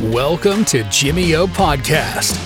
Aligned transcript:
Welcome 0.00 0.64
to 0.64 0.76
Jimmy 1.02 1.38
O 1.38 1.46
Podcast. 1.46 2.40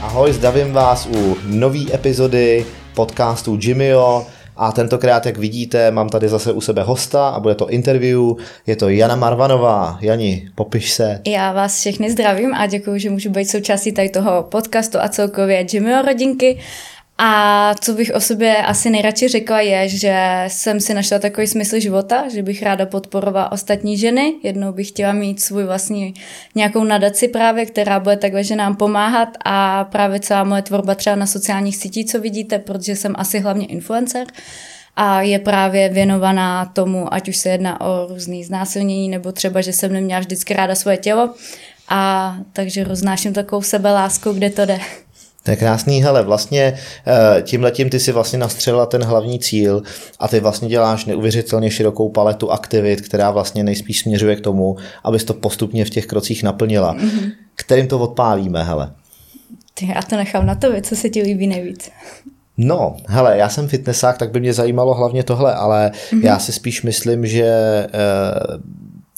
Ahoj, 0.00 0.32
zdravím 0.32 0.72
vás 0.72 1.06
u 1.06 1.36
nové 1.46 1.94
epizody 1.94 2.66
podcastu 2.94 3.58
Jimmyo. 3.60 4.26
A 4.56 4.72
tentokrát, 4.72 5.26
jak 5.26 5.36
vidíte, 5.36 5.90
mám 5.90 6.08
tady 6.08 6.28
zase 6.28 6.52
u 6.52 6.60
sebe 6.60 6.82
hosta 6.82 7.28
a 7.28 7.40
bude 7.40 7.54
to 7.54 7.68
interview. 7.68 8.20
Je 8.66 8.76
to 8.76 8.88
Jana 8.88 9.16
Marvanová. 9.16 9.98
Jani, 10.00 10.50
popiš 10.54 10.92
se. 10.92 11.20
Já 11.26 11.52
vás 11.52 11.80
všechny 11.80 12.10
zdravím 12.10 12.54
a 12.54 12.66
děkuji, 12.66 12.98
že 12.98 13.10
můžu 13.10 13.30
být 13.30 13.50
součástí 13.50 13.92
tady 13.92 14.08
toho 14.08 14.42
podcastu 14.42 14.98
a 15.00 15.08
celkově 15.08 15.66
Jimmyho 15.72 16.02
rodinky. 16.02 16.58
A 17.24 17.74
co 17.80 17.92
bych 17.94 18.10
o 18.14 18.20
sobě 18.20 18.56
asi 18.56 18.90
nejradši 18.90 19.28
řekla 19.28 19.60
je, 19.60 19.88
že 19.88 20.44
jsem 20.48 20.80
si 20.80 20.94
našla 20.94 21.18
takový 21.18 21.46
smysl 21.46 21.80
života, 21.80 22.28
že 22.28 22.42
bych 22.42 22.62
ráda 22.62 22.86
podporovala 22.86 23.52
ostatní 23.52 23.98
ženy. 23.98 24.34
Jednou 24.42 24.72
bych 24.72 24.88
chtěla 24.88 25.12
mít 25.12 25.40
svůj 25.40 25.64
vlastní 25.64 26.14
nějakou 26.54 26.84
nadaci 26.84 27.28
právě, 27.28 27.66
která 27.66 28.00
bude 28.00 28.16
takhle 28.16 28.44
ženám 28.44 28.76
pomáhat 28.76 29.28
a 29.44 29.84
právě 29.84 30.20
celá 30.20 30.44
moje 30.44 30.62
tvorba 30.62 30.94
třeba 30.94 31.16
na 31.16 31.26
sociálních 31.26 31.76
sítích, 31.76 32.06
co 32.06 32.20
vidíte, 32.20 32.58
protože 32.58 32.96
jsem 32.96 33.14
asi 33.18 33.40
hlavně 33.40 33.66
influencer 33.66 34.26
a 34.96 35.22
je 35.22 35.38
právě 35.38 35.88
věnovaná 35.88 36.64
tomu, 36.64 37.14
ať 37.14 37.28
už 37.28 37.36
se 37.36 37.48
jedná 37.48 37.80
o 37.80 38.06
různý 38.06 38.44
znásilnění, 38.44 39.08
nebo 39.08 39.32
třeba, 39.32 39.60
že 39.60 39.72
jsem 39.72 39.92
neměla 39.92 40.20
vždycky 40.20 40.54
ráda 40.54 40.74
svoje 40.74 40.96
tělo. 40.96 41.34
A 41.88 42.36
takže 42.52 42.84
roznáším 42.84 43.32
takovou 43.32 43.62
sebelásku, 43.62 44.32
kde 44.32 44.50
to 44.50 44.66
jde. 44.66 44.80
To 45.42 45.50
je 45.50 45.56
krásný, 45.56 46.02
hele, 46.02 46.22
vlastně 46.22 46.74
eh, 47.06 47.42
tímhletím 47.42 47.90
ty 47.90 48.00
si 48.00 48.12
vlastně 48.12 48.38
nastřelila 48.38 48.86
ten 48.86 49.02
hlavní 49.02 49.38
cíl 49.38 49.82
a 50.18 50.28
ty 50.28 50.40
vlastně 50.40 50.68
děláš 50.68 51.04
neuvěřitelně 51.04 51.70
širokou 51.70 52.08
paletu 52.08 52.50
aktivit, 52.50 53.00
která 53.00 53.30
vlastně 53.30 53.64
nejspíš 53.64 54.00
směřuje 54.00 54.36
k 54.36 54.40
tomu, 54.40 54.76
abys 55.04 55.24
to 55.24 55.34
postupně 55.34 55.84
v 55.84 55.90
těch 55.90 56.06
krocích 56.06 56.42
naplnila. 56.42 56.94
Mm-hmm. 56.94 57.32
Kterým 57.54 57.86
to 57.86 57.98
odpálíme, 57.98 58.64
hele? 58.64 58.92
Ty, 59.74 59.92
já 59.94 60.02
to 60.02 60.16
nechám 60.16 60.46
na 60.46 60.54
to, 60.54 60.68
co 60.82 60.96
se 60.96 61.08
ti 61.08 61.22
líbí 61.22 61.46
nejvíc. 61.46 61.90
No, 62.56 62.96
hele, 63.08 63.38
já 63.38 63.48
jsem 63.48 63.68
fitnessák, 63.68 64.18
tak 64.18 64.30
by 64.30 64.40
mě 64.40 64.52
zajímalo 64.52 64.94
hlavně 64.94 65.22
tohle, 65.22 65.54
ale 65.54 65.90
mm-hmm. 65.90 66.24
já 66.24 66.38
si 66.38 66.52
spíš 66.52 66.82
myslím, 66.82 67.26
že 67.26 67.44
e, 67.44 67.88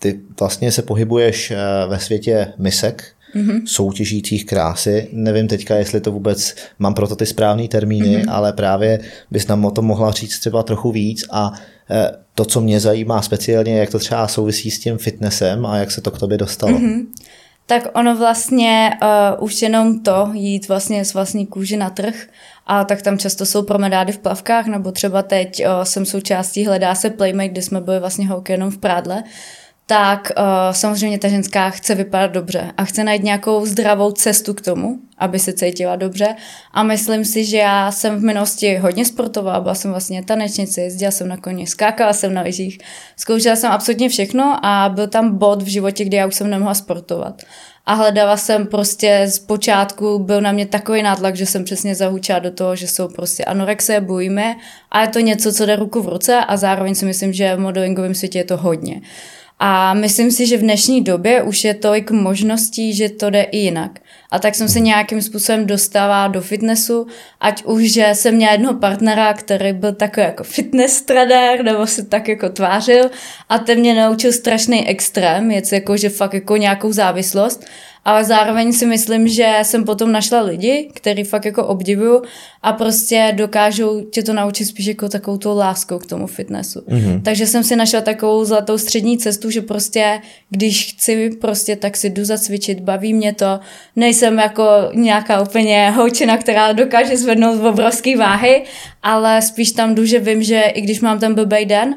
ty 0.01 0.21
vlastně 0.41 0.73
se 0.73 0.83
pohybuješ 0.83 1.51
e, 1.51 1.57
ve 1.89 1.99
světě 1.99 2.53
misek, 2.59 3.05
mm-hmm. 3.35 3.63
soutěžících 3.67 4.47
krásy. 4.47 5.09
Nevím 5.13 5.49
teďka, 5.49 5.77
jestli 5.77 6.01
to 6.01 6.13
vůbec 6.13 6.55
mám 6.79 6.95
proto 6.95 7.17
ty 7.17 7.27
správné 7.27 7.69
termíny, 7.69 8.17
mm-hmm. 8.17 8.33
ale 8.33 8.53
právě 8.53 9.01
bys 9.31 9.47
nám 9.47 9.65
o 9.65 9.71
tom 9.71 9.85
mohla 9.85 10.13
říct 10.13 10.39
třeba 10.39 10.63
trochu 10.63 10.93
víc 10.93 11.25
a 11.31 11.53
e, 11.91 12.11
to, 12.35 12.45
co 12.45 12.61
mě 12.61 12.81
zajímá 12.81 13.23
speciálně, 13.23 13.79
jak 13.79 13.91
to 13.91 13.99
třeba 13.99 14.29
souvisí 14.29 14.71
s 14.71 14.79
tím 14.79 14.99
fitnessem 14.99 15.67
a 15.67 15.77
jak 15.77 15.91
se 15.91 16.01
to 16.01 16.11
k 16.11 16.19
tobě 16.19 16.39
dostalo. 16.39 16.79
Mm-hmm. 16.79 17.07
Tak 17.67 17.89
ono 17.95 18.17
vlastně 18.17 18.91
uh, 19.03 19.45
už 19.45 19.63
jenom 19.63 20.01
to, 20.01 20.31
jít 20.33 20.69
vlastně 20.69 21.05
z 21.05 21.15
vlastní 21.15 21.47
kůži 21.47 21.77
na 21.77 21.91
trh, 21.91 22.15
a 22.67 22.85
tak 22.85 23.03
tam 23.03 23.19
často 23.19 23.47
jsou 23.47 23.63
promenády 23.63 24.13
v 24.13 24.19
plavkách, 24.19 24.67
nebo 24.67 24.93
třeba 24.93 25.23
teď 25.23 25.63
uh, 25.67 25.83
jsem 25.83 26.07
součástí 26.07 26.67
Hledá 26.67 26.95
se 26.95 27.11
Playmate, 27.11 27.49
kde 27.49 27.63
jsme 27.63 27.81
byli 27.81 28.01
vlastně 28.01 28.29
holky 28.29 28.53
jenom 28.53 28.71
v 28.71 28.79
prádle, 28.79 29.23
tak 29.87 30.33
uh, 30.39 30.45
samozřejmě 30.73 31.19
ta 31.19 31.29
ženská 31.29 31.71
chce 31.71 31.95
vypadat 31.95 32.31
dobře 32.31 32.73
a 32.77 32.85
chce 32.85 33.05
najít 33.05 33.23
nějakou 33.23 33.67
zdravou 33.67 34.13
cestu 34.13 34.55
k 34.55 34.61
tomu, 34.61 34.99
aby 35.19 35.39
se 35.39 35.53
cítila 35.53 35.97
dobře. 35.97 36.35
A 36.73 36.83
myslím 36.83 37.25
si, 37.25 37.45
že 37.45 37.57
já 37.57 37.93
jsem 37.93 38.17
v 38.17 38.23
minulosti 38.23 38.77
hodně 38.77 39.05
sportovala, 39.05 39.61
byla 39.61 39.75
jsem 39.75 39.91
vlastně 39.91 40.25
tanečnice, 40.25 40.81
jezdila 40.81 41.11
jsem 41.11 41.29
na 41.29 41.37
koni, 41.37 41.67
skákala 41.67 42.13
jsem 42.13 42.35
na 42.35 42.43
lyžích, 42.43 42.79
zkoušela 43.17 43.57
jsem 43.57 43.73
absolutně 43.73 44.09
všechno 44.09 44.59
a 44.63 44.89
byl 44.95 45.07
tam 45.07 45.39
bod 45.39 45.63
v 45.63 45.67
životě, 45.67 46.05
kdy 46.05 46.17
já 46.17 46.27
už 46.27 46.35
jsem 46.35 46.51
nemohla 46.51 46.75
sportovat. 46.75 47.43
A 47.87 47.95
hledala 47.95 48.37
jsem 48.37 48.67
prostě 48.67 49.27
z 49.29 49.39
počátku, 49.39 50.19
byl 50.19 50.41
na 50.41 50.53
mě 50.53 50.67
takový 50.67 51.03
nátlak, 51.03 51.37
že 51.37 51.47
jsem 51.47 51.65
přesně 51.65 51.95
zahučila 51.95 52.39
do 52.39 52.51
toho, 52.51 52.77
že 52.77 52.89
jsou 52.89 53.09
prostě 53.09 53.45
anorexie, 53.45 54.01
bojíme 54.01 54.57
a 54.91 55.01
je 55.01 55.09
to 55.09 55.21
něco, 55.21 55.53
co 55.53 55.67
jde 55.67 55.77
ruku 55.77 56.03
v 56.03 56.09
ruce 56.09 56.41
a 56.49 56.57
zároveň 56.57 56.95
si 56.95 57.05
myslím, 57.05 57.33
že 57.33 57.57
v 57.57 57.61
modelingovém 57.61 58.15
světě 58.15 58.39
je 58.39 58.45
to 58.45 58.57
hodně. 58.57 59.01
A 59.59 59.95
myslím 59.95 60.31
si, 60.31 60.47
že 60.47 60.57
v 60.57 60.61
dnešní 60.61 61.01
době 61.01 61.43
už 61.43 61.65
je 61.65 61.75
tolik 61.75 62.11
možností, 62.11 62.95
že 62.95 63.09
to 63.09 63.31
jde 63.31 63.43
i 63.43 63.59
jinak. 63.59 63.91
A 64.31 64.39
tak 64.39 64.55
jsem 64.55 64.69
se 64.69 64.81
nějakým 64.81 65.23
způsobem 65.23 65.67
dostala 65.67 66.29
do 66.29 66.41
fitnessu, 66.41 67.07
ať 67.41 67.65
už, 67.65 67.93
že 67.93 68.11
jsem 68.13 68.35
měla 68.35 68.53
jednoho 68.53 68.79
partnera, 68.79 69.35
který 69.35 69.73
byl 69.73 69.93
takový 69.93 70.27
jako 70.27 70.45
fitness 70.45 71.03
trader, 71.03 71.65
nebo 71.65 71.87
se 71.87 72.05
tak 72.05 72.29
jako 72.29 72.49
tvářil 72.49 73.11
a 73.49 73.59
ten 73.59 73.79
mě 73.79 73.95
naučil 73.95 74.33
strašný 74.33 74.89
extrém, 74.89 75.51
je 75.51 75.63
jako, 75.73 75.97
že 75.97 76.09
fakt 76.09 76.35
jako 76.35 76.57
nějakou 76.57 76.93
závislost 76.93 77.65
ale 78.05 78.25
zároveň 78.25 78.73
si 78.73 78.87
myslím, 78.87 79.29
že 79.29 79.59
jsem 79.63 79.85
potom 79.85 80.13
našla 80.13 80.41
lidi, 80.41 80.91
který 80.95 81.25
fakt 81.25 81.45
jako 81.45 81.67
obdivuju 81.67 82.23
a 82.63 82.73
prostě 82.73 83.33
dokážou 83.37 84.01
tě 84.01 84.23
to 84.23 84.33
naučit 84.33 84.65
spíš 84.65 84.87
jako 84.87 85.09
takovou 85.09 85.39
tou 85.39 85.57
láskou 85.57 85.99
k 85.99 86.07
tomu 86.07 86.27
fitnessu. 86.27 86.81
Mm-hmm. 86.81 87.23
Takže 87.23 87.47
jsem 87.47 87.65
si 87.65 87.77
našla 87.77 88.01
takovou 88.01 88.45
zlatou 88.45 88.79
střední 88.79 89.19
cestu, 89.19 89.51
že 89.51 89.61
prostě 89.61 90.21
když 90.51 90.93
chci 90.93 91.31
prostě 91.41 91.77
tak 91.77 91.97
si 91.97 92.11
jdu 92.11 92.25
zacvičit, 92.25 92.81
baví 92.81 93.15
mě 93.15 93.33
to, 93.33 93.61
nejsem 93.97 94.39
jako 94.39 94.65
nějaká 94.95 95.43
úplně 95.43 95.91
holčina, 95.91 96.37
která 96.37 96.73
dokáže 96.73 97.17
zvednout 97.17 97.67
obrovské 97.67 98.17
váhy, 98.17 98.63
ale 99.03 99.43
spíš 99.43 99.73
tam 99.73 99.95
jdu, 99.95 100.05
že 100.05 100.19
vím, 100.19 100.43
že 100.43 100.61
i 100.61 100.81
když 100.81 101.01
mám 101.01 101.19
ten 101.19 101.35
blbej 101.35 101.67
den, 101.67 101.95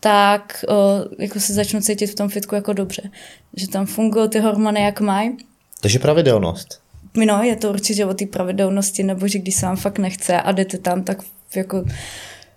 tak 0.00 0.64
o, 0.68 0.74
jako 1.18 1.40
se 1.40 1.52
začnu 1.52 1.80
cítit 1.80 2.06
v 2.06 2.14
tom 2.14 2.28
fitku 2.28 2.54
jako 2.54 2.72
dobře. 2.72 3.10
Že 3.56 3.68
tam 3.68 3.86
fungují 3.86 4.28
ty 4.28 4.38
hormony, 4.38 4.82
jak 4.82 5.00
mají. 5.00 5.36
Takže 5.80 5.98
pravidelnost. 5.98 6.80
No, 7.14 7.42
je 7.42 7.56
to 7.56 7.70
určitě 7.70 8.06
o 8.06 8.14
té 8.14 8.26
pravidelnosti, 8.26 9.02
nebo 9.02 9.28
že 9.28 9.38
když 9.38 9.54
se 9.54 9.66
vám 9.66 9.76
fakt 9.76 9.98
nechce 9.98 10.40
a 10.40 10.52
jdete 10.52 10.78
tam, 10.78 11.02
tak 11.02 11.18
jako 11.54 11.84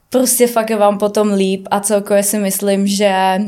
prostě 0.09 0.47
fakt 0.47 0.69
je 0.69 0.77
vám 0.77 0.97
potom 0.97 1.33
líp 1.33 1.67
a 1.71 1.79
celkově 1.79 2.23
si 2.23 2.39
myslím, 2.39 2.87
že 2.87 3.39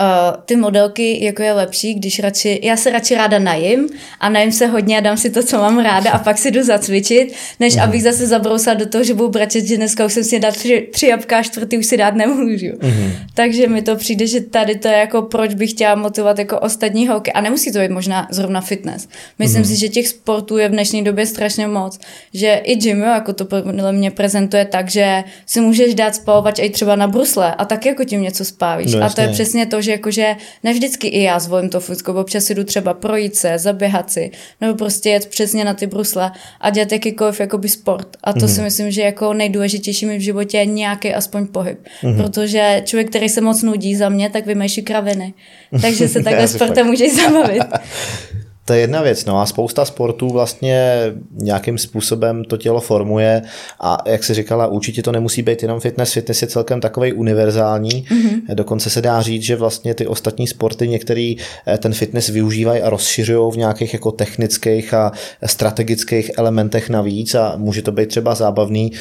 Uh, 0.00 0.42
ty 0.44 0.56
modelky, 0.56 1.24
jako 1.24 1.42
je 1.42 1.52
lepší, 1.52 1.94
když 1.94 2.18
radši, 2.18 2.60
já 2.62 2.76
se 2.76 2.90
radši 2.90 3.14
ráda 3.14 3.38
najím 3.38 3.88
a 4.20 4.28
najím 4.28 4.52
se 4.52 4.66
hodně 4.66 4.98
a 4.98 5.00
dám 5.00 5.16
si 5.16 5.30
to, 5.30 5.42
co 5.42 5.58
mám 5.58 5.78
ráda 5.78 6.10
a 6.10 6.18
pak 6.18 6.38
si 6.38 6.50
jdu 6.50 6.62
zacvičit, 6.62 7.34
než 7.60 7.74
mm. 7.74 7.82
abych 7.82 8.02
zase 8.02 8.26
zabrousila 8.26 8.74
do 8.74 8.86
toho, 8.86 9.04
že 9.04 9.14
budu 9.14 9.28
bračet, 9.28 9.66
že 9.66 9.76
dneska 9.76 10.06
už 10.06 10.12
jsem 10.12 10.24
si 10.24 10.38
dát 10.38 10.56
tři, 10.56 10.88
tři 10.92 11.06
jabka 11.06 11.38
a 11.38 11.42
čtvrtý 11.42 11.78
už 11.78 11.86
si 11.86 11.96
dát 11.96 12.14
nemůžu. 12.14 12.66
Mm. 12.82 13.12
Takže 13.34 13.68
mi 13.68 13.82
to 13.82 13.96
přijde, 13.96 14.26
že 14.26 14.40
tady 14.40 14.78
to 14.78 14.88
je 14.88 14.94
jako 14.94 15.22
proč 15.22 15.54
bych 15.54 15.70
chtěla 15.70 15.94
motivovat 15.94 16.38
jako 16.38 16.60
ostatní 16.60 17.08
holky 17.08 17.32
a 17.32 17.40
nemusí 17.40 17.72
to 17.72 17.78
být 17.78 17.90
možná 17.90 18.28
zrovna 18.30 18.60
fitness. 18.60 19.08
Myslím 19.38 19.62
mm. 19.62 19.68
si, 19.68 19.76
že 19.76 19.88
těch 19.88 20.08
sportů 20.08 20.58
je 20.58 20.68
v 20.68 20.72
dnešní 20.72 21.04
době 21.04 21.26
strašně 21.26 21.66
moc, 21.66 21.98
že 22.34 22.60
i 22.64 22.76
gym, 22.76 23.00
jako 23.00 23.32
to 23.32 23.44
podle 23.44 23.92
mě 23.92 24.10
prezentuje 24.10 24.64
tak, 24.64 24.90
že 24.90 25.24
si 25.46 25.60
můžeš 25.60 25.94
dát 25.94 26.14
spalovač 26.14 26.58
i 26.58 26.70
třeba 26.70 26.96
na 26.96 27.08
brusle 27.08 27.54
a 27.54 27.64
tak 27.64 27.86
jako 27.86 28.04
tím 28.04 28.22
něco 28.22 28.44
spávíš. 28.44 28.94
No, 28.94 29.02
a 29.02 29.08
to 29.08 29.20
je 29.20 29.28
přesně 29.28 29.66
to, 29.66 29.83
že 29.84 29.90
jakože 29.90 30.36
ne 30.62 30.72
vždycky 30.72 31.08
i 31.08 31.22
já 31.22 31.38
zvolím 31.38 31.70
to 31.70 31.80
fotko, 31.80 32.14
občas 32.14 32.50
jdu 32.50 32.64
třeba 32.64 32.94
projít 32.94 33.36
se, 33.36 33.58
zaběhat 33.58 34.10
si, 34.10 34.30
nebo 34.60 34.74
prostě 34.74 35.10
jet 35.10 35.26
přesně 35.26 35.64
na 35.64 35.74
ty 35.74 35.86
brusle 35.86 36.32
a 36.60 36.70
dělat 36.70 36.92
jakýkoliv 36.92 37.40
jakoby 37.40 37.68
sport. 37.68 38.08
A 38.24 38.32
to 38.32 38.38
mm-hmm. 38.38 38.54
si 38.54 38.60
myslím, 38.60 38.90
že 38.90 39.02
jako 39.02 39.32
nejdůležitější 39.32 40.06
mi 40.06 40.18
v 40.18 40.20
životě 40.20 40.58
je 40.58 40.66
nějaký 40.66 41.14
aspoň 41.14 41.46
pohyb. 41.46 41.78
Mm-hmm. 42.02 42.16
Protože 42.16 42.82
člověk, 42.84 43.08
který 43.08 43.28
se 43.28 43.40
moc 43.40 43.62
nudí 43.62 43.96
za 43.96 44.08
mě, 44.08 44.30
tak 44.30 44.46
vymýšlí 44.46 44.82
kraviny. 44.82 45.34
Takže 45.80 46.08
se 46.08 46.22
takhle 46.24 46.48
sportem 46.48 46.86
můžeš 46.86 47.12
zabavit. 47.16 47.62
To 48.64 48.72
je 48.72 48.80
jedna 48.80 49.02
věc, 49.02 49.24
no 49.24 49.40
a 49.40 49.46
spousta 49.46 49.84
sportů 49.84 50.28
vlastně 50.28 51.00
nějakým 51.32 51.78
způsobem 51.78 52.44
to 52.44 52.56
tělo 52.56 52.80
formuje 52.80 53.42
a 53.80 53.98
jak 54.06 54.24
si 54.24 54.34
říkala, 54.34 54.66
určitě 54.66 55.02
to 55.02 55.12
nemusí 55.12 55.42
být 55.42 55.62
jenom 55.62 55.80
fitness, 55.80 56.12
fitness 56.12 56.42
je 56.42 56.48
celkem 56.48 56.80
takový 56.80 57.12
univerzální, 57.12 57.90
mm-hmm. 57.90 58.54
dokonce 58.54 58.90
se 58.90 59.02
dá 59.02 59.22
říct, 59.22 59.42
že 59.42 59.56
vlastně 59.56 59.94
ty 59.94 60.06
ostatní 60.06 60.46
sporty 60.46 60.88
některý 60.88 61.36
eh, 61.66 61.78
ten 61.78 61.92
fitness 61.92 62.28
využívají 62.28 62.82
a 62.82 62.90
rozšiřují 62.90 63.52
v 63.52 63.56
nějakých 63.56 63.92
jako 63.92 64.12
technických 64.12 64.94
a 64.94 65.12
strategických 65.46 66.30
elementech 66.38 66.90
navíc 66.90 67.34
a 67.34 67.54
může 67.56 67.82
to 67.82 67.92
být 67.92 68.08
třeba 68.08 68.34
zábavný. 68.34 68.92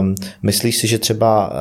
Um, 0.00 0.14
myslíš 0.42 0.76
si, 0.76 0.86
že 0.86 0.98
třeba 0.98 1.48
uh, 1.48 1.54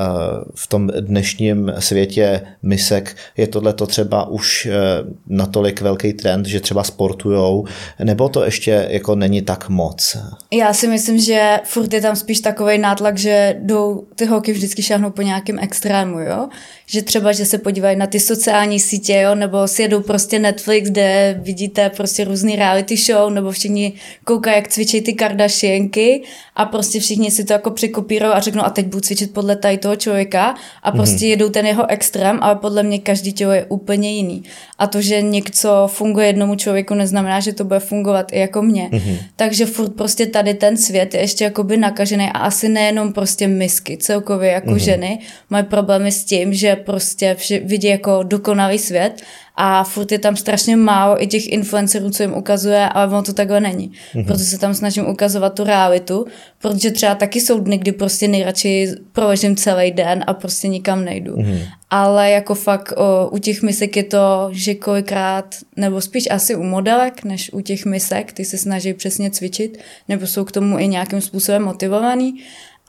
v 0.55 0.67
tom 0.67 0.87
dnešním 0.99 1.73
světě 1.79 2.41
misek 2.63 3.15
je 3.37 3.47
tohleto 3.47 3.87
třeba 3.87 4.29
už 4.29 4.65
uh, 4.65 5.11
natolik 5.27 5.81
velký 5.81 6.13
trend, 6.13 6.45
že 6.45 6.59
třeba 6.59 6.83
sport 6.83 7.04
sportujou, 7.05 7.65
nebo 8.03 8.29
to 8.29 8.45
ještě 8.45 8.87
jako 8.89 9.15
není 9.15 9.41
tak 9.41 9.69
moc? 9.69 10.17
Já 10.53 10.73
si 10.73 10.87
myslím, 10.87 11.19
že 11.19 11.59
furt 11.63 11.93
je 11.93 12.01
tam 12.01 12.15
spíš 12.15 12.39
takový 12.39 12.77
nátlak, 12.77 13.17
že 13.17 13.55
jdou 13.59 14.07
ty 14.15 14.25
holky 14.25 14.51
vždycky 14.53 14.83
šáhnou 14.83 15.09
po 15.09 15.21
nějakém 15.21 15.59
extrému, 15.59 16.19
jo? 16.19 16.49
Že 16.85 17.01
třeba, 17.01 17.31
že 17.31 17.45
se 17.45 17.57
podívají 17.57 17.97
na 17.97 18.07
ty 18.07 18.19
sociální 18.19 18.79
sítě, 18.79 19.13
jo, 19.13 19.35
nebo 19.35 19.67
si 19.67 19.81
jedou 19.81 20.01
prostě 20.01 20.39
Netflix, 20.39 20.89
kde 20.89 21.39
vidíte 21.41 21.89
prostě 21.89 22.23
různý 22.23 22.55
reality 22.55 22.97
show, 22.97 23.33
nebo 23.33 23.51
všichni 23.51 23.93
koukají, 24.23 24.55
jak 24.55 24.67
cvičí 24.67 25.01
ty 25.01 25.13
Kardashianky 25.13 26.23
a 26.55 26.65
prostě 26.65 26.99
všichni 26.99 27.31
si 27.31 27.43
to 27.43 27.53
jako 27.53 27.71
překopírují 27.71 28.31
a 28.31 28.39
řeknou 28.39 28.63
a 28.63 28.69
teď 28.69 28.85
budu 28.85 29.01
cvičit 29.01 29.33
podle 29.33 29.55
tady 29.55 29.77
toho 29.77 29.95
člověka 29.95 30.55
a 30.83 30.91
prostě 30.91 31.25
mm-hmm. 31.25 31.29
jedou 31.29 31.49
ten 31.49 31.65
jeho 31.65 31.89
extrém, 31.89 32.39
ale 32.41 32.55
podle 32.55 32.83
mě 32.83 32.99
každý 32.99 33.33
tělo 33.33 33.51
je 33.51 33.65
úplně 33.65 34.11
jiný. 34.11 34.43
A 34.77 34.87
to, 34.87 35.01
že 35.01 35.21
něco 35.21 35.87
funguje 35.91 36.27
jednomu 36.27 36.55
člověku, 36.55 36.93
neznamená, 36.93 37.39
že 37.39 37.53
to 37.53 37.63
bude 37.63 37.79
fungovat 37.79 38.31
i 38.31 38.39
jako 38.39 38.61
mě. 38.61 38.89
Mm-hmm. 38.91 39.17
Takže 39.35 39.65
furt 39.65 39.95
prostě 39.95 40.25
tady 40.25 40.53
ten 40.53 40.77
svět 40.77 41.13
je 41.13 41.19
ještě 41.19 41.43
jakoby 41.43 41.77
nakažený 41.77 42.29
a 42.29 42.37
asi 42.37 42.69
nejenom 42.69 43.13
prostě 43.13 43.47
misky, 43.47 43.97
celkově 43.97 44.51
jako 44.51 44.69
mm-hmm. 44.69 44.85
ženy 44.85 45.19
mají 45.49 45.65
problémy 45.65 46.11
s 46.11 46.23
tím, 46.23 46.53
že 46.53 46.74
prostě 46.75 47.37
vidí 47.63 47.87
jako 47.87 48.23
dokonalý 48.23 48.79
svět 48.79 49.21
a 49.57 49.83
furt 49.83 50.11
je 50.11 50.19
tam 50.19 50.35
strašně 50.35 50.75
málo 50.75 51.23
i 51.23 51.27
těch 51.27 51.47
influencerů, 51.47 52.09
co 52.09 52.23
jim 52.23 52.33
ukazuje, 52.33 52.89
ale 52.89 53.07
ono 53.07 53.23
to 53.23 53.33
takhle 53.33 53.59
není. 53.59 53.91
Mm-hmm. 53.91 54.25
Proto 54.25 54.39
se 54.39 54.57
tam 54.57 54.73
snažím 54.73 55.07
ukazovat 55.07 55.53
tu 55.53 55.63
realitu, 55.63 56.25
protože 56.61 56.91
třeba 56.91 57.15
taky 57.15 57.41
jsou 57.41 57.59
dny, 57.59 57.77
kdy 57.77 57.91
prostě 57.91 58.27
nejradši 58.27 58.87
proležím 59.11 59.55
celý 59.55 59.91
den 59.91 60.23
a 60.27 60.33
prostě 60.33 60.67
nikam 60.67 61.05
nejdu. 61.05 61.35
Mm-hmm. 61.35 61.67
Ale 61.89 62.31
jako 62.31 62.55
fakt 62.55 62.93
o, 62.97 63.29
u 63.29 63.37
těch 63.37 63.61
misek 63.61 63.97
je 63.97 64.03
to, 64.03 64.49
že 64.51 64.75
kolikrát, 64.75 65.55
nebo 65.77 66.01
spíš 66.01 66.27
asi 66.31 66.55
u 66.55 66.63
modelek, 66.63 67.23
než 67.23 67.53
u 67.53 67.61
těch 67.61 67.85
misek, 67.85 68.33
ty 68.33 68.45
se 68.45 68.57
snaží 68.57 68.93
přesně 68.93 69.31
cvičit, 69.31 69.77
nebo 70.09 70.27
jsou 70.27 70.43
k 70.43 70.51
tomu 70.51 70.79
i 70.79 70.87
nějakým 70.87 71.21
způsobem 71.21 71.63
motivovaný, 71.63 72.33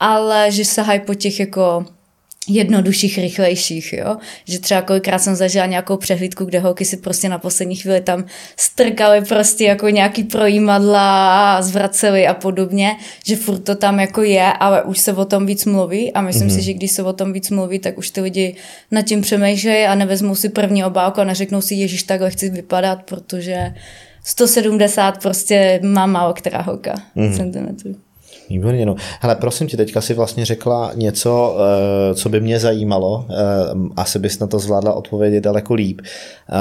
ale 0.00 0.50
že 0.50 0.65
sahají 0.65 1.00
po 1.00 1.15
těch 1.15 1.41
jako 1.41 1.87
jednodušších, 2.48 3.19
rychlejších, 3.19 3.93
jo. 3.93 4.16
Že 4.44 4.58
třeba 4.58 4.82
kolikrát 4.82 5.19
jsem 5.19 5.34
zažila 5.34 5.66
nějakou 5.66 5.96
přehlídku, 5.96 6.44
kde 6.44 6.58
holky 6.58 6.84
si 6.84 6.96
prostě 6.96 7.28
na 7.28 7.38
poslední 7.38 7.76
chvíli 7.76 8.00
tam 8.00 8.25
strkaly 8.56 9.25
prostě 9.25 9.64
jako 9.64 9.88
nějaký 9.88 10.25
projímadla 10.25 11.56
a 11.56 11.62
zvracely 11.62 12.26
a 12.26 12.34
podobně, 12.34 12.96
že 13.25 13.37
furt 13.37 13.58
to 13.58 13.75
tam 13.75 14.00
jako 14.00 14.22
je, 14.22 14.52
ale 14.52 14.82
už 14.82 14.98
se 14.98 15.12
o 15.12 15.25
tom 15.25 15.46
víc 15.46 15.64
mluví 15.64 16.12
a 16.12 16.20
myslím 16.20 16.48
mm-hmm. 16.48 16.54
si, 16.54 16.62
že 16.62 16.72
když 16.72 16.90
se 16.90 17.02
o 17.02 17.12
tom 17.12 17.32
víc 17.32 17.50
mluví, 17.50 17.78
tak 17.78 17.98
už 17.98 18.10
ty 18.10 18.20
lidi 18.20 18.56
nad 18.90 19.02
tím 19.02 19.20
přemýšlejí 19.20 19.84
a 19.84 19.94
nevezmou 19.94 20.34
si 20.34 20.48
první 20.48 20.84
obálku 20.84 21.20
a 21.20 21.25
neřeknou 21.25 21.60
si, 21.60 21.75
ježiš, 21.75 22.02
takhle 22.02 22.31
chci 22.31 22.50
vypadat, 22.50 23.02
protože 23.02 23.75
170 24.25 25.22
prostě 25.22 25.81
má 25.82 26.06
málo 26.06 26.34
která 26.34 26.62
holka 26.62 26.94
mm-hmm. 27.16 27.37
centimetrů. 27.37 28.06
Výborně, 28.50 28.87
no. 28.87 28.94
Hele, 29.20 29.34
prosím 29.34 29.66
tě, 29.66 29.76
teďka 29.76 30.00
si 30.00 30.14
vlastně 30.14 30.44
řekla 30.44 30.93
něco, 30.94 31.56
eh, 31.58 32.14
co 32.14 32.28
by 32.28 32.40
mě 32.40 32.58
zajímalo. 32.58 33.26
Eh, 33.31 33.34
asi 33.96 34.19
bys 34.19 34.38
na 34.38 34.46
to 34.46 34.58
zvládla 34.58 34.93
odpovědět 34.93 35.40
daleko 35.40 35.75
líp. 35.75 36.00
Eh, 36.04 36.54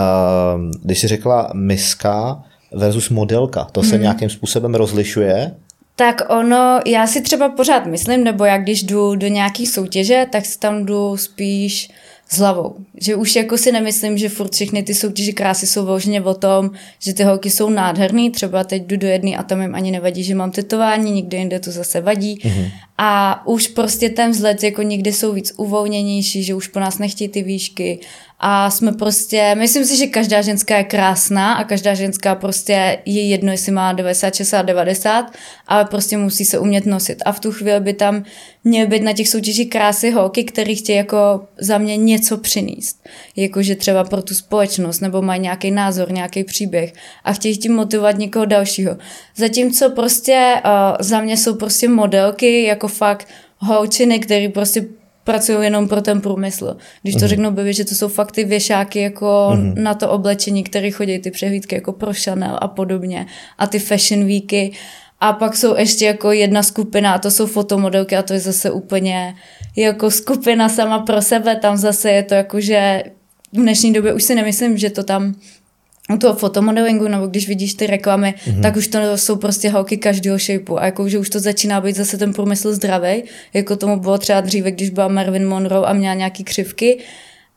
když 0.83 0.99
jsi 0.99 1.07
řekla 1.07 1.51
miska 1.53 2.43
versus 2.71 3.09
modelka, 3.09 3.67
to 3.71 3.83
se 3.83 3.95
hmm. 3.95 4.01
nějakým 4.01 4.29
způsobem 4.29 4.75
rozlišuje? 4.75 5.51
Tak 5.95 6.21
ono, 6.29 6.79
já 6.85 7.07
si 7.07 7.21
třeba 7.21 7.49
pořád 7.49 7.85
myslím, 7.85 8.23
nebo 8.23 8.45
jak 8.45 8.61
když 8.63 8.83
jdu 8.83 9.15
do 9.15 9.27
nějaký 9.27 9.65
soutěže, 9.65 10.25
tak 10.31 10.45
si 10.45 10.59
tam 10.59 10.85
jdu 10.85 11.17
spíš 11.17 11.89
s 12.29 12.37
hlavou. 12.37 12.75
Že 13.01 13.15
už 13.15 13.35
jako 13.35 13.57
si 13.57 13.71
nemyslím, 13.71 14.17
že 14.17 14.29
furt 14.29 14.53
všechny 14.53 14.83
ty 14.83 14.93
soutěže 14.93 15.31
krásy 15.31 15.67
jsou 15.67 15.85
vložně 15.85 16.21
o 16.21 16.33
tom, 16.33 16.71
že 16.99 17.13
ty 17.13 17.23
holky 17.23 17.49
jsou 17.49 17.69
nádherný, 17.69 18.31
třeba 18.31 18.63
teď 18.63 18.83
jdu 18.83 18.97
do 18.97 19.07
jedné 19.07 19.37
a 19.37 19.43
tam 19.43 19.61
jim 19.61 19.75
ani 19.75 19.91
nevadí, 19.91 20.23
že 20.23 20.35
mám 20.35 20.51
tetování, 20.51 21.11
nikde 21.11 21.37
jinde 21.37 21.59
to 21.59 21.71
zase 21.71 22.01
vadí. 22.01 22.37
Mm-hmm. 22.37 22.71
A 22.97 23.41
už 23.47 23.67
prostě 23.67 24.09
ten 24.09 24.31
vzhled 24.31 24.63
jako 24.63 24.81
někdy 24.81 25.13
jsou 25.13 25.33
víc 25.33 25.53
uvolněnější, 25.57 26.43
že 26.43 26.55
už 26.55 26.67
po 26.67 26.79
nás 26.79 26.97
nechtějí 26.97 27.29
ty 27.29 27.43
výšky 27.43 27.99
a 28.39 28.71
jsme 28.71 28.91
prostě, 28.91 29.55
myslím 29.55 29.85
si, 29.85 29.97
že 29.97 30.07
každá 30.07 30.41
ženská 30.41 30.77
je 30.77 30.83
krásná 30.83 31.53
a 31.53 31.63
každá 31.63 31.93
ženská 31.93 32.35
prostě 32.35 32.97
je 33.05 33.27
jedno, 33.27 33.51
jestli 33.51 33.71
má 33.71 33.93
90, 33.93 34.35
60, 34.35 34.61
90, 34.61 35.25
ale 35.67 35.85
prostě 35.85 36.17
musí 36.17 36.45
se 36.45 36.59
umět 36.59 36.85
nosit. 36.85 37.23
A 37.25 37.31
v 37.31 37.39
tu 37.39 37.51
chvíli 37.51 37.79
by 37.79 37.93
tam 37.93 38.23
měly 38.63 38.87
být 38.87 39.03
na 39.03 39.13
těch 39.13 39.29
soutěžích 39.29 39.69
krásy 39.69 40.11
holky, 40.11 40.43
který 40.43 40.75
chtějí 40.75 40.97
jako 40.97 41.41
za 41.59 41.77
mě 41.77 41.97
něco 41.97 42.37
přinést. 42.37 43.05
Jakože 43.35 43.75
třeba 43.75 44.03
pro 44.03 44.21
tu 44.21 44.33
společnost, 44.33 44.99
nebo 44.99 45.21
mají 45.21 45.41
nějaký 45.41 45.71
názor, 45.71 46.11
nějaký 46.11 46.43
příběh 46.43 46.93
a 47.23 47.33
chtějí 47.33 47.57
tím 47.57 47.75
motivovat 47.75 48.17
někoho 48.17 48.45
dalšího. 48.45 48.97
Zatímco 49.35 49.89
prostě 49.89 50.53
uh, 50.65 50.71
za 50.99 51.21
mě 51.21 51.37
jsou 51.37 51.55
prostě 51.55 51.89
modelky 51.89 52.63
jako 52.63 52.84
fakt 52.87 53.27
holčiny, 53.57 54.19
který 54.19 54.49
prostě 54.49 54.85
pracují 55.23 55.63
jenom 55.63 55.87
pro 55.87 56.01
ten 56.01 56.21
průmysl. 56.21 56.77
Když 57.01 57.15
to 57.15 57.21
mm. 57.21 57.27
řeknu 57.27 57.51
by, 57.51 57.73
že 57.73 57.85
to 57.85 57.95
jsou 57.95 58.07
fakt 58.07 58.31
ty 58.31 58.43
věšáky 58.43 58.99
jako 58.99 59.51
mm. 59.55 59.73
na 59.83 59.93
to 59.93 60.09
oblečení, 60.09 60.63
které 60.63 60.91
chodí 60.91 61.19
ty 61.19 61.31
přehlídky 61.31 61.75
jako 61.75 61.91
pro 61.91 62.11
Chanel 62.13 62.57
a 62.61 62.67
podobně 62.67 63.25
a 63.57 63.67
ty 63.67 63.79
fashion 63.79 64.25
weeky. 64.25 64.71
A 65.19 65.33
pak 65.33 65.55
jsou 65.55 65.75
ještě 65.77 66.05
jako 66.05 66.31
jedna 66.31 66.63
skupina 66.63 67.13
a 67.13 67.19
to 67.19 67.31
jsou 67.31 67.45
fotomodelky 67.45 68.15
a 68.15 68.21
to 68.21 68.33
je 68.33 68.39
zase 68.39 68.71
úplně 68.71 69.35
jako 69.75 70.11
skupina 70.11 70.69
sama 70.69 70.99
pro 70.99 71.21
sebe. 71.21 71.55
Tam 71.55 71.77
zase 71.77 72.11
je 72.11 72.23
to 72.23 72.33
jako, 72.33 72.61
že 72.61 73.03
v 73.53 73.57
dnešní 73.57 73.93
době 73.93 74.13
už 74.13 74.23
si 74.23 74.35
nemyslím, 74.35 74.77
že 74.77 74.89
to 74.89 75.03
tam 75.03 75.35
u 76.13 76.17
toho 76.17 76.35
fotomodelingu, 76.35 77.07
nebo 77.07 77.27
když 77.27 77.47
vidíš 77.47 77.73
ty 77.73 77.87
reklamy, 77.87 78.33
mm-hmm. 78.37 78.61
tak 78.61 78.75
už 78.75 78.87
to 78.87 79.17
jsou 79.17 79.35
prostě 79.35 79.69
holky 79.69 79.97
každého 79.97 80.37
shapeu 80.37 80.77
a 80.77 80.85
jako, 80.85 81.09
že 81.09 81.19
už 81.19 81.29
to 81.29 81.39
začíná 81.39 81.81
být 81.81 81.95
zase 81.95 82.17
ten 82.17 82.33
průmysl 82.33 82.73
zdravý, 82.73 83.23
jako 83.53 83.75
tomu 83.75 83.99
bylo 83.99 84.17
třeba 84.17 84.41
dříve, 84.41 84.71
když 84.71 84.89
byla 84.89 85.07
Marvin 85.07 85.47
Monroe 85.47 85.85
a 85.85 85.93
měla 85.93 86.13
nějaký 86.13 86.43
křivky, 86.43 86.97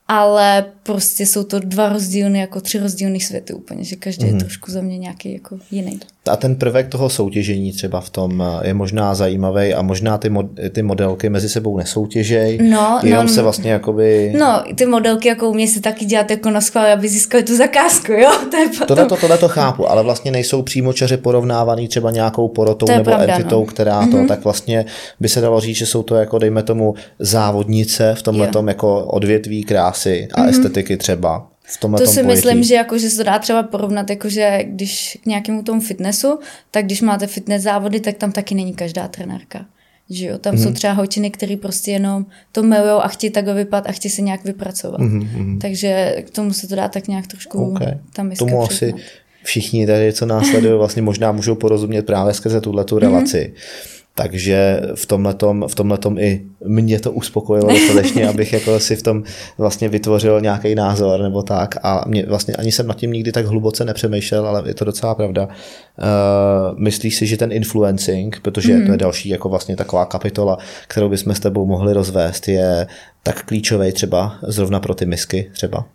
ale 0.09 0.65
prostě 0.83 1.27
jsou 1.27 1.45
to 1.45 1.59
dva 1.59 1.89
rozdílny, 1.89 2.39
jako 2.39 2.61
tři 2.61 2.79
rozdílné 2.79 3.21
světy 3.21 3.53
úplně, 3.53 3.85
že 3.85 3.97
každý 3.97 4.23
mm-hmm. 4.25 4.27
je 4.27 4.33
mhm. 4.33 4.41
trošku 4.41 4.71
za 4.71 4.81
mě 4.81 4.99
nějaký 4.99 5.33
jako 5.33 5.59
jiný. 5.71 6.01
A 6.29 6.37
ten 6.37 6.57
prvek 6.57 6.89
toho 6.89 7.09
soutěžení 7.09 7.73
třeba 7.73 8.01
v 8.01 8.11
tom 8.11 8.43
eh, 8.43 8.69
je 8.69 8.75
možná 8.75 9.15
zajímavý 9.15 9.75
a 9.75 9.83
možná 9.83 10.19
ty, 10.19 10.29
mod, 10.29 10.47
ty 10.71 10.83
modelky 10.83 11.29
mezi 11.29 11.49
sebou 11.49 11.77
nesoutěžej, 11.77 12.59
no, 12.59 13.01
jenom 13.03 13.27
no, 13.27 13.33
se 13.33 13.43
vlastně 13.43 13.71
jakoby... 13.71 14.33
No, 14.39 14.65
ty 14.75 14.87
modelky 14.87 15.29
jako 15.29 15.51
umí 15.51 15.69
si 15.69 15.81
taky 15.81 16.05
dělat 16.05 16.31
jako 16.31 16.51
na 16.51 16.61
schvál, 16.61 16.93
aby 16.93 17.09
získali 17.09 17.43
tu 17.43 17.57
zakázku, 17.57 18.13
jo? 18.13 18.31
To 18.51 18.57
je 18.57 18.69
potom... 18.69 18.87
tohle, 18.87 19.07
to, 19.07 19.17
tohle 19.17 19.39
to 19.39 19.49
chápu, 19.49 19.91
ale 19.91 20.03
vlastně 20.03 20.31
nejsou 20.31 20.63
přímočaře 20.63 21.17
porovnávaný 21.17 21.89
třeba 21.89 22.11
nějakou 22.11 22.49
porotou 22.49 22.87
nebo 22.87 23.05
pravda, 23.05 23.37
entitou, 23.37 23.61
no. 23.61 23.67
která 23.67 24.01
to, 24.01 24.07
mm-hmm. 24.07 24.29
tak 24.29 24.45
vlastně 24.45 24.85
by 25.21 25.29
se 25.29 25.41
dalo 25.41 25.61
říct, 25.61 25.77
že 25.77 25.87
jsou 25.87 26.03
to 26.03 26.15
jako 26.15 26.39
dejme 26.39 26.63
tomu 26.63 26.95
závodnice 27.19 28.15
v 28.15 28.23
tomhle 28.23 28.51
jako 28.67 29.05
odvětví 29.05 29.65
krásy 29.65 30.29
a 30.35 30.41
mm-hmm. 30.41 30.49
estetiky 30.49 30.97
třeba 30.97 31.47
v 31.69 31.77
tomhle 31.77 32.01
To 32.01 32.07
si 32.07 32.23
pojetí. 32.23 32.29
myslím, 32.29 32.63
že, 32.63 32.75
jako, 32.75 32.99
že 32.99 33.11
se 33.11 33.17
to 33.17 33.23
dá 33.23 33.39
třeba 33.39 33.63
porovnat, 33.63 34.11
jako, 34.11 34.29
že 34.29 34.65
když 34.65 35.19
k 35.23 35.27
nějakému 35.27 35.63
tomu 35.63 35.81
fitnessu, 35.81 36.39
tak 36.71 36.85
když 36.85 37.01
máte 37.01 37.27
fitness 37.27 37.63
závody, 37.63 38.01
tak 38.01 38.17
tam 38.17 38.33
taky 38.33 38.55
není 38.55 38.75
každá 38.75 39.09
trenérka. 39.09 39.67
Že 40.11 40.27
jo? 40.27 40.39
Tam 40.39 40.55
mm-hmm. 40.55 40.63
jsou 40.63 40.73
třeba 40.73 40.93
holčiny, 40.93 41.31
které 41.31 41.57
prostě 41.57 41.91
jenom 41.91 42.27
to 42.53 42.63
milují 42.63 43.01
a 43.03 43.09
chtějí 43.09 43.31
takhle 43.31 43.55
vypadat 43.55 43.89
a 43.89 43.93
chtějí 43.93 44.13
se 44.13 44.23
nějak 44.23 44.45
vypracovat. 44.45 45.01
Mm-hmm. 45.01 45.59
Takže 45.59 46.23
k 46.27 46.31
tomu 46.31 46.53
se 46.53 46.69
to 46.69 46.75
dá 46.75 46.89
tak 46.89 47.09
nějak 47.09 47.27
trošku 47.27 47.71
okay. 47.71 47.99
tam 48.13 48.31
Tomu 48.31 48.63
asi 48.63 48.95
všichni 49.43 49.87
tady, 49.87 50.13
co 50.13 50.27
následují, 50.27 50.75
vlastně 50.79 51.03
možná 51.03 51.33
můžou 51.33 51.55
porozumět 51.55 52.03
právě 52.03 52.35
skrze 52.35 52.61
tuhle 52.61 52.85
tu 52.85 52.99
relaci. 52.99 53.53
Mm-hmm 53.55 53.98
takže 54.19 54.81
v 54.95 55.07
tomhletom, 55.07 55.65
v 55.69 55.75
tomhletom 55.75 56.19
i 56.19 56.43
mě 56.65 57.01
to 57.01 57.13
uspokojilo 57.13 57.71
dostatečně, 57.71 58.29
abych 58.33 58.53
jako 58.53 58.81
si 58.81 58.97
v 58.97 59.03
tom 59.03 59.23
vlastně 59.59 59.89
vytvořil 59.89 60.41
nějaký 60.41 60.75
názor 60.75 61.21
nebo 61.21 61.43
tak 61.43 61.75
a 61.83 62.05
mě 62.07 62.27
vlastně 62.27 62.55
ani 62.55 62.73
jsem 62.73 62.87
nad 62.87 62.97
tím 62.97 63.13
nikdy 63.13 63.33
tak 63.33 63.47
hluboce 63.47 63.85
nepřemýšlel, 63.85 64.47
ale 64.47 64.63
je 64.67 64.75
to 64.75 64.85
docela 64.85 65.15
pravda. 65.15 65.47
Uh, 65.47 66.79
myslíš 66.79 67.17
si, 67.17 67.27
že 67.27 67.37
ten 67.37 67.53
influencing, 67.53 68.41
protože 68.43 68.73
mm. 68.73 68.79
to 68.79 68.85
je 68.85 68.89
mhm. 68.89 68.99
další 68.99 69.29
jako 69.29 69.49
vlastně 69.49 69.77
taková 69.77 70.07
kapitola, 70.07 70.59
kterou 70.89 71.09
bychom 71.09 71.35
s 71.35 71.41
tebou 71.41 71.67
mohli 71.67 71.93
rozvést, 71.93 72.49
je 72.49 72.87
tak 73.23 73.45
klíčový 73.45 73.93
třeba 73.93 74.39
zrovna 74.43 74.81
pro 74.81 74.95
ty 74.95 75.07
misky 75.07 75.51
třeba? 75.53 75.87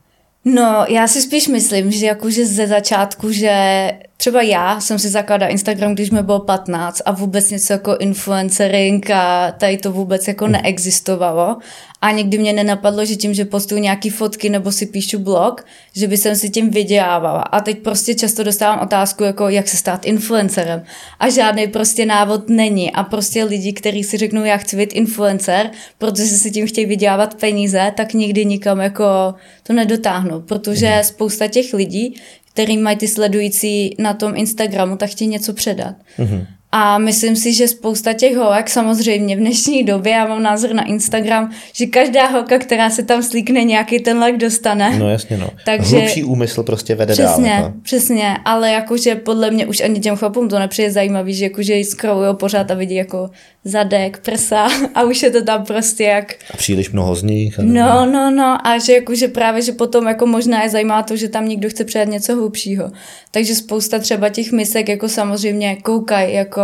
No, 0.45 0.85
já 0.89 1.07
si 1.07 1.21
spíš 1.21 1.47
myslím, 1.47 1.91
že 1.91 2.05
jakože 2.05 2.45
ze 2.45 2.67
začátku, 2.67 3.31
že 3.31 3.91
třeba 4.23 4.41
já 4.41 4.79
jsem 4.79 4.99
si 4.99 5.09
zakládala 5.09 5.51
Instagram, 5.51 5.93
když 5.93 6.11
mi 6.11 6.23
bylo 6.23 6.39
15 6.39 7.01
a 7.05 7.11
vůbec 7.11 7.49
něco 7.49 7.73
jako 7.73 7.97
influencering 7.97 9.09
a 9.09 9.51
tady 9.51 9.77
to 9.77 9.91
vůbec 9.91 10.27
jako 10.27 10.47
neexistovalo. 10.47 11.57
A 12.01 12.11
někdy 12.11 12.37
mě 12.37 12.53
nenapadlo, 12.53 13.05
že 13.05 13.15
tím, 13.15 13.33
že 13.33 13.45
postuju 13.45 13.81
nějaký 13.81 14.09
fotky 14.09 14.49
nebo 14.49 14.71
si 14.71 14.85
píšu 14.85 15.19
blog, 15.19 15.65
že 15.95 16.07
by 16.07 16.17
jsem 16.17 16.35
si 16.35 16.49
tím 16.49 16.69
vydělávala. 16.69 17.41
A 17.41 17.59
teď 17.59 17.79
prostě 17.79 18.15
často 18.15 18.43
dostávám 18.43 18.79
otázku, 18.83 19.23
jako 19.23 19.49
jak 19.49 19.67
se 19.67 19.77
stát 19.77 20.05
influencerem. 20.05 20.83
A 21.19 21.29
žádný 21.29 21.67
prostě 21.67 22.05
návod 22.05 22.49
není. 22.49 22.91
A 22.91 23.03
prostě 23.03 23.43
lidi, 23.43 23.73
kteří 23.73 24.03
si 24.03 24.17
řeknou, 24.17 24.43
já 24.43 24.57
chci 24.57 24.77
být 24.77 24.93
influencer, 24.93 25.71
protože 25.97 26.25
si 26.25 26.51
tím 26.51 26.67
chtějí 26.67 26.85
vydělávat 26.85 27.35
peníze, 27.35 27.91
tak 27.97 28.13
nikdy 28.13 28.45
nikam 28.45 28.79
jako 28.79 29.35
to 29.63 29.73
nedotáhnou. 29.73 30.41
Protože 30.41 30.89
mhm. 30.89 31.03
spousta 31.03 31.47
těch 31.47 31.73
lidí, 31.73 32.15
který 32.53 32.77
mají 32.77 32.97
ty 32.97 33.07
sledující 33.07 33.95
na 33.99 34.13
tom 34.13 34.35
Instagramu, 34.35 34.97
tak 34.97 35.09
chtějí 35.09 35.27
něco 35.27 35.53
předat. 35.53 35.95
Mm-hmm. 36.19 36.45
A 36.75 36.97
myslím 36.97 37.35
si, 37.35 37.53
že 37.53 37.67
spousta 37.67 38.13
těch 38.13 38.37
holek 38.37 38.69
samozřejmě 38.69 39.35
v 39.35 39.39
dnešní 39.39 39.83
době, 39.83 40.11
já 40.11 40.27
mám 40.27 40.43
názor 40.43 40.73
na 40.73 40.83
Instagram, 40.83 41.51
že 41.73 41.85
každá 41.85 42.27
holka, 42.27 42.59
která 42.59 42.89
se 42.89 43.03
tam 43.03 43.23
slíkne, 43.23 43.63
nějaký 43.63 43.99
ten 43.99 44.23
like 44.23 44.37
dostane. 44.37 44.99
No 44.99 45.09
jasně 45.09 45.37
no. 45.37 45.49
Takže, 45.65 45.97
Hlubší 45.97 46.23
úmysl 46.23 46.63
prostě 46.63 46.95
vede 46.95 47.13
přesně, 47.13 47.49
dál. 47.49 47.63
Jako. 47.63 47.73
Přesně, 47.83 48.37
ale 48.45 48.71
jakože 48.71 49.15
podle 49.15 49.51
mě 49.51 49.65
už 49.65 49.81
ani 49.81 49.99
těm 49.99 50.15
chlapům 50.15 50.49
to 50.49 50.59
nepřijde 50.59 50.91
zajímavý, 50.91 51.33
že 51.33 51.45
jakože 51.45 51.73
jí 51.73 51.83
scrollujou 51.83 52.33
pořád 52.33 52.71
a 52.71 52.73
vidí 52.73 52.95
jako 52.95 53.29
zadek, 53.63 54.19
prsa 54.19 54.67
a 54.95 55.03
už 55.03 55.23
je 55.23 55.31
to 55.31 55.43
tam 55.43 55.65
prostě 55.65 56.03
jak... 56.03 56.35
A 56.53 56.57
příliš 56.57 56.91
mnoho 56.91 57.15
z 57.15 57.23
nich. 57.23 57.57
No, 57.57 58.05
no, 58.05 58.31
no 58.31 58.67
a 58.67 58.77
že 58.77 58.93
jakože 58.93 59.27
právě, 59.27 59.61
že 59.61 59.71
potom 59.71 60.07
jako 60.07 60.25
možná 60.25 60.63
je 60.63 60.69
zajímá 60.69 61.03
to, 61.03 61.15
že 61.15 61.29
tam 61.29 61.49
někdo 61.49 61.69
chce 61.69 61.85
předat 61.85 62.07
něco 62.07 62.35
hlubšího. 62.35 62.91
Takže 63.31 63.55
spousta 63.55 63.99
třeba 63.99 64.29
těch 64.29 64.51
misek 64.51 64.89
jako 64.89 65.09
samozřejmě 65.09 65.75
koukají 65.75 66.33
jako 66.33 66.62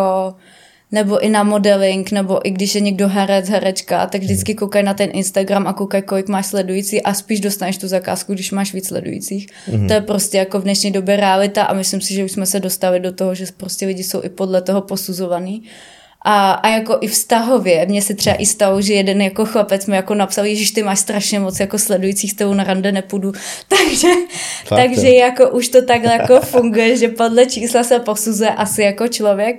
nebo 0.92 1.20
i 1.20 1.30
na 1.30 1.44
modeling, 1.44 2.12
nebo 2.12 2.48
i 2.48 2.52
když 2.52 2.76
je 2.76 2.82
někdo 2.82 3.08
herec, 3.08 3.50
herečka, 3.50 4.08
tak 4.08 4.22
vždycky 4.22 4.56
koukají 4.56 4.86
na 4.86 4.94
ten 4.94 5.10
Instagram 5.14 5.68
a 5.68 5.74
koukají, 5.74 6.04
kolik 6.04 6.28
máš 6.28 6.46
sledující 6.46 7.02
a 7.02 7.14
spíš 7.14 7.40
dostaneš 7.40 7.78
tu 7.78 7.88
zakázku, 7.88 8.34
když 8.34 8.52
máš 8.52 8.74
víc 8.74 8.88
sledujících. 8.88 9.48
Mm-hmm. 9.48 9.88
To 9.88 9.94
je 9.94 10.02
prostě 10.02 10.38
jako 10.38 10.60
v 10.60 10.64
dnešní 10.64 10.92
době 10.92 11.16
realita 11.16 11.64
a 11.64 11.74
myslím 11.74 12.02
si, 12.02 12.14
že 12.14 12.24
už 12.24 12.32
jsme 12.32 12.46
se 12.46 12.60
dostali 12.60 13.00
do 13.00 13.12
toho, 13.12 13.36
že 13.36 13.46
prostě 13.58 13.86
lidi 13.86 14.04
jsou 14.04 14.24
i 14.24 14.30
podle 14.30 14.62
toho 14.62 14.82
posuzovaný. 14.82 15.64
A, 16.26 16.52
a 16.52 16.68
jako 16.68 16.98
i 17.02 17.08
vztahově, 17.08 17.86
mně 17.86 18.02
se 18.02 18.14
třeba 18.14 18.36
i 18.36 18.46
stalo, 18.46 18.82
že 18.82 18.94
jeden 18.94 19.22
jako 19.22 19.46
chlapec 19.46 19.86
mi 19.86 19.96
jako 19.96 20.16
napsal, 20.16 20.46
že 20.54 20.74
ty 20.74 20.84
máš 20.84 21.00
strašně 21.00 21.40
moc 21.40 21.60
jako 21.60 21.80
sledujících, 21.80 22.32
s 22.32 22.36
tebou 22.36 22.54
na 22.54 22.64
rande 22.64 22.92
nepůjdu. 22.92 23.32
Takže, 23.68 24.08
takže 24.70 25.10
jako 25.10 25.50
už 25.50 25.68
to 25.68 25.86
takhle 25.86 26.14
jako 26.14 26.40
funguje, 26.46 26.98
že 26.98 27.08
podle 27.08 27.46
čísla 27.46 27.84
se 27.84 28.00
posuzuje 28.00 28.50
asi 28.50 28.82
jako 28.82 29.08
člověk. 29.08 29.56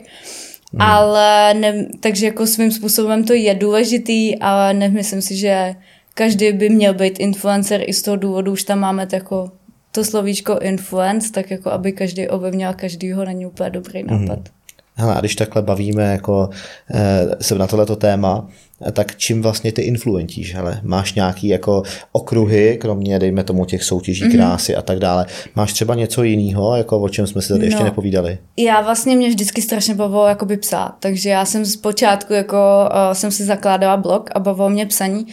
Hmm. 0.72 0.82
Ale 0.82 1.54
ne, 1.54 1.86
takže 2.00 2.26
jako 2.26 2.46
svým 2.46 2.72
způsobem 2.72 3.24
to 3.24 3.32
je 3.32 3.54
důležitý, 3.54 4.38
ale 4.38 4.74
nemyslím 4.74 5.22
si, 5.22 5.36
že 5.36 5.74
každý 6.14 6.52
by 6.52 6.68
měl 6.68 6.94
být 6.94 7.20
influencer 7.20 7.82
i 7.86 7.92
z 7.92 8.02
toho 8.02 8.16
důvodu, 8.16 8.52
už 8.52 8.62
tam 8.62 8.78
máme 8.78 9.06
to 9.06 9.16
jako 9.16 9.50
to 9.92 10.04
slovíčko 10.04 10.58
influence, 10.58 11.32
tak 11.32 11.50
jako 11.50 11.70
aby 11.70 11.92
každý 11.92 12.28
ovlivnil 12.28 12.72
každýho, 12.74 13.24
není 13.24 13.46
úplně 13.46 13.70
dobrý 13.70 14.02
nápad. 14.02 14.38
Hmm. 14.38 14.59
Hele, 15.00 15.14
a 15.14 15.20
když 15.20 15.36
takhle 15.36 15.62
bavíme 15.62 16.12
jako 16.12 16.48
e, 16.94 17.28
se 17.40 17.54
na 17.54 17.66
tohleto 17.66 17.96
téma, 17.96 18.48
tak 18.92 19.16
čím 19.16 19.42
vlastně 19.42 19.72
ty 19.72 19.82
influentíš, 19.82 20.54
hele? 20.54 20.80
Máš 20.82 21.14
nějaký 21.14 21.48
jako 21.48 21.82
okruhy, 22.12 22.78
kromě, 22.80 23.18
dejme 23.18 23.44
tomu, 23.44 23.64
těch 23.64 23.84
soutěží 23.84 24.24
mm-hmm. 24.24 24.36
krásy 24.36 24.76
a 24.76 24.82
tak 24.82 24.98
dále. 24.98 25.26
Máš 25.54 25.72
třeba 25.72 25.94
něco 25.94 26.22
jiného, 26.22 26.76
jako 26.76 27.00
o 27.00 27.08
čem 27.08 27.26
jsme 27.26 27.42
si 27.42 27.48
tady 27.48 27.60
no, 27.60 27.66
ještě 27.66 27.84
nepovídali? 27.84 28.38
Já 28.56 28.80
vlastně 28.80 29.16
mě 29.16 29.28
vždycky 29.28 29.62
strašně 29.62 29.94
bavilo 29.94 30.26
jakoby 30.26 30.56
psát, 30.56 30.94
takže 31.00 31.30
já 31.30 31.44
jsem 31.44 31.66
zpočátku 31.66 32.32
jako 32.32 32.56
uh, 32.56 33.12
jsem 33.12 33.30
si 33.30 33.44
zakládala 33.44 33.96
blog 33.96 34.30
a 34.34 34.40
bavilo 34.40 34.70
mě 34.70 34.86
psaní 34.86 35.26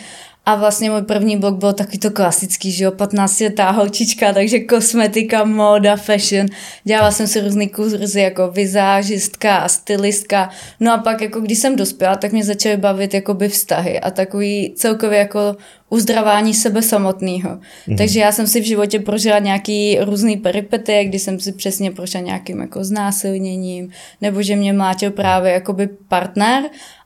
a 0.47 0.55
vlastně 0.55 0.89
můj 0.89 1.01
první 1.01 1.37
blog 1.37 1.55
byl 1.55 1.73
taky 1.73 1.97
to 1.97 2.11
klasický, 2.11 2.71
že 2.71 2.83
jo, 2.83 2.91
15 2.91 3.39
letá 3.39 3.71
holčička, 3.71 4.33
takže 4.33 4.59
kosmetika, 4.59 5.43
móda, 5.43 5.95
fashion. 5.95 6.47
Dělala 6.83 7.11
jsem 7.11 7.27
si 7.27 7.41
různý 7.41 7.69
kurzy 7.69 8.21
jako 8.21 8.51
vizážistka, 8.51 9.67
stylistka. 9.67 10.49
No 10.79 10.93
a 10.93 10.97
pak 10.97 11.21
jako 11.21 11.39
když 11.39 11.59
jsem 11.59 11.75
dospěla, 11.75 12.15
tak 12.15 12.31
mě 12.31 12.43
začaly 12.43 12.77
bavit 12.77 13.13
jakoby 13.13 13.49
vztahy 13.49 13.99
a 13.99 14.11
takový 14.11 14.73
celkově 14.75 15.19
jako 15.19 15.55
uzdravání 15.89 16.53
sebe 16.53 16.81
samotného. 16.81 17.49
Mm-hmm. 17.49 17.97
Takže 17.97 18.19
já 18.19 18.31
jsem 18.31 18.47
si 18.47 18.61
v 18.61 18.65
životě 18.65 18.99
prožila 18.99 19.39
nějaký 19.39 19.97
různý 20.01 20.37
peripety, 20.37 21.03
kdy 21.05 21.19
jsem 21.19 21.39
si 21.39 21.51
přesně 21.51 21.91
prošla 21.91 22.19
nějakým 22.19 22.59
jako 22.61 22.83
znásilněním, 22.83 23.89
nebo 24.21 24.41
že 24.41 24.55
mě 24.55 24.73
mlátil 24.73 25.11
právě 25.11 25.51
jakoby 25.51 25.87
partner 26.07 26.63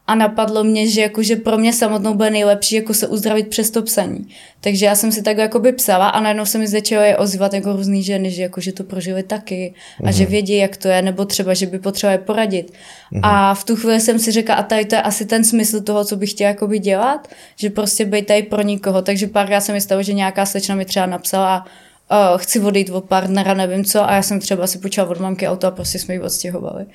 a 0.08 0.16
napadlo 0.16 0.64
mě, 0.64 0.88
že 0.88 1.02
jakože 1.02 1.36
pro 1.36 1.58
mě 1.58 1.74
samotnou 1.74 2.14
bude 2.14 2.30
nejlepší 2.30 2.76
jako 2.76 2.94
se 2.94 3.08
uzdravit 3.08 3.48
přes 3.48 3.72
to 3.72 3.82
psaní. 3.82 4.28
Takže 4.62 4.86
já 4.86 4.96
jsem 4.96 5.12
si 5.12 5.22
tak 5.22 5.38
jakoby 5.38 5.72
psala 5.72 6.10
a 6.10 6.22
najednou 6.22 6.46
se 6.46 6.58
mi 6.58 6.68
začalo 6.68 7.04
je 7.04 7.18
ozývat 7.18 7.54
jako 7.54 7.76
různý 7.76 8.04
ženy, 8.04 8.32
že 8.32 8.42
jakože 8.42 8.74
to 8.74 8.84
prožili 8.84 9.24
taky 9.24 9.74
a 10.00 10.04
mm-hmm. 10.04 10.12
že 10.12 10.24
mhm. 10.24 10.32
vědí, 10.32 10.56
jak 10.56 10.78
to 10.78 10.88
je, 10.88 11.02
nebo 11.02 11.26
třeba, 11.26 11.54
že 11.54 11.66
by 11.66 11.80
potřebovali 11.80 12.18
poradit. 12.18 12.72
Mm-hmm. 12.72 13.20
A 13.24 13.54
v 13.54 13.64
tu 13.64 13.76
chvíli 13.76 14.02
jsem 14.02 14.20
si 14.20 14.32
řekla, 14.32 14.56
a 14.56 14.64
tady 14.64 14.86
to 14.86 14.96
je 14.96 15.02
asi 15.02 15.26
ten 15.26 15.44
smysl 15.44 15.82
toho, 15.82 16.06
co 16.06 16.16
bych 16.16 16.32
chtěla 16.32 16.48
jakoby 16.48 16.80
dělat, 16.80 17.28
že 17.56 17.70
prostě 17.70 18.06
být 18.06 18.28
tady 18.28 18.44
pro 18.44 18.62
nikoho. 18.62 19.02
Takže 19.02 19.28
párkrát 19.28 19.62
se 19.62 19.74
mi 19.74 19.82
stalo, 19.82 20.04
že 20.04 20.14
nějaká 20.14 20.46
slečna 20.46 20.76
mi 20.76 20.86
třeba 20.86 21.06
napsala, 21.06 21.66
uh, 22.12 22.38
chci 22.38 22.60
odejít 22.60 22.90
od 22.90 23.06
partnera, 23.06 23.54
nevím 23.54 23.86
co, 23.86 24.10
a 24.10 24.14
já 24.14 24.22
jsem 24.22 24.40
třeba 24.40 24.68
si 24.68 24.78
počala 24.78 25.10
od 25.10 25.20
mamky 25.20 25.48
auto 25.48 25.68
a 25.68 25.72
prostě 25.72 26.00
jsme 26.00 26.14
ji 26.14 26.20
odstěhovali. 26.20 26.86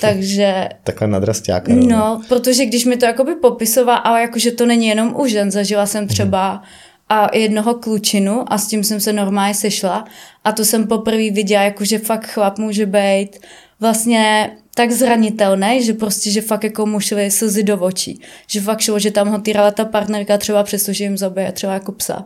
Takže... 0.00 0.68
Takhle 0.84 1.08
nadrastějáka. 1.08 1.72
No, 1.74 2.22
protože 2.28 2.66
když 2.66 2.84
mi 2.84 2.96
to 2.96 3.04
jakoby 3.04 3.34
popisovala, 3.34 3.98
ale 3.98 4.20
jakože 4.20 4.50
to 4.50 4.66
není 4.66 4.86
jenom 4.86 5.14
u 5.20 5.26
žen, 5.26 5.50
zažila 5.50 5.86
jsem 5.86 6.06
třeba 6.06 6.50
hmm. 6.50 6.62
a 7.08 7.36
jednoho 7.36 7.74
klučinu 7.74 8.52
a 8.52 8.58
s 8.58 8.66
tím 8.66 8.84
jsem 8.84 9.00
se 9.00 9.12
normálně 9.12 9.54
sešla 9.54 10.04
a 10.44 10.52
to 10.52 10.64
jsem 10.64 10.86
poprvé 10.86 11.30
viděla, 11.30 11.62
jakože 11.62 11.98
fakt 11.98 12.26
chlap 12.26 12.58
může 12.58 12.86
být 12.86 13.38
vlastně 13.80 14.50
tak 14.74 14.90
zranitelný, 14.92 15.84
že 15.84 15.92
prostě, 15.92 16.30
že 16.30 16.40
fakt 16.40 16.64
jako 16.64 16.86
mu 16.86 17.00
šly 17.00 17.30
slzy 17.30 17.62
do 17.62 17.78
očí. 17.78 18.20
Že 18.46 18.60
fakt 18.60 18.80
šlo, 18.80 18.98
že 18.98 19.10
tam 19.10 19.28
ho 19.28 19.38
týrala 19.38 19.70
ta 19.70 19.84
partnerka 19.84 20.38
třeba 20.38 20.62
přesto, 20.62 20.92
že 20.92 21.04
jim 21.04 21.18
zabije 21.18 21.52
třeba 21.52 21.72
jako 21.72 21.92
psa. 21.92 22.24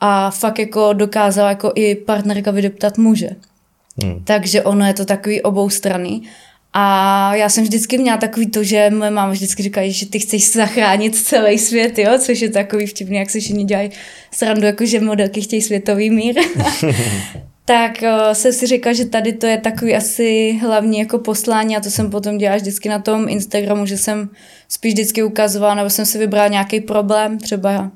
A 0.00 0.30
fakt 0.30 0.58
jako 0.58 0.92
dokázala 0.92 1.48
jako 1.48 1.72
i 1.74 1.94
partnerka 1.94 2.50
vydeptat 2.50 2.98
muže. 2.98 3.30
Hmm. 4.02 4.24
Takže 4.24 4.62
ono 4.62 4.86
je 4.86 4.94
to 4.94 5.04
takový 5.04 5.42
obou 5.42 5.70
strany. 5.70 6.20
A 6.76 7.34
já 7.34 7.48
jsem 7.48 7.64
vždycky 7.64 7.98
měla 7.98 8.16
takový 8.16 8.46
to, 8.46 8.64
že 8.64 8.90
moje 8.90 9.10
máma 9.10 9.32
vždycky 9.32 9.62
říká, 9.62 9.80
že 9.84 10.06
ty 10.06 10.18
chceš 10.18 10.52
zachránit 10.52 11.16
celý 11.16 11.58
svět, 11.58 11.98
jo, 11.98 12.18
což 12.18 12.40
je 12.40 12.50
takový 12.50 12.86
vtipný, 12.86 13.16
jak 13.16 13.30
se 13.30 13.40
všichni 13.40 13.64
dělají 13.64 13.90
srandu, 14.30 14.66
jako 14.66 14.86
že 14.86 15.00
modelky 15.00 15.40
chtějí 15.40 15.62
světový 15.62 16.10
mír. 16.10 16.34
tak 17.64 18.02
uh, 18.02 18.32
jsem 18.32 18.52
si 18.52 18.66
říkala, 18.66 18.94
že 18.94 19.04
tady 19.04 19.32
to 19.32 19.46
je 19.46 19.58
takový 19.58 19.94
asi 19.94 20.58
hlavní 20.62 20.98
jako 20.98 21.18
poslání 21.18 21.76
a 21.76 21.80
to 21.80 21.90
jsem 21.90 22.10
potom 22.10 22.38
dělala 22.38 22.56
vždycky 22.56 22.88
na 22.88 22.98
tom 22.98 23.28
Instagramu, 23.28 23.86
že 23.86 23.98
jsem 23.98 24.28
spíš 24.68 24.92
vždycky 24.92 25.22
ukazovala, 25.22 25.74
nebo 25.74 25.90
jsem 25.90 26.06
si 26.06 26.18
vybrala 26.18 26.48
nějaký 26.48 26.80
problém, 26.80 27.38
třeba 27.38 27.80
uh, 27.80 27.88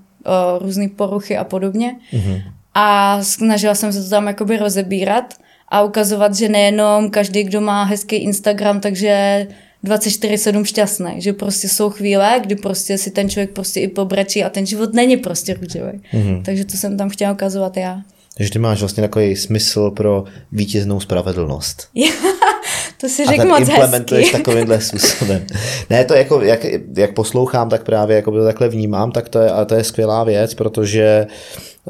různé 0.61 0.89
poruchy 0.89 1.37
a 1.37 1.45
podobně. 1.45 1.97
Mm-hmm. 2.13 2.43
A 2.75 3.19
snažila 3.23 3.75
jsem 3.75 3.93
se 3.93 4.03
to 4.05 4.11
tam 4.11 4.27
jakoby 4.27 4.57
rozebírat 4.57 5.35
a 5.71 5.83
ukazovat, 5.83 6.35
že 6.35 6.49
nejenom 6.49 7.11
každý, 7.11 7.43
kdo 7.43 7.61
má 7.61 7.85
hezký 7.85 8.17
Instagram, 8.17 8.81
takže 8.81 9.47
24-7 9.85 10.65
šťastný, 10.65 11.13
že 11.19 11.33
prostě 11.33 11.69
jsou 11.69 11.91
chvíle, 11.91 12.41
kdy 12.45 12.57
prostě 12.57 12.99
si 12.99 13.11
ten 13.11 13.31
člověk 13.31 13.51
prostě 13.51 13.81
i 13.81 13.89
pobračí 13.89 14.45
a 14.45 14.49
ten 14.49 14.67
život 14.67 14.95
není 14.95 15.17
prostě 15.17 15.55
růžový. 15.55 16.01
Mm-hmm. 16.13 16.43
Takže 16.43 16.65
to 16.65 16.77
jsem 16.77 16.97
tam 16.97 17.09
chtěla 17.09 17.33
ukazovat 17.33 17.77
já. 17.77 18.01
Takže 18.37 18.53
ty 18.53 18.59
máš 18.59 18.81
vlastně 18.81 19.01
takový 19.01 19.37
smysl 19.37 19.91
pro 19.91 20.25
vítěznou 20.53 21.01
spravedlnost. 21.01 21.89
to 23.01 23.09
si 23.09 23.27
řekl 23.27 23.45
moc 23.45 23.61
implementuješ 23.61 24.25
hezky. 24.25 24.39
takovýmhle 24.39 24.81
způsobem. 24.81 25.47
Ne, 25.91 26.05
to 26.05 26.15
jako, 26.15 26.43
jak, 26.43 26.61
jak 26.97 27.15
poslouchám, 27.15 27.69
tak 27.69 27.85
právě 27.85 28.17
jako 28.17 28.31
to 28.31 28.45
takhle 28.45 28.69
vnímám, 28.69 29.13
tak 29.13 29.29
to 29.29 29.39
je, 29.39 29.51
ale 29.51 29.67
to 29.67 29.75
je 29.75 29.85
skvělá 29.85 30.25
věc, 30.25 30.55
protože 30.55 31.27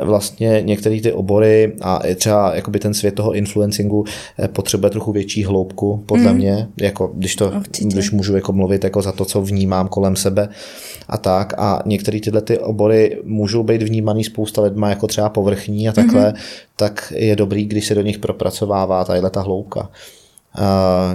vlastně 0.05 0.63
některé 0.65 1.01
ty 1.01 1.13
obory 1.13 1.73
a 1.81 2.01
třeba 2.15 2.55
jakoby 2.55 2.79
ten 2.79 2.95
svět 2.95 3.15
toho 3.15 3.33
influencingu 3.33 4.05
eh, 4.39 4.49
potřebuje 4.49 4.91
trochu 4.91 5.13
větší 5.13 5.45
hloubku, 5.45 6.03
podle 6.07 6.33
mm. 6.33 6.37
mě, 6.37 6.69
jako 6.81 7.11
když 7.15 7.37
to, 7.37 7.53
Určitě. 7.57 7.85
když 7.85 8.11
můžu 8.11 8.35
jako 8.35 8.53
mluvit 8.53 8.85
jako 8.85 9.03
za 9.03 9.13
to, 9.13 9.25
co 9.25 9.43
vnímám 9.43 9.89
kolem 9.89 10.17
sebe 10.17 10.49
a 11.09 11.19
tak 11.19 11.55
a 11.59 11.83
některé 11.87 12.21
tyhle 12.21 12.41
ty 12.41 12.59
obory 12.59 13.19
můžou 13.25 13.63
být 13.63 13.83
vnímaný 13.83 14.25
spousta 14.25 14.63
lidma 14.63 14.89
jako 14.89 15.07
třeba 15.07 15.29
povrchní 15.29 15.89
a 15.89 15.93
takhle, 15.93 16.29
mm. 16.29 16.35
tak 16.77 17.13
je 17.17 17.37
dobrý, 17.37 17.65
když 17.65 17.87
se 17.87 17.95
do 17.95 18.03
nich 18.03 18.19
propracovává 18.19 19.05
tahle 19.05 19.31
ta 19.31 19.41
hloubka 19.41 19.89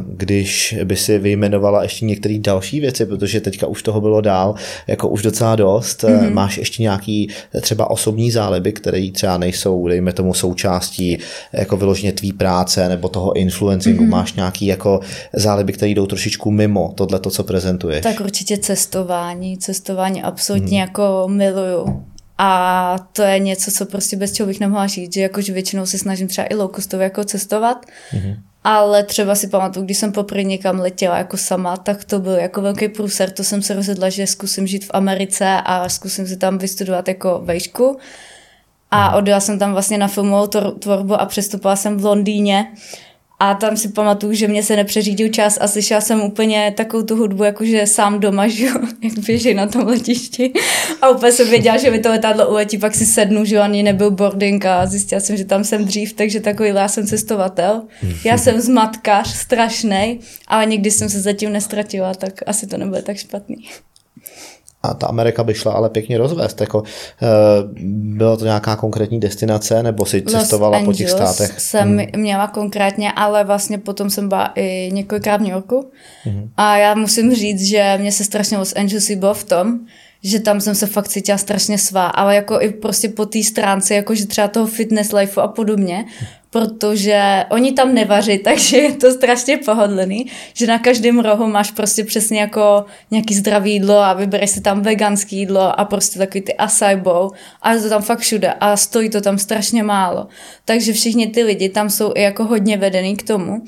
když 0.08 0.76
by 0.84 0.96
si 0.96 1.20
vyjmenovala 1.20 1.84
ještě 1.84 2.06
některé 2.06 2.38
další 2.40 2.80
věci, 2.80 3.06
protože 3.06 3.42
teďka 3.42 3.68
už 3.68 3.84
toho 3.84 4.02
bylo 4.02 4.22
dál, 4.22 4.56
jako 4.88 5.10
už 5.10 5.22
docela 5.22 5.56
dost. 5.56 6.04
Mm-hmm. 6.04 6.34
Máš 6.34 6.58
ještě 6.58 6.84
nějaký 6.84 7.30
třeba 7.62 7.90
osobní 7.90 8.32
záliby, 8.32 8.74
které 8.74 9.12
třeba 9.14 9.38
nejsou, 9.38 9.88
dejme 9.88 10.14
tomu, 10.14 10.34
součástí 10.34 11.18
jako 11.54 11.78
vyloženě 11.78 12.12
tvý 12.12 12.34
práce 12.34 12.90
nebo 12.90 13.10
toho 13.10 13.34
influencingu. 13.34 14.04
Mm-hmm. 14.04 14.10
Máš 14.10 14.34
nějaký 14.34 14.66
jako 14.66 15.00
záliby, 15.34 15.74
které 15.74 15.92
jdou 15.92 16.06
trošičku 16.06 16.52
mimo 16.52 16.94
tohle, 16.96 17.20
to, 17.20 17.30
co 17.30 17.44
prezentuješ? 17.44 18.04
Tak 18.04 18.20
určitě 18.20 18.58
cestování. 18.58 19.58
Cestování 19.58 20.24
absolutně 20.24 20.78
mm. 20.78 20.88
jako 20.88 21.24
miluju. 21.28 22.04
A 22.38 22.96
to 23.14 23.22
je 23.22 23.40
něco, 23.40 23.72
co 23.72 23.86
prostě 23.86 24.18
bez 24.18 24.32
čeho 24.32 24.48
bych 24.48 24.60
nemohla 24.60 24.88
žít, 24.88 25.14
že 25.14 25.22
jakože 25.22 25.54
většinou 25.54 25.86
se 25.86 25.98
snažím 25.98 26.28
třeba 26.28 26.48
i 26.50 26.56
low 26.56 26.72
jako 27.00 27.24
cestovat, 27.24 27.78
mm-hmm 28.14 28.36
ale 28.64 29.04
třeba 29.04 29.36
si 29.36 29.48
pamatuju, 29.48 29.86
když 29.86 29.98
jsem 29.98 30.12
poprvé 30.12 30.44
někam 30.44 30.80
letěla 30.80 31.18
jako 31.18 31.38
sama, 31.38 31.78
tak 31.78 32.04
to 32.04 32.20
byl 32.20 32.34
jako 32.34 32.62
velký 32.62 32.88
průser. 32.88 33.32
To 33.32 33.44
jsem 33.44 33.62
se 33.62 33.74
rozhodla, 33.74 34.10
že 34.10 34.28
zkusím 34.28 34.68
žít 34.68 34.86
v 34.86 34.92
Americe 34.94 35.62
a 35.66 35.90
zkusím 35.90 36.28
si 36.28 36.38
tam 36.38 36.58
vystudovat 36.58 37.08
jako 37.08 37.42
vejšku. 37.44 37.98
A 38.92 39.08
hmm. 39.08 39.18
odjela 39.18 39.40
jsem 39.40 39.60
tam 39.60 39.72
vlastně 39.72 39.98
na 39.98 40.08
filmovou 40.08 40.48
tvorbu 40.80 41.14
a 41.14 41.26
přestoupila 41.26 41.76
jsem 41.76 41.98
v 41.98 42.06
Londýně. 42.06 42.68
A 43.44 43.54
tam 43.54 43.78
si 43.78 43.90
pamatuju, 43.90 44.34
že 44.34 44.48
mě 44.48 44.64
se 44.64 44.76
nepřeřídil 44.76 45.30
čas 45.30 45.58
a 45.62 45.68
slyšela 45.68 46.02
jsem 46.02 46.22
úplně 46.22 46.74
takovou 46.78 47.04
tu 47.04 47.16
hudbu, 47.16 47.44
jakože 47.44 47.88
sám 47.88 48.20
doma, 48.20 48.48
že 48.48 48.66
jo, 48.66 48.80
jak 49.02 49.20
běží 49.20 49.54
na 49.54 49.68
tom 49.68 49.88
letišti. 49.88 50.54
A 51.02 51.10
úplně 51.10 51.32
jsem 51.32 51.50
věděla, 51.50 51.78
že 51.78 51.92
mi 51.92 52.00
to 52.00 52.10
letadlo 52.10 52.50
uletí, 52.50 52.78
pak 52.78 52.96
si 52.96 53.06
sednu, 53.06 53.46
že 53.46 53.60
ani 53.60 53.84
nebyl 53.84 54.12
boarding 54.12 54.66
a 54.66 54.86
zjistila 54.86 55.22
jsem, 55.22 55.38
že 55.38 55.46
tam 55.46 55.64
jsem 55.64 55.86
dřív, 55.86 56.14
takže 56.14 56.40
takový 56.40 56.70
já 56.70 56.88
jsem 56.88 57.08
cestovatel. 57.08 57.84
Já 58.26 58.38
jsem 58.38 58.62
zmatkař, 58.62 59.36
strašný, 59.36 60.20
ale 60.48 60.66
nikdy 60.66 60.92
jsem 60.92 61.10
se 61.10 61.22
zatím 61.22 61.52
nestratila, 61.52 62.14
tak 62.14 62.34
asi 62.46 62.68
to 62.68 62.78
nebude 62.78 63.02
tak 63.02 63.18
špatný 63.18 63.70
a 64.84 64.94
ta 64.94 65.08
Amerika 65.08 65.44
by 65.44 65.54
šla 65.54 65.74
ale 65.74 65.90
pěkně 65.90 66.18
rozvést. 66.18 66.62
Jako, 66.62 66.84
e, 67.22 67.28
byla 68.16 68.38
to 68.38 68.46
nějaká 68.46 68.76
konkrétní 68.76 69.20
destinace, 69.20 69.84
nebo 69.84 70.06
si 70.06 70.22
cestovala 70.22 70.78
Los 70.78 70.86
po 70.86 70.94
těch 70.94 71.10
státech? 71.10 71.60
jsem 71.60 71.98
hmm. 71.98 72.08
měla 72.16 72.48
konkrétně, 72.48 73.12
ale 73.12 73.44
vlastně 73.44 73.78
potom 73.78 74.10
jsem 74.10 74.30
byla 74.30 74.52
i 74.56 74.90
několikrát 74.94 75.38
v 75.38 75.42
New 75.42 75.52
Yorku. 75.52 75.92
Hmm. 76.24 76.50
A 76.58 76.78
já 76.78 76.96
musím 76.96 77.36
říct, 77.36 77.66
že 77.66 77.98
mě 78.02 78.12
se 78.12 78.24
strašně 78.24 78.58
Los 78.58 78.74
Angeles 78.76 79.08
líbilo 79.08 79.34
v 79.34 79.44
tom, 79.44 79.80
že 80.24 80.40
tam 80.40 80.62
jsem 80.62 80.76
se 80.76 80.88
fakt 80.88 81.08
cítila 81.08 81.38
strašně 81.38 81.78
svá, 81.78 82.08
ale 82.08 82.36
jako 82.36 82.62
i 82.62 82.70
prostě 82.70 83.10
po 83.10 83.26
té 83.26 83.44
stránce, 83.44 83.96
jakože 83.96 84.28
třeba 84.28 84.48
toho 84.48 84.68
fitness 84.68 85.12
life 85.12 85.42
a 85.42 85.48
podobně, 85.48 86.06
protože 86.54 87.46
oni 87.50 87.72
tam 87.72 87.94
nevaří, 87.94 88.38
takže 88.44 88.78
je 88.78 88.92
to 88.92 89.12
strašně 89.12 89.58
pohodlný, 89.58 90.26
že 90.54 90.68
na 90.68 90.80
každém 90.80 91.20
rohu 91.20 91.48
máš 91.48 91.72
prostě 91.72 92.04
přesně 92.04 92.40
jako 92.40 92.86
nějaký 93.12 93.36
zdravý 93.36 93.74
jídlo 93.74 93.98
a 93.98 94.14
vybereš 94.14 94.50
si 94.50 94.62
tam 94.62 94.82
veganský 94.82 95.38
jídlo 95.38 95.80
a 95.80 95.86
prostě 95.86 96.20
takový 96.20 96.42
ty 96.42 96.54
acai 96.54 96.96
bowl 96.96 97.32
a 97.62 97.74
je 97.74 97.82
to 97.82 97.90
tam 97.90 98.02
fakt 98.02 98.20
všude 98.20 98.54
a 98.54 98.78
stojí 98.78 99.10
to 99.10 99.22
tam 99.22 99.38
strašně 99.38 99.84
málo. 99.84 100.28
Takže 100.66 100.94
všichni 100.94 101.28
ty 101.28 101.44
lidi 101.44 101.70
tam 101.70 101.90
jsou 101.90 102.12
i 102.16 102.22
jako 102.22 102.44
hodně 102.44 102.78
vedený 102.78 103.16
k 103.16 103.28
tomu, 103.28 103.62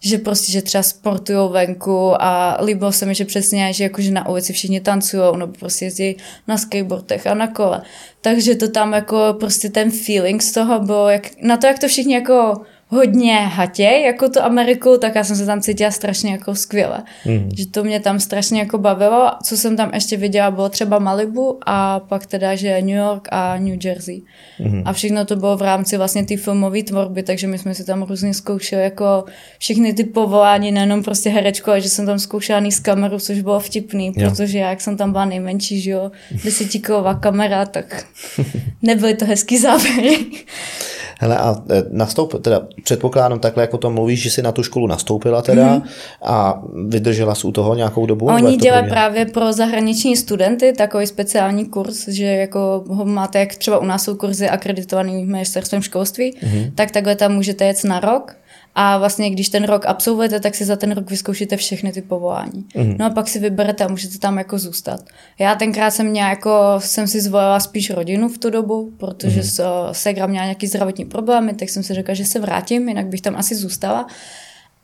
že 0.00 0.18
prostě, 0.18 0.52
že 0.52 0.62
třeba 0.62 0.82
sportují 0.82 1.52
venku 1.52 2.22
a 2.22 2.58
líbilo 2.64 2.92
se 2.92 3.06
mi, 3.06 3.14
že 3.14 3.24
přesně, 3.24 3.72
že 3.72 3.84
jakože 3.84 4.10
na 4.10 4.28
ulici 4.28 4.52
všichni 4.52 4.80
tancují 4.80 5.36
nebo 5.36 5.52
prostě 5.52 5.84
jezdí 5.84 6.16
na 6.48 6.56
skateboardech 6.56 7.26
a 7.26 7.34
na 7.34 7.46
kole. 7.46 7.82
Takže 8.24 8.54
to 8.54 8.68
tam 8.68 8.92
jako 8.92 9.36
prostě 9.40 9.68
ten 9.68 9.90
feeling 9.90 10.42
z 10.42 10.52
toho 10.52 10.80
bylo, 10.80 11.08
jak, 11.08 11.30
na 11.42 11.56
to, 11.56 11.66
jak 11.66 11.78
to 11.78 11.88
všichni 11.88 12.14
jako 12.14 12.60
hodně 12.92 13.34
hatě, 13.34 13.82
jako 13.82 14.28
tu 14.28 14.40
Ameriku, 14.40 14.98
tak 14.98 15.14
já 15.14 15.24
jsem 15.24 15.36
se 15.36 15.46
tam 15.46 15.60
cítila 15.60 15.90
strašně 15.90 16.32
jako 16.32 16.54
skvěle. 16.54 17.02
Mm. 17.24 17.50
Že 17.56 17.66
to 17.66 17.84
mě 17.84 18.00
tam 18.00 18.20
strašně 18.20 18.60
jako 18.60 18.78
bavilo. 18.78 19.30
Co 19.42 19.56
jsem 19.56 19.76
tam 19.76 19.90
ještě 19.94 20.16
viděla, 20.16 20.50
bylo 20.50 20.68
třeba 20.68 20.98
Malibu 20.98 21.58
a 21.66 22.00
pak 22.00 22.26
teda, 22.26 22.54
že 22.54 22.82
New 22.82 22.96
York 22.96 23.28
a 23.30 23.56
New 23.58 23.78
Jersey. 23.84 24.22
Mm. 24.58 24.82
A 24.84 24.92
všechno 24.92 25.24
to 25.24 25.36
bylo 25.36 25.56
v 25.56 25.62
rámci 25.62 25.96
vlastně 25.96 26.24
té 26.24 26.36
filmové 26.36 26.82
tvorby, 26.82 27.22
takže 27.22 27.46
my 27.46 27.58
jsme 27.58 27.74
si 27.74 27.84
tam 27.84 28.02
různě 28.02 28.34
zkoušeli 28.34 28.82
jako 28.82 29.24
všechny 29.58 29.92
ty 29.92 30.04
povolání, 30.04 30.72
nejenom 30.72 31.02
prostě 31.02 31.30
herečku, 31.30 31.70
ale 31.70 31.80
že 31.80 31.88
jsem 31.88 32.06
tam 32.06 32.18
zkoušela 32.18 32.70
z 32.70 32.78
kameru, 32.78 33.18
což 33.18 33.40
bylo 33.40 33.60
vtipný, 33.60 34.12
jo. 34.16 34.30
protože 34.30 34.58
já, 34.58 34.70
jak 34.70 34.80
jsem 34.80 34.96
tam 34.96 35.12
byla 35.12 35.24
nejmenší, 35.24 35.80
že 35.80 35.90
jo, 35.90 36.10
desetikilová 36.44 37.14
kamera, 37.14 37.66
tak 37.66 38.06
nebyly 38.82 39.14
to 39.14 39.24
hezký 39.24 39.58
záběry. 39.58 40.18
Hele, 41.22 41.38
a 41.38 41.62
e, 41.70 41.82
nastoup, 41.90 42.42
teda 42.42 42.62
předpokládám 42.84 43.38
takhle, 43.38 43.62
jako 43.62 43.78
to 43.78 43.90
mluvíš, 43.90 44.22
že 44.22 44.30
jsi 44.30 44.42
na 44.42 44.52
tu 44.52 44.62
školu 44.62 44.86
nastoupila 44.86 45.42
teda 45.42 45.62
mm-hmm. 45.62 45.82
a 46.22 46.62
vydržela 46.88 47.34
jsi 47.34 47.46
u 47.46 47.52
toho 47.52 47.74
nějakou 47.74 48.06
dobu? 48.06 48.26
Oni 48.26 48.56
dělají 48.56 48.88
právě 48.88 49.26
pro 49.26 49.52
zahraniční 49.52 50.16
studenty 50.16 50.72
takový 50.72 51.06
speciální 51.06 51.64
kurz, 51.64 52.08
že 52.08 52.24
jako 52.24 52.84
ho 52.88 53.04
máte, 53.04 53.38
jak 53.38 53.54
třeba 53.54 53.78
u 53.78 53.84
nás 53.84 54.04
jsou 54.04 54.16
kurzy 54.16 54.48
akreditovaný 54.48 55.24
ministerstvem 55.24 55.82
školství, 55.82 56.32
mm-hmm. 56.32 56.72
tak 56.74 56.90
takhle 56.90 57.16
tam 57.16 57.34
můžete 57.34 57.64
jet 57.64 57.84
na 57.84 58.00
rok 58.00 58.36
a 58.74 58.98
vlastně, 58.98 59.30
když 59.30 59.48
ten 59.48 59.64
rok 59.64 59.86
absolvujete, 59.86 60.40
tak 60.40 60.54
si 60.54 60.64
za 60.64 60.76
ten 60.76 60.92
rok 60.92 61.10
vyzkoušíte 61.10 61.56
všechny 61.56 61.92
ty 61.92 62.02
povolání. 62.02 62.64
Mm. 62.74 62.96
No 62.98 63.06
a 63.06 63.10
pak 63.10 63.28
si 63.28 63.38
vyberete 63.38 63.84
a 63.84 63.88
můžete 63.88 64.18
tam 64.18 64.38
jako 64.38 64.58
zůstat. 64.58 65.00
Já 65.38 65.54
tenkrát 65.54 65.90
jsem 65.90 66.06
měla 66.06 66.28
jako, 66.28 66.74
jsem 66.78 67.06
si 67.06 67.20
zvolila 67.20 67.60
spíš 67.60 67.90
rodinu 67.90 68.28
v 68.28 68.38
tu 68.38 68.50
dobu, 68.50 68.92
protože 68.96 69.40
mm. 69.40 69.46
Segra 69.92 70.26
měla 70.26 70.44
nějaký 70.44 70.66
zdravotní 70.66 71.04
problémy, 71.04 71.54
tak 71.54 71.68
jsem 71.68 71.82
si 71.82 71.94
řekla, 71.94 72.14
že 72.14 72.24
se 72.24 72.40
vrátím, 72.40 72.88
jinak 72.88 73.06
bych 73.06 73.20
tam 73.20 73.36
asi 73.36 73.54
zůstala 73.54 74.06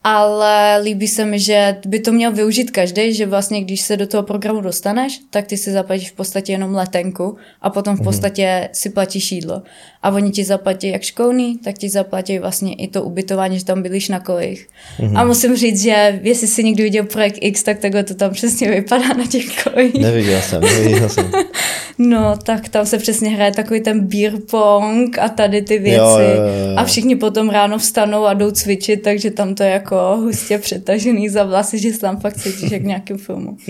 ale 0.04 0.78
líbí 0.82 1.08
se 1.08 1.24
mi, 1.24 1.40
že 1.40 1.76
by 1.86 2.00
to 2.00 2.12
měl 2.12 2.32
využít 2.32 2.70
každý, 2.70 3.14
že 3.14 3.26
vlastně 3.26 3.60
když 3.60 3.80
se 3.80 3.96
do 3.96 4.06
toho 4.06 4.22
programu 4.22 4.60
dostaneš, 4.60 5.20
tak 5.30 5.46
ty 5.46 5.56
si 5.56 5.72
zaplatíš 5.72 6.10
v 6.10 6.14
podstatě 6.14 6.52
jenom 6.52 6.74
letenku 6.74 7.36
a 7.60 7.70
potom 7.70 7.96
v 7.96 7.98
mhm. 7.98 8.04
podstatě 8.04 8.68
si 8.72 8.90
platíš 8.90 9.32
jídlo. 9.32 9.62
A 10.02 10.10
oni 10.10 10.30
ti 10.30 10.44
zaplatí 10.44 10.88
jak 10.88 11.02
školný, 11.02 11.58
tak 11.58 11.78
ti 11.78 11.88
zaplatí 11.88 12.38
vlastně 12.38 12.74
i 12.74 12.88
to 12.88 13.02
ubytování, 13.02 13.58
že 13.58 13.64
tam 13.64 13.82
bydlíš 13.82 14.08
na 14.08 14.20
kolejích. 14.20 14.68
Mm-hmm. 15.00 15.18
A 15.18 15.24
musím 15.24 15.56
říct, 15.56 15.82
že 15.82 16.20
jestli 16.22 16.46
jsi 16.46 16.64
někdy 16.64 16.82
viděl 16.82 17.04
projekt 17.04 17.38
X, 17.40 17.62
tak 17.62 17.78
takhle 17.78 18.04
to 18.04 18.14
tam 18.14 18.30
přesně 18.30 18.70
vypadá 18.70 19.08
na 19.08 19.26
těch 19.26 19.64
kolejích. 19.64 20.02
Neviděl 20.02 20.40
jsem, 20.40 20.60
neviděl 20.60 21.08
jsem. 21.08 21.30
no, 21.98 22.36
tak 22.36 22.68
tam 22.68 22.86
se 22.86 22.98
přesně 22.98 23.30
hraje 23.30 23.52
takový 23.52 23.80
ten 23.80 24.00
beer 24.00 24.32
pong 24.50 25.18
a 25.18 25.28
tady 25.28 25.62
ty 25.62 25.78
věci. 25.78 25.98
Jo, 25.98 26.18
jo, 26.18 26.28
jo, 26.28 26.70
jo. 26.70 26.76
A 26.76 26.84
všichni 26.84 27.16
potom 27.16 27.50
ráno 27.50 27.78
vstanou 27.78 28.24
a 28.24 28.34
jdou 28.34 28.50
cvičit, 28.50 29.02
takže 29.02 29.30
tam 29.30 29.54
to 29.54 29.62
je 29.62 29.70
jako 29.70 29.96
hustě 30.16 30.58
přetažený 30.58 31.28
za 31.28 31.44
vlasy, 31.44 31.78
že 31.78 31.92
se 31.92 31.98
tam 31.98 32.20
fakt 32.20 32.36
cítíš 32.36 32.70
jak 32.70 32.82
v 32.82 32.86
nějakém 32.86 33.18
filmu. 33.18 33.56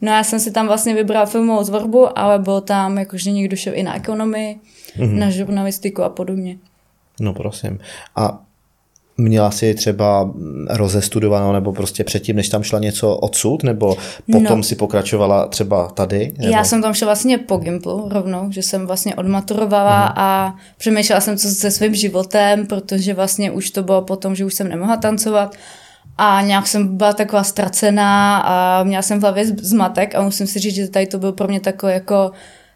No 0.00 0.12
já 0.12 0.24
jsem 0.24 0.40
si 0.40 0.50
tam 0.50 0.66
vlastně 0.66 0.94
vybrala 0.94 1.26
filmovou 1.26 1.64
tvorbu, 1.64 2.18
ale 2.18 2.38
bylo 2.38 2.60
tam 2.60 2.98
jakože 2.98 3.30
někdo 3.30 3.56
šel 3.56 3.72
i 3.76 3.82
na 3.82 3.96
ekonomii, 3.96 4.56
mm-hmm. 4.96 5.18
na 5.18 5.30
žurnalistiku 5.30 6.02
a 6.02 6.08
podobně. 6.08 6.56
No 7.20 7.34
prosím. 7.34 7.78
A 8.16 8.42
Měla 9.16 9.50
si 9.50 9.74
třeba 9.74 10.30
rozestudovanou, 10.68 11.52
nebo 11.52 11.72
prostě 11.72 12.04
předtím, 12.04 12.36
než 12.36 12.48
tam 12.48 12.62
šla 12.62 12.78
něco 12.78 13.16
odsud, 13.16 13.62
nebo 13.62 13.96
potom 14.32 14.56
no. 14.56 14.62
si 14.62 14.76
pokračovala 14.76 15.46
třeba 15.46 15.88
tady? 15.88 16.32
Nebo? 16.38 16.52
Já 16.52 16.64
jsem 16.64 16.82
tam 16.82 16.94
šla 16.94 17.06
vlastně 17.06 17.38
po 17.38 17.56
Gimplu 17.56 18.08
rovnou, 18.08 18.52
že 18.52 18.62
jsem 18.62 18.86
vlastně 18.86 19.14
odmaturovala 19.14 20.08
uh-huh. 20.08 20.12
a 20.16 20.56
přemýšlela 20.78 21.20
jsem, 21.20 21.36
co 21.36 21.48
se 21.48 21.70
svým 21.70 21.94
životem, 21.94 22.66
protože 22.66 23.14
vlastně 23.14 23.50
už 23.50 23.70
to 23.70 23.82
bylo 23.82 24.02
potom, 24.02 24.34
že 24.34 24.44
už 24.44 24.54
jsem 24.54 24.68
nemohla 24.68 24.96
tancovat 24.96 25.56
a 26.18 26.42
nějak 26.42 26.66
jsem 26.66 26.96
byla 26.96 27.12
taková 27.12 27.44
ztracená 27.44 28.38
a 28.38 28.82
měla 28.82 29.02
jsem 29.02 29.18
v 29.18 29.22
hlavě 29.22 29.46
zmatek 29.46 30.14
a 30.14 30.22
musím 30.22 30.46
si 30.46 30.58
říct, 30.58 30.74
že 30.74 30.88
tady 30.88 31.06
to 31.06 31.18
byl 31.18 31.32
pro 31.32 31.48
mě 31.48 31.60
takový 31.60 31.92
jako 31.92 32.30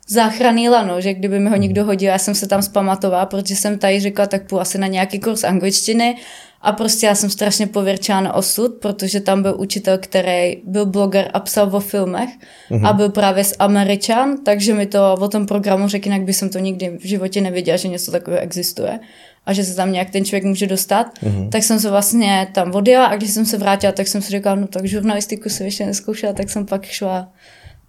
záchranný 0.09 0.69
lano, 0.69 1.01
že 1.01 1.15
kdyby 1.15 1.41
mi 1.41 1.51
ho 1.51 1.57
někdo 1.57 1.85
hodil, 1.85 2.09
já 2.09 2.19
jsem 2.19 2.35
se 2.35 2.49
tam 2.49 2.63
zpamatovala, 2.63 3.27
protože 3.27 3.57
jsem 3.57 3.79
tady 3.79 4.01
řekla, 4.01 4.27
tak 4.27 4.49
půjdu 4.49 4.61
asi 4.61 4.79
na 4.79 4.87
nějaký 4.87 5.21
kurz 5.21 5.45
angličtiny 5.45 6.17
a 6.61 6.73
prostě 6.73 7.07
já 7.07 7.15
jsem 7.15 7.31
strašně 7.31 7.67
pověrčila 7.67 8.21
na 8.21 8.35
osud, 8.35 8.75
protože 8.75 9.21
tam 9.21 9.43
byl 9.43 9.55
učitel, 9.59 9.99
který 9.99 10.63
byl 10.65 10.87
bloger 10.87 11.31
a 11.35 11.41
psal 11.41 11.77
o 11.77 11.81
filmech 11.81 12.31
mm-hmm. 12.71 12.87
a 12.87 12.93
byl 12.93 13.09
právě 13.09 13.45
z 13.45 13.55
Američan, 13.59 14.37
takže 14.45 14.75
mi 14.75 14.87
to 14.87 15.15
o 15.21 15.29
tom 15.29 15.47
programu 15.47 15.89
řekl, 15.89 16.09
jinak 16.09 16.23
by 16.23 16.33
jsem 16.33 16.49
to 16.49 16.59
nikdy 16.59 16.99
v 16.99 17.07
životě 17.07 17.41
nevěděla, 17.41 17.77
že 17.77 17.89
něco 17.89 18.11
takového 18.11 18.43
existuje 18.43 19.01
a 19.47 19.53
že 19.53 19.65
se 19.65 19.77
tam 19.77 19.93
nějak 19.93 20.11
ten 20.11 20.25
člověk 20.25 20.45
může 20.45 20.67
dostat, 20.67 21.07
mm-hmm. 21.07 21.49
tak 21.49 21.63
jsem 21.63 21.81
se 21.81 21.91
vlastně 21.91 22.49
tam 22.53 22.75
odjela 22.75 23.07
a 23.07 23.17
když 23.17 23.31
jsem 23.31 23.47
se 23.47 23.59
vrátila, 23.59 23.93
tak 23.93 24.09
jsem 24.09 24.23
si 24.23 24.31
říkala, 24.31 24.57
no 24.57 24.67
tak 24.67 24.85
žurnalistiku 24.85 25.49
se 25.49 25.65
ještě 25.65 25.87
neskoušela, 25.87 26.33
tak 26.33 26.51
jsem 26.51 26.67
pak 26.67 26.85
šla 26.85 27.29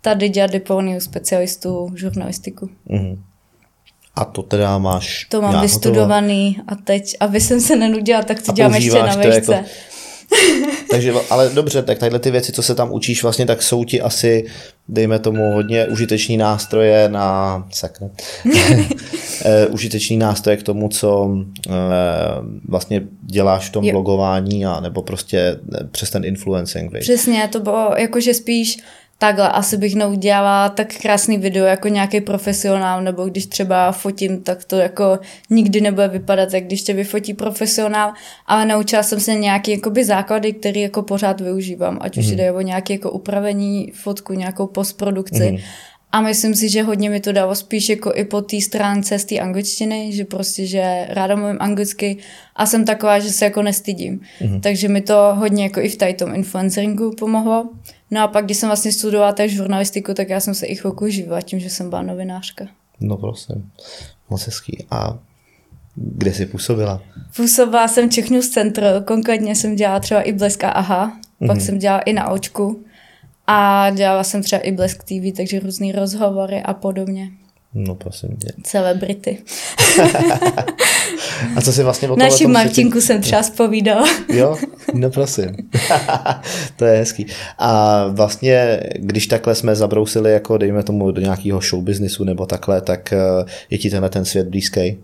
tady 0.01 0.29
dělat 0.29 0.51
diplomní 0.51 1.01
specialistu 1.01 1.89
žurnalistiku. 1.95 2.69
Mm-hmm. 2.89 3.17
A 4.15 4.25
to 4.25 4.43
teda 4.43 4.77
máš 4.77 5.25
To 5.29 5.41
mám 5.41 5.62
vystudovaný 5.62 6.47
hotovo. 6.47 6.65
a 6.67 6.75
teď, 6.83 7.17
aby 7.19 7.41
jsem 7.41 7.62
se 7.62 7.75
nenudila, 7.75 8.23
tak 8.23 8.41
to 8.41 8.51
a 8.51 8.55
dělám 8.55 8.73
ještě 8.73 8.99
na 8.99 9.15
vešce. 9.15 9.53
Jako... 9.53 9.69
Takže, 10.91 11.13
ale 11.29 11.49
dobře, 11.49 11.83
tak 11.83 11.97
tadyhle 11.97 12.19
ty 12.19 12.31
věci, 12.31 12.51
co 12.51 12.63
se 12.63 12.75
tam 12.75 12.91
učíš, 12.91 13.23
vlastně 13.23 13.45
tak 13.45 13.63
jsou 13.63 13.83
ti 13.83 14.01
asi, 14.01 14.45
dejme 14.88 15.19
tomu, 15.19 15.51
hodně 15.53 15.88
užiteční 15.88 16.38
nástroje 16.38 17.10
na, 17.10 17.67
sakra, 17.71 18.10
eh, 19.45 19.67
užiteční 19.67 20.17
nástroje 20.17 20.57
k 20.57 20.63
tomu, 20.63 20.89
co 20.89 21.29
eh, 21.69 21.71
vlastně 22.67 23.01
děláš 23.21 23.69
v 23.69 23.71
tom 23.71 23.83
jo. 23.83 23.91
blogování 23.91 24.65
a 24.65 24.79
nebo 24.79 25.01
prostě 25.01 25.39
eh, 25.39 25.83
přes 25.91 26.10
ten 26.10 26.25
influencing. 26.25 26.91
Přesně, 26.99 27.49
to 27.51 27.60
bylo 27.60 27.95
jakože 27.97 28.33
spíš 28.33 28.77
takhle 29.17 29.49
asi 29.49 29.77
bych 29.77 29.95
neudělala 29.95 30.69
tak 30.69 30.95
krásný 31.01 31.38
video 31.38 31.65
jako 31.65 31.88
nějaký 31.88 32.21
profesionál, 32.21 33.01
nebo 33.01 33.25
když 33.25 33.45
třeba 33.45 33.91
fotím, 33.91 34.41
tak 34.41 34.63
to 34.63 34.75
jako 34.75 35.19
nikdy 35.49 35.82
nebude 35.82 36.08
vypadat, 36.08 36.53
jak 36.53 36.63
když 36.63 36.82
tě 36.82 36.93
vyfotí 36.93 37.34
profesionál, 37.34 38.13
ale 38.45 38.65
naučila 38.65 39.03
jsem 39.03 39.19
se 39.19 39.36
nějaký 39.36 39.71
jakoby 39.71 40.06
základy, 40.06 40.53
které 40.53 40.80
jako 40.80 41.01
pořád 41.01 41.41
využívám, 41.41 41.97
ať 42.01 42.17
už 42.17 42.27
mm. 42.27 42.36
jde 42.36 42.51
o 42.51 42.62
nějaké 42.62 42.93
jako 42.93 43.12
upravení 43.12 43.91
fotku, 43.95 44.34
nějakou 44.34 44.67
postprodukci. 44.67 45.51
Mm. 45.51 45.58
A 46.12 46.21
myslím 46.21 46.56
si, 46.56 46.69
že 46.69 46.84
hodně 46.84 47.10
mi 47.10 47.19
to 47.19 47.32
dalo 47.32 47.56
spíš 47.56 47.89
jako 47.89 48.13
i 48.15 48.25
po 48.25 48.41
té 48.41 48.62
stránce 48.62 49.19
z 49.19 49.25
té 49.25 49.39
angličtiny, 49.39 50.12
že 50.13 50.25
prostě, 50.25 50.65
že 50.65 51.06
ráda 51.10 51.36
mluvím 51.36 51.58
anglicky 51.60 52.17
a 52.56 52.65
jsem 52.65 52.86
taková, 52.86 53.19
že 53.19 53.30
se 53.30 53.45
jako 53.45 53.62
nestydím. 53.62 54.19
Mm-hmm. 54.41 54.62
Takže 54.62 54.88
mi 54.88 55.01
to 55.01 55.36
hodně 55.36 55.63
jako 55.63 55.80
i 55.80 55.89
v 55.89 55.95
tady 55.95 56.13
tom 56.13 56.36
influenceringu 56.36 57.12
pomohlo. 57.12 57.69
No 58.12 58.22
a 58.22 58.28
pak, 58.28 58.46
když 58.46 58.58
jsem 58.58 58.70
vlastně 58.70 58.91
studovala 58.91 59.32
tak 59.32 59.50
žurnalistiku, 59.50 60.13
tak 60.13 60.30
já 60.30 60.39
jsem 60.39 60.56
se 60.56 60.65
i 60.65 60.76
chvilku 60.76 61.08
živila 61.08 61.41
tím, 61.41 61.60
že 61.60 61.70
jsem 61.70 61.89
byla 61.89 62.02
novinářka. 62.02 62.65
No 63.00 63.17
prosím, 63.17 63.72
moc 64.30 64.46
hezký. 64.46 64.86
A 64.91 65.20
Kde 65.98 66.34
jsi 66.34 66.46
působila? 66.46 67.02
Působila 67.36 67.88
jsem 67.88 68.10
Czech 68.10 68.30
News 68.30 68.50
Center, 68.50 69.04
konkrétně 69.04 69.56
jsem 69.56 69.76
dělala 69.76 70.00
třeba 70.00 70.22
i 70.22 70.34
Blesk 70.34 70.63
a 70.63 70.70
Aha, 70.70 71.17
mm-hmm. 71.41 71.48
pak 71.48 71.62
jsem 71.62 71.80
dělala 71.80 72.02
i 72.02 72.13
na 72.13 72.30
Očku 72.30 72.84
a 73.48 73.89
dělala 73.89 74.24
jsem 74.24 74.43
třeba 74.43 74.62
i 74.62 74.72
Blesk 74.72 75.04
TV, 75.04 75.38
takže 75.38 75.60
různý 75.60 75.91
rozhovory 75.91 76.62
a 76.62 76.74
podobně. 76.74 77.30
No 77.73 77.95
prosím 77.95 78.38
tě. 78.38 78.47
Celebrity. 78.63 79.38
a 81.56 81.62
co 81.62 81.73
si 81.73 81.84
vlastně 81.84 82.10
o 82.10 82.15
Naši 82.15 82.47
Martinku 82.47 83.01
jsem 83.01 83.21
třeba 83.21 83.43
spovídala. 83.43 84.08
jo, 84.30 84.58
no 84.93 85.10
prosím. 85.10 85.56
to 86.75 86.86
je 86.86 86.97
hezký. 86.97 87.25
A 87.58 88.03
vlastně, 88.08 88.80
když 88.95 89.27
takhle 89.27 89.56
jsme 89.56 89.75
zabrousili 89.75 90.32
jako 90.32 90.58
dejme 90.58 90.84
tomu 90.84 91.12
do 91.12 91.21
nějakého 91.21 91.62
show 91.62 91.84
businessu 91.84 92.23
nebo 92.23 92.45
takhle, 92.45 92.82
tak 92.82 93.13
eh, 93.13 93.17
je 93.69 93.77
ti 93.77 93.89
tenhle 93.89 94.10
ten 94.10 94.25
svět 94.25 94.47
blízký? 94.47 94.97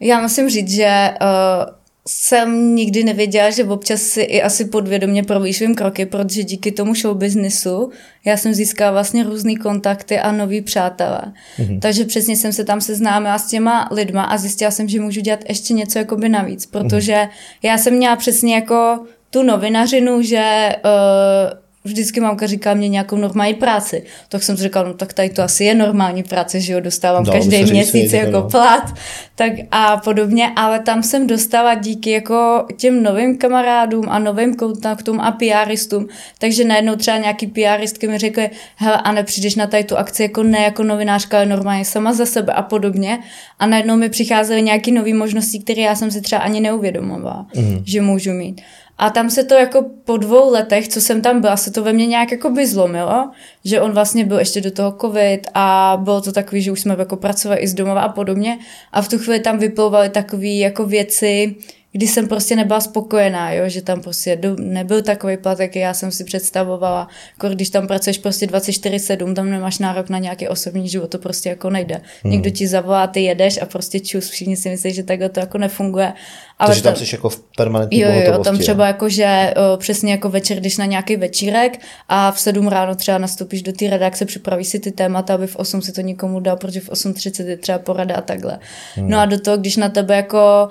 Já 0.00 0.20
musím 0.20 0.50
říct, 0.50 0.70
že 0.70 1.10
uh, 1.22 1.79
jsem 2.08 2.74
nikdy 2.74 3.04
nevěděla, 3.04 3.50
že 3.50 3.64
občas 3.64 4.02
si 4.02 4.20
i 4.20 4.42
asi 4.42 4.64
podvědomě 4.64 5.22
provýším 5.22 5.74
kroky, 5.74 6.06
protože 6.06 6.42
díky 6.42 6.72
tomu 6.72 6.94
show 6.94 7.16
businessu 7.16 7.90
já 8.24 8.36
jsem 8.36 8.54
získala 8.54 8.90
vlastně 8.90 9.24
různé 9.24 9.56
kontakty 9.56 10.18
a 10.18 10.32
nový 10.32 10.60
přátelé. 10.60 11.20
Mm-hmm. 11.58 11.80
Takže 11.80 12.04
přesně 12.04 12.36
jsem 12.36 12.52
se 12.52 12.64
tam 12.64 12.80
seznámila 12.80 13.38
s 13.38 13.46
těma 13.46 13.88
lidma 13.92 14.22
a 14.22 14.38
zjistila 14.38 14.70
jsem, 14.70 14.88
že 14.88 15.00
můžu 15.00 15.20
dělat 15.20 15.40
ještě 15.48 15.74
něco 15.74 15.98
jakoby 15.98 16.28
navíc, 16.28 16.66
protože 16.66 17.12
mm-hmm. 17.12 17.28
já 17.62 17.78
jsem 17.78 17.94
měla 17.94 18.16
přesně 18.16 18.54
jako 18.54 19.00
tu 19.30 19.42
novinařinu, 19.42 20.22
že 20.22 20.68
uh, 20.84 21.59
vždycky 21.84 22.20
mamka 22.20 22.46
říká 22.46 22.74
mě 22.74 22.88
nějakou 22.88 23.16
normální 23.16 23.54
práci. 23.54 24.02
Tak 24.28 24.42
jsem 24.42 24.56
si 24.56 24.62
říkal, 24.62 24.86
no 24.86 24.94
tak 24.94 25.12
tady 25.12 25.30
to 25.30 25.42
asi 25.42 25.64
je 25.64 25.74
normální 25.74 26.22
práce, 26.22 26.60
že 26.60 26.72
jo, 26.72 26.80
dostávám 26.80 27.24
no, 27.24 27.32
každý 27.32 27.64
měsíc 27.64 28.12
jako 28.12 28.30
no. 28.30 28.42
plat 28.42 28.94
tak 29.34 29.52
a 29.70 29.96
podobně, 29.96 30.52
ale 30.56 30.80
tam 30.80 31.02
jsem 31.02 31.26
dostala 31.26 31.74
díky 31.74 32.10
jako 32.10 32.66
těm 32.76 33.02
novým 33.02 33.38
kamarádům 33.38 34.04
a 34.08 34.18
novým 34.18 34.54
kontaktům 34.54 35.20
a 35.20 35.32
PRistům, 35.32 36.08
takže 36.38 36.64
najednou 36.64 36.96
třeba 36.96 37.16
nějaký 37.16 37.46
PRistky 37.46 38.08
mi 38.08 38.18
řekly, 38.18 38.50
hele, 38.76 38.96
a 38.96 39.12
nepřijdeš 39.12 39.54
na 39.54 39.66
tady 39.66 39.84
tu 39.84 39.96
akci 39.96 40.22
jako 40.22 40.42
ne 40.42 40.62
jako 40.62 40.82
novinářka, 40.82 41.36
ale 41.36 41.46
normálně 41.46 41.84
sama 41.84 42.12
za 42.12 42.26
sebe 42.26 42.52
a 42.52 42.62
podobně 42.62 43.18
a 43.58 43.66
najednou 43.66 43.96
mi 43.96 44.08
přicházely 44.08 44.62
nějaké 44.62 44.92
nové 44.92 45.14
možnosti, 45.14 45.58
které 45.58 45.82
já 45.82 45.94
jsem 45.94 46.10
si 46.10 46.20
třeba 46.20 46.40
ani 46.40 46.60
neuvědomovala, 46.60 47.46
mm. 47.56 47.82
že 47.84 48.00
můžu 48.00 48.32
mít. 48.32 48.60
A 49.00 49.10
tam 49.10 49.30
se 49.30 49.44
to 49.44 49.54
jako 49.54 49.86
po 50.04 50.16
dvou 50.16 50.50
letech, 50.50 50.88
co 50.88 51.00
jsem 51.00 51.22
tam 51.22 51.40
byla, 51.40 51.56
se 51.56 51.70
to 51.70 51.82
ve 51.82 51.92
mně 51.92 52.06
nějak 52.06 52.32
jako 52.32 52.50
by 52.50 52.66
zlomilo, 52.66 53.30
že 53.64 53.80
on 53.80 53.92
vlastně 53.92 54.24
byl 54.24 54.38
ještě 54.38 54.60
do 54.60 54.70
toho 54.70 54.96
covid 55.00 55.46
a 55.54 55.98
bylo 56.04 56.20
to 56.20 56.32
takový, 56.32 56.62
že 56.62 56.72
už 56.72 56.80
jsme 56.80 56.96
jako 56.98 57.16
pracovali 57.16 57.60
i 57.60 57.68
z 57.68 57.74
domova 57.74 58.00
a 58.00 58.08
podobně. 58.08 58.58
A 58.92 59.02
v 59.02 59.08
tu 59.08 59.18
chvíli 59.18 59.40
tam 59.40 59.58
vyplouvaly 59.58 60.08
takové 60.08 60.46
jako 60.46 60.84
věci, 60.84 61.56
kdy 61.92 62.06
jsem 62.06 62.28
prostě 62.28 62.56
nebyla 62.56 62.80
spokojená, 62.80 63.52
jo? 63.52 63.68
že 63.68 63.82
tam 63.82 64.00
prostě 64.00 64.38
nebyl 64.58 65.02
takový 65.02 65.36
plat, 65.36 65.60
jaký 65.60 65.78
já 65.78 65.94
jsem 65.94 66.12
si 66.12 66.24
představovala. 66.24 67.08
Jako 67.32 67.54
když 67.54 67.70
tam 67.70 67.86
pracuješ 67.86 68.18
prostě 68.18 68.46
24-7, 68.46 69.34
tam 69.34 69.50
nemáš 69.50 69.78
nárok 69.78 70.08
na 70.08 70.18
nějaký 70.18 70.48
osobní 70.48 70.88
život, 70.88 71.10
to 71.10 71.18
prostě 71.18 71.48
jako 71.48 71.70
nejde. 71.70 72.00
Hmm. 72.22 72.32
Někdo 72.32 72.50
ti 72.50 72.68
zavolá, 72.68 73.06
ty 73.06 73.20
jedeš 73.20 73.62
a 73.62 73.66
prostě 73.66 74.00
čus, 74.00 74.28
všichni 74.28 74.56
si 74.56 74.70
myslí, 74.70 74.94
že 74.94 75.02
takhle 75.02 75.28
to 75.28 75.40
jako 75.40 75.58
nefunguje. 75.58 76.12
Ale 76.58 76.68
Takže 76.68 76.82
tam 76.82 76.96
jsi 76.96 77.14
jako 77.14 77.28
v 77.28 77.42
permanentní 77.56 77.98
Jo, 77.98 78.08
jo, 78.26 78.44
tam 78.44 78.58
třeba 78.58 78.86
jako, 78.86 79.08
že 79.08 79.54
o, 79.56 79.76
přesně 79.76 80.12
jako 80.12 80.28
večer, 80.28 80.60
když 80.60 80.76
na 80.76 80.84
nějaký 80.84 81.16
večírek 81.16 81.80
a 82.08 82.30
v 82.30 82.40
7 82.40 82.68
ráno 82.68 82.94
třeba 82.94 83.18
nastoupíš 83.18 83.62
do 83.62 83.72
té 83.72 83.90
redakce, 83.90 84.24
připravíš 84.24 84.68
si 84.68 84.78
ty 84.78 84.92
témata, 84.92 85.34
aby 85.34 85.46
v 85.46 85.56
8 85.56 85.82
si 85.82 85.92
to 85.92 86.00
nikomu 86.00 86.40
dal, 86.40 86.56
protože 86.56 86.80
v 86.80 86.88
8.30 86.88 87.46
je 87.46 87.56
třeba 87.56 87.78
porada 87.78 88.14
a 88.14 88.20
takhle. 88.20 88.58
Hmm. 88.94 89.10
No 89.10 89.18
a 89.18 89.24
do 89.24 89.40
toho, 89.40 89.56
když 89.56 89.76
na 89.76 89.88
tebe 89.88 90.16
jako 90.16 90.68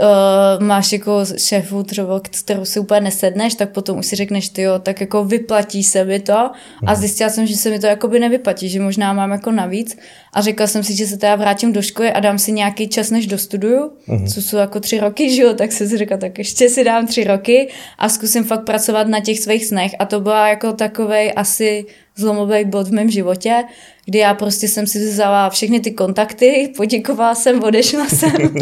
uh, 0.00 0.64
máš 0.66 0.92
jako 0.92 1.24
šéfu 1.36 1.82
třeba, 1.82 2.20
kterou 2.20 2.64
si 2.64 2.80
úplně 2.80 3.00
nesedneš, 3.00 3.54
tak 3.54 3.70
potom 3.70 3.98
už 3.98 4.06
si 4.06 4.16
řekneš, 4.16 4.48
ty 4.48 4.62
jo, 4.62 4.78
tak 4.78 5.00
jako 5.00 5.24
vyplatí 5.24 5.82
se 5.82 6.04
mi 6.04 6.20
to. 6.20 6.32
A 6.32 6.52
mhm. 6.82 6.96
zjistila 6.96 7.30
jsem, 7.30 7.46
že 7.46 7.56
se 7.56 7.70
mi 7.70 7.78
to 7.78 7.86
jako 7.86 8.08
by 8.08 8.20
nevyplatí, 8.20 8.68
že 8.68 8.80
možná 8.80 9.12
mám 9.12 9.30
jako 9.30 9.50
navíc. 9.50 9.98
A 10.32 10.40
řekla 10.40 10.66
jsem 10.66 10.84
si, 10.84 10.96
že 10.96 11.06
se 11.06 11.16
teda 11.16 11.36
vrátím 11.36 11.72
do 11.72 11.82
školy 11.82 12.12
a 12.12 12.20
dám 12.20 12.38
si 12.38 12.52
nějaký 12.52 12.88
čas, 12.88 13.10
než 13.10 13.26
dostuduju, 13.26 13.92
mm-hmm. 14.08 14.34
co 14.34 14.42
jsou 14.42 14.56
jako 14.56 14.80
tři 14.80 15.00
roky, 15.00 15.34
že 15.34 15.42
jo, 15.42 15.54
tak 15.54 15.72
jsem 15.72 15.88
si 15.88 15.98
řekla, 15.98 16.16
tak 16.16 16.38
ještě 16.38 16.68
si 16.68 16.84
dám 16.84 17.06
tři 17.06 17.24
roky 17.24 17.68
a 17.98 18.08
zkusím 18.08 18.44
fakt 18.44 18.64
pracovat 18.64 19.08
na 19.08 19.20
těch 19.20 19.40
svých 19.40 19.64
snech. 19.66 19.92
A 19.98 20.04
to 20.04 20.20
byla 20.20 20.48
jako 20.48 20.72
takovej 20.72 21.32
asi 21.36 21.86
zlomový 22.16 22.64
bod 22.64 22.88
v 22.88 22.92
mém 22.92 23.10
životě, 23.10 23.64
kdy 24.08 24.18
já 24.18 24.34
prostě 24.34 24.68
jsem 24.68 24.86
si 24.86 24.98
vzala 24.98 25.50
všechny 25.50 25.80
ty 25.80 25.90
kontakty, 25.90 26.72
poděkovala 26.76 27.34
jsem, 27.34 27.62
odešla 27.62 28.08
jsem 28.08 28.32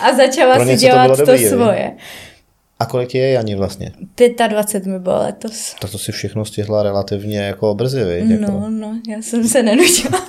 a 0.00 0.16
začala 0.16 0.66
si 0.66 0.76
dělat 0.76 1.08
to, 1.08 1.16
dobrý, 1.16 1.42
to 1.42 1.48
svoje. 1.48 1.92
A 2.78 2.86
kolik 2.86 3.14
je 3.14 3.30
Jani 3.30 3.54
vlastně? 3.54 3.92
25 4.48 4.86
mi 4.86 4.98
bylo 4.98 5.18
letos. 5.18 5.74
Tak 5.80 5.90
to 5.90 5.98
si 5.98 6.12
všechno 6.12 6.44
stihla 6.44 6.82
relativně 6.82 7.38
jako 7.38 7.74
brzy, 7.74 8.04
viď? 8.04 8.24
No, 8.24 8.34
jako... 8.34 8.64
no, 8.68 9.00
já 9.08 9.22
jsem 9.22 9.48
se 9.48 9.62
nenutila. 9.62 10.28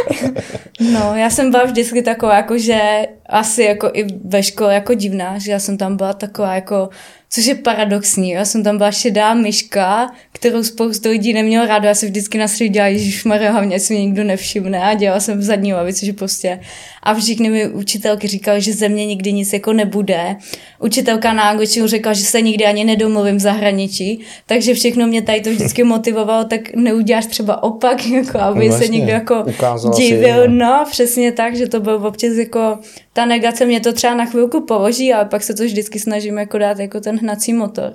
no, 0.92 1.16
já 1.16 1.30
jsem 1.30 1.50
byla 1.50 1.64
vždycky 1.64 2.02
taková, 2.02 2.36
jako 2.36 2.58
že 2.58 3.06
asi 3.28 3.62
jako 3.62 3.90
i 3.92 4.06
ve 4.24 4.42
škole 4.42 4.74
jako 4.74 4.94
divná, 4.94 5.38
že 5.38 5.52
já 5.52 5.58
jsem 5.58 5.78
tam 5.78 5.96
byla 5.96 6.12
taková 6.12 6.54
jako 6.54 6.88
což 7.30 7.46
je 7.46 7.54
paradoxní. 7.54 8.30
Já 8.30 8.44
jsem 8.44 8.64
tam 8.64 8.78
byla 8.78 8.92
šedá 8.92 9.34
myška, 9.34 10.10
kterou 10.32 10.62
spoustu 10.62 11.08
lidí 11.08 11.32
neměl 11.32 11.66
rádo. 11.66 11.88
Já 11.88 11.94
se 11.94 12.06
vždycky 12.06 12.38
na 12.38 12.48
středě 12.48 12.68
dělala, 12.68 12.88
Ježíš 12.88 13.24
Maria, 13.24 13.52
hlavně 13.52 13.80
si 13.80 13.94
mě 13.94 14.02
nikdo 14.04 14.24
nevšimne 14.24 14.82
a 14.82 14.94
dělala 14.94 15.20
jsem 15.20 15.38
v 15.38 15.42
zadní 15.42 15.74
lavici, 15.74 16.06
že 16.06 16.12
prostě 16.12 16.60
a 17.02 17.14
všichni 17.14 17.50
mi 17.50 17.68
učitelky 17.68 18.28
říkali, 18.28 18.60
že 18.60 18.72
ze 18.72 18.88
mě 18.88 19.06
nikdy 19.06 19.32
nic 19.32 19.52
jako 19.52 19.72
nebude. 19.72 20.36
Učitelka 20.78 21.32
na 21.32 21.42
angličtinu 21.42 21.86
řekla, 21.86 22.12
že 22.12 22.24
se 22.24 22.40
nikdy 22.40 22.64
ani 22.64 22.84
nedomluvím 22.84 23.36
v 23.36 23.40
zahraničí, 23.40 24.20
takže 24.46 24.74
všechno 24.74 25.06
mě 25.06 25.22
tady 25.22 25.40
to 25.40 25.50
vždycky 25.50 25.84
motivovalo, 25.84 26.44
tak 26.44 26.74
neuděláš 26.74 27.26
třeba 27.26 27.62
opak, 27.62 28.06
jako 28.06 28.38
aby 28.38 28.60
no, 28.60 28.66
vlastně, 28.66 28.86
se 28.86 28.92
někdo 28.92 29.12
jako 29.12 29.44
divil. 29.96 30.42
Si, 30.42 30.48
no, 30.48 30.84
přesně 30.90 31.32
tak, 31.32 31.56
že 31.56 31.68
to 31.68 31.80
bylo 31.80 32.08
občas 32.08 32.32
jako 32.32 32.78
ta 33.18 33.24
negace 33.24 33.66
mě 33.66 33.80
to 33.80 33.92
třeba 33.92 34.14
na 34.14 34.24
chvilku 34.24 34.60
položí, 34.60 35.12
ale 35.12 35.24
pak 35.24 35.42
se 35.42 35.54
to 35.54 35.64
vždycky 35.64 35.98
snažím 35.98 36.38
jako 36.38 36.58
dát 36.58 36.78
jako 36.78 37.00
ten 37.00 37.18
hnací 37.18 37.52
motor. 37.52 37.94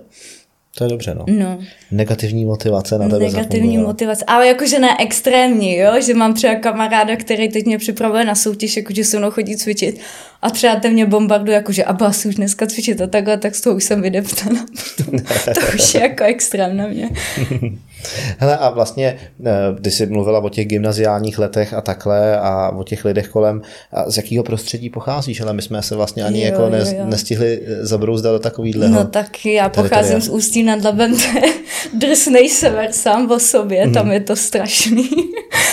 To 0.78 0.84
je 0.84 0.90
dobře, 0.90 1.16
no. 1.16 1.26
no. 1.28 1.60
Negativní 1.92 2.46
motivace 2.46 2.98
na 2.98 3.10
tebe 3.10 3.20
Negativní 3.20 3.78
motivace, 3.78 4.26
ale 4.28 4.48
jakože 4.48 4.80
ne 4.80 4.98
extrémní, 5.00 5.78
jo, 5.78 6.02
že 6.02 6.14
mám 6.14 6.34
třeba 6.34 6.56
kamaráda, 6.56 7.16
který 7.16 7.50
teď 7.50 7.66
mě 7.66 7.78
připravuje 7.78 8.26
na 8.26 8.36
soutěž, 8.36 8.78
jakože 8.78 9.04
se 9.04 9.20
mnou 9.20 9.32
chodí 9.32 9.58
cvičit 9.58 10.00
a 10.44 10.50
třeba 10.50 10.76
ten 10.76 10.94
mě 10.94 11.06
bombarduje, 11.06 11.56
jakože 11.56 11.84
a 11.84 12.06
asi 12.06 12.28
už 12.28 12.36
dneska 12.36 12.68
cvičit 12.68 13.02
a 13.02 13.08
takhle, 13.08 13.38
tak 13.38 13.56
z 13.56 13.62
toho 13.62 13.76
už 13.76 13.84
jsem 13.84 14.02
vydeptaná. 14.02 14.66
to 15.46 15.76
už 15.76 15.94
je 15.94 16.02
jako 16.02 16.24
extrém 16.24 16.78
na 16.78 16.88
mě. 16.88 17.10
Hele, 18.38 18.58
a 18.58 18.70
vlastně, 18.70 19.18
eh, 19.46 19.52
když 19.80 19.94
jsi 19.94 20.06
mluvila 20.06 20.40
o 20.40 20.50
těch 20.50 20.68
gymnaziálních 20.68 21.40
letech 21.40 21.74
a 21.74 21.82
takhle 21.82 22.40
a 22.40 22.70
o 22.70 22.84
těch 22.84 23.06
lidech 23.06 23.28
kolem, 23.28 23.62
a 23.92 24.12
z 24.12 24.18
jakého 24.18 24.44
prostředí 24.44 24.90
pocházíš? 24.90 25.42
Ale 25.42 25.54
my 25.54 25.62
jsme 25.62 25.82
se 25.82 25.96
vlastně 25.96 26.24
ani 26.24 26.40
jo, 26.40 26.46
jako 26.46 26.70
ne, 26.70 26.80
jo, 26.80 26.86
jo. 26.98 27.06
nestihli 27.06 27.62
zabrouzdat 27.82 28.34
do 28.34 28.40
takovýhleho. 28.40 28.96
No 28.96 29.08
tak 29.08 29.46
já 29.46 29.70
pocházím 29.70 30.22
z 30.22 30.30
Ústí 30.30 30.63
nad 30.64 30.84
Labem, 30.84 31.18
to 31.18 31.38
je 31.38 31.54
drsnej 31.94 32.50
sever 32.50 32.92
sám 32.92 33.32
o 33.32 33.40
sobě, 33.40 33.88
mm. 33.88 33.94
tam 33.94 34.12
je 34.12 34.20
to 34.20 34.36
strašný. 34.36 35.10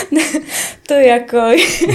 to 0.87 0.95
jako 0.95 1.39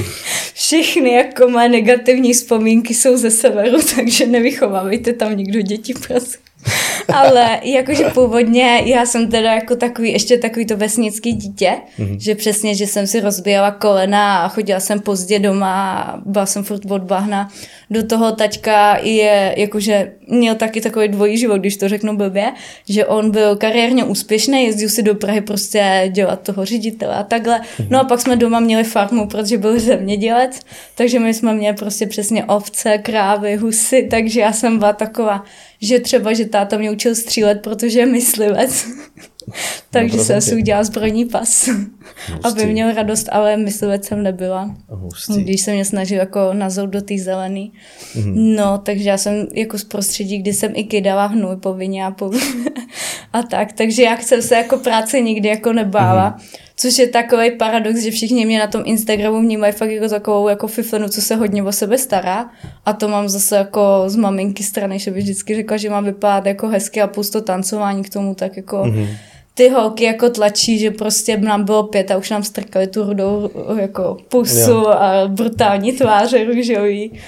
všechny 0.54 1.14
jako 1.14 1.50
má 1.50 1.68
negativní 1.68 2.34
vzpomínky 2.34 2.94
jsou 2.94 3.18
ze 3.18 3.32
severu, 3.32 3.78
takže 3.96 4.28
nevychovávejte 4.28 5.14
tam 5.14 5.38
nikdo 5.38 5.62
děti, 5.62 5.94
prosím. 6.08 6.45
Ale 7.13 7.60
jakože 7.63 8.04
původně 8.04 8.82
já 8.86 9.06
jsem 9.06 9.32
teda 9.32 9.54
jako 9.54 9.75
takový, 9.75 10.12
ještě 10.12 10.38
takový 10.38 10.65
to 10.65 10.78
vesnický 10.78 11.34
dítě, 11.34 11.73
mm-hmm. 11.99 12.17
že 12.19 12.36
přesně, 12.36 12.75
že 12.75 12.88
jsem 12.88 13.08
si 13.08 13.19
rozbíjela 13.19 13.71
kolena 13.71 14.38
a 14.38 14.47
chodila 14.47 14.80
jsem 14.80 14.99
pozdě 14.99 15.39
doma 15.39 15.93
a 15.93 16.17
byla 16.25 16.45
jsem 16.45 16.63
furt 16.63 16.91
od 16.91 17.04
bahna. 17.04 17.49
Do 17.89 18.04
toho 18.04 18.32
taťka 18.32 18.97
je, 18.97 19.56
jakože 19.58 20.12
měl 20.28 20.56
taky 20.56 20.82
takový 20.82 21.08
dvojí 21.08 21.38
život, 21.38 21.58
když 21.58 21.78
to 21.78 21.89
řeknu 21.89 22.17
blbě, 22.17 22.51
že 22.89 23.06
on 23.06 23.32
byl 23.32 23.56
kariérně 23.56 24.04
úspěšný, 24.04 24.65
jezdil 24.65 24.89
si 24.89 25.04
do 25.04 25.15
Prahy 25.15 25.41
prostě 25.41 26.10
dělat 26.13 26.41
toho 26.41 26.65
ředitele 26.65 27.15
a 27.15 27.23
takhle. 27.23 27.60
Mm-hmm. 27.60 27.88
No 27.89 28.01
a 28.01 28.04
pak 28.04 28.21
jsme 28.21 28.36
doma 28.36 28.60
měli 28.60 28.84
farmu, 28.84 29.28
protože 29.28 29.58
byl 29.58 29.80
zemědělec, 29.80 30.60
takže 30.95 31.19
my 31.19 31.34
jsme 31.34 31.54
měli 31.54 31.78
prostě 31.78 32.08
přesně 32.08 32.45
ovce, 32.45 32.97
krávy, 32.97 33.56
husy, 33.56 34.08
takže 34.12 34.41
já 34.41 34.54
jsem 34.54 34.80
byla 34.80 34.93
taková 34.93 35.43
že 35.82 35.99
třeba, 35.99 36.34
že 36.34 36.45
táta 36.56 36.78
mě 36.78 36.91
učil 36.91 37.15
střílet, 37.15 37.62
protože 37.62 38.00
je 38.00 38.06
myslivec. 38.06 38.86
Takže 39.91 40.18
no, 40.18 40.24
jsem 40.24 40.41
si 40.41 40.56
udělala 40.56 40.84
zbrojní 40.84 41.26
pas, 41.26 41.68
Hustý. 41.68 42.44
aby 42.44 42.65
měl 42.65 42.94
radost, 42.94 43.30
ale 43.32 43.58
myslivec 43.58 44.06
jsem 44.06 44.24
nebyla. 44.24 44.76
Hustý. 44.89 45.44
Když 45.44 45.62
jsem 45.62 45.74
mě 45.74 45.86
snažil 45.86 46.18
jako 46.18 46.54
nazout 46.54 46.89
do 46.89 47.02
té 47.02 47.18
zelený. 47.18 47.74
Mm-hmm. 48.15 48.56
No, 48.56 48.78
takže 48.78 49.10
já 49.10 49.18
jsem 49.18 49.48
jako 49.54 49.78
z 49.78 49.84
prostředí, 49.84 50.38
kdy 50.38 50.54
jsem 50.54 50.72
i 50.76 50.84
kydala 50.84 51.26
hnůj 51.26 51.56
povinně 51.56 52.06
a, 52.06 52.12
po... 52.12 52.32
a 53.34 53.44
tak. 53.44 53.74
Takže 53.74 54.04
já 54.04 54.18
jsem 54.18 54.41
se 54.41 54.56
jako 54.56 54.78
práce 54.78 55.22
nikdy 55.22 55.50
jako 55.50 55.74
nebála. 55.74 56.38
Mm-hmm. 56.38 56.64
Což 56.78 56.98
je 56.98 57.08
takový 57.08 57.52
paradox, 57.52 58.00
že 58.00 58.12
všichni 58.12 58.46
mě 58.46 58.60
na 58.60 58.68
tom 58.68 58.82
Instagramu 58.86 59.42
vnímají 59.42 59.74
fakt 59.74 59.90
jako 59.90 60.10
takovou 60.10 60.48
jako 60.48 60.68
fiflenu, 60.68 61.10
co 61.10 61.22
se 61.22 61.36
hodně 61.36 61.64
o 61.64 61.72
sebe 61.72 61.98
stará. 61.98 62.50
A 62.86 62.94
to 62.94 63.08
mám 63.08 63.30
zase 63.30 63.56
jako 63.56 64.04
z 64.08 64.16
maminky 64.16 64.64
strany, 64.64 65.00
že 65.00 65.12
by 65.12 65.20
vždycky 65.20 65.56
řekla, 65.56 65.78
že 65.78 65.90
mám 65.90 66.06
vypadat 66.06 66.46
jako 66.46 66.68
hezky 66.68 67.02
a 67.02 67.08
pusto 67.08 67.42
tancování 67.42 68.04
k 68.04 68.10
tomu, 68.10 68.36
tak 68.36 68.58
jako 68.58 68.78
mm-hmm. 68.78 69.08
ty 69.54 69.70
holky 69.70 70.04
jako 70.04 70.30
tlačí, 70.30 70.80
že 70.80 70.92
prostě 70.92 71.38
nám 71.38 71.64
bylo 71.64 71.84
pět 71.84 72.12
a 72.12 72.18
už 72.18 72.30
nám 72.30 72.44
strkali 72.44 72.88
tu 72.88 73.04
rudou 73.04 73.50
jako 73.80 74.18
pusu 74.30 74.70
jo. 74.70 74.88
a 74.88 75.28
brutální 75.28 75.94
tváře 75.94 76.44
růžový. 76.44 77.20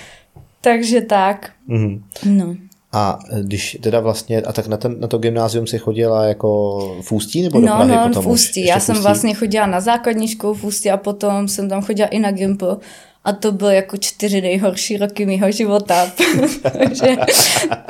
Takže 0.61 1.01
tak. 1.01 1.51
Mm-hmm. 1.69 2.01
No. 2.25 2.66
A 2.97 3.19
když 3.41 3.77
teda 3.81 3.99
vlastně, 3.99 4.41
a 4.41 4.53
tak 4.53 4.67
na, 4.67 4.77
ten, 4.77 4.99
na 4.99 5.07
to 5.07 5.17
gymnázium 5.17 5.67
si 5.67 5.77
chodila 5.77 6.25
jako 6.25 6.79
v 7.01 7.11
Ústí 7.11 7.41
nebo 7.41 7.59
do 7.59 7.65
no, 7.65 7.75
Prahy 7.75 7.91
no, 7.91 8.07
potom 8.07 8.23
v 8.23 8.27
Ústí. 8.27 8.65
Já 8.65 8.79
jsem 8.79 9.01
vlastně 9.01 9.33
chodila 9.33 9.65
na 9.65 9.79
základní 9.79 10.27
školu 10.27 10.53
v 10.53 10.63
Ústí 10.63 10.91
a 10.91 10.97
potom 10.97 11.47
jsem 11.47 11.69
tam 11.69 11.81
chodila 11.81 12.07
i 12.07 12.19
na 12.19 12.31
Gimpl 12.31 12.79
a 13.27 13.33
to 13.33 13.51
byly 13.51 13.75
jako 13.75 13.97
čtyři 13.97 14.41
nejhorší 14.41 14.97
roky 14.97 15.25
mého 15.25 15.51
života, 15.51 16.11
protože 16.61 17.15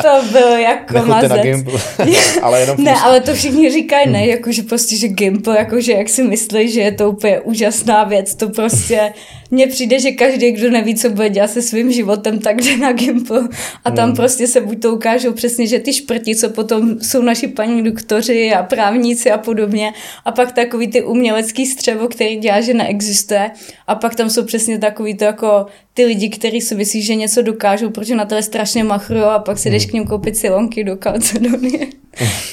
to 0.02 0.32
byl 0.32 0.58
jako 0.58 0.94
Nechoďte 0.94 1.14
mazec. 1.14 1.30
na 1.30 1.38
Gimpl, 1.38 1.80
ale 2.42 2.60
jenom 2.60 2.84
Ne, 2.84 2.96
ale 3.04 3.22
to 3.22 3.34
všichni 3.34 3.72
říkají, 3.72 4.10
ne, 4.10 4.28
jakože 4.28 4.64
prostě, 4.64 4.98
že 4.98 5.08
Gimpl, 5.08 5.52
jakože 5.52 5.94
jak 5.94 6.10
si 6.10 6.24
myslí, 6.24 6.72
že 6.72 6.82
je 6.82 6.92
to 6.92 7.10
úplně 7.10 7.40
úžasná 7.40 8.04
věc, 8.04 8.36
to 8.36 8.50
prostě 8.50 9.14
mně 9.52 9.68
přijde, 9.68 10.00
že 10.00 10.12
každý, 10.12 10.52
kdo 10.52 10.72
neví, 10.72 10.96
co 10.96 11.10
bude 11.10 11.30
dělat 11.30 11.52
se 11.52 11.62
svým 11.62 11.92
životem, 11.92 12.40
tak 12.40 12.62
jde 12.62 12.78
na 12.78 12.92
Gimple 12.92 13.48
a 13.86 13.92
tam 13.92 14.06
hmm. 14.06 14.16
prostě 14.16 14.48
se 14.48 14.62
buď 14.62 14.82
to 14.82 14.94
ukážou 14.94 15.34
přesně, 15.34 15.68
že 15.68 15.80
ty 15.80 15.94
šprti, 15.94 16.36
co 16.36 16.50
potom 16.50 17.00
jsou 17.02 17.22
naši 17.22 17.48
paní 17.48 17.84
doktoři 17.84 18.52
a 18.54 18.64
právníci 18.64 19.32
a 19.32 19.38
podobně 19.38 19.94
a 20.26 20.32
pak 20.32 20.52
takový 20.52 20.88
ty 20.88 21.04
umělecký 21.04 21.66
střevo, 21.66 22.08
který 22.08 22.36
dělá, 22.36 22.62
že 22.62 22.74
neexistuje 22.74 23.52
a 23.88 23.96
pak 23.96 24.16
tam 24.16 24.30
jsou 24.30 24.44
přesně 24.44 24.80
takový 24.80 25.18
to 25.18 25.24
jako 25.24 25.66
ty 25.94 26.06
lidi, 26.06 26.30
kteří 26.30 26.62
si 26.62 26.76
myslí, 26.76 27.02
že 27.02 27.16
něco 27.16 27.42
dokážou, 27.42 27.90
protože 27.90 28.16
na 28.16 28.26
to 28.26 28.42
strašně 28.42 28.84
machrují 28.84 29.24
a 29.24 29.40
pak 29.40 29.58
si 29.58 29.70
jdeš 29.70 29.84
hmm. 29.84 29.90
k 29.90 29.94
ním 29.94 30.06
koupit 30.06 30.38
silonky 30.38 30.84
do 30.84 30.98
Kalcedonie. 30.98 31.88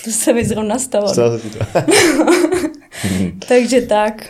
to 0.04 0.10
se 0.10 0.32
mi 0.32 0.44
zrovna 0.44 0.78
stalo. 0.78 1.14
Takže 3.48 3.80
tak. 3.82 4.26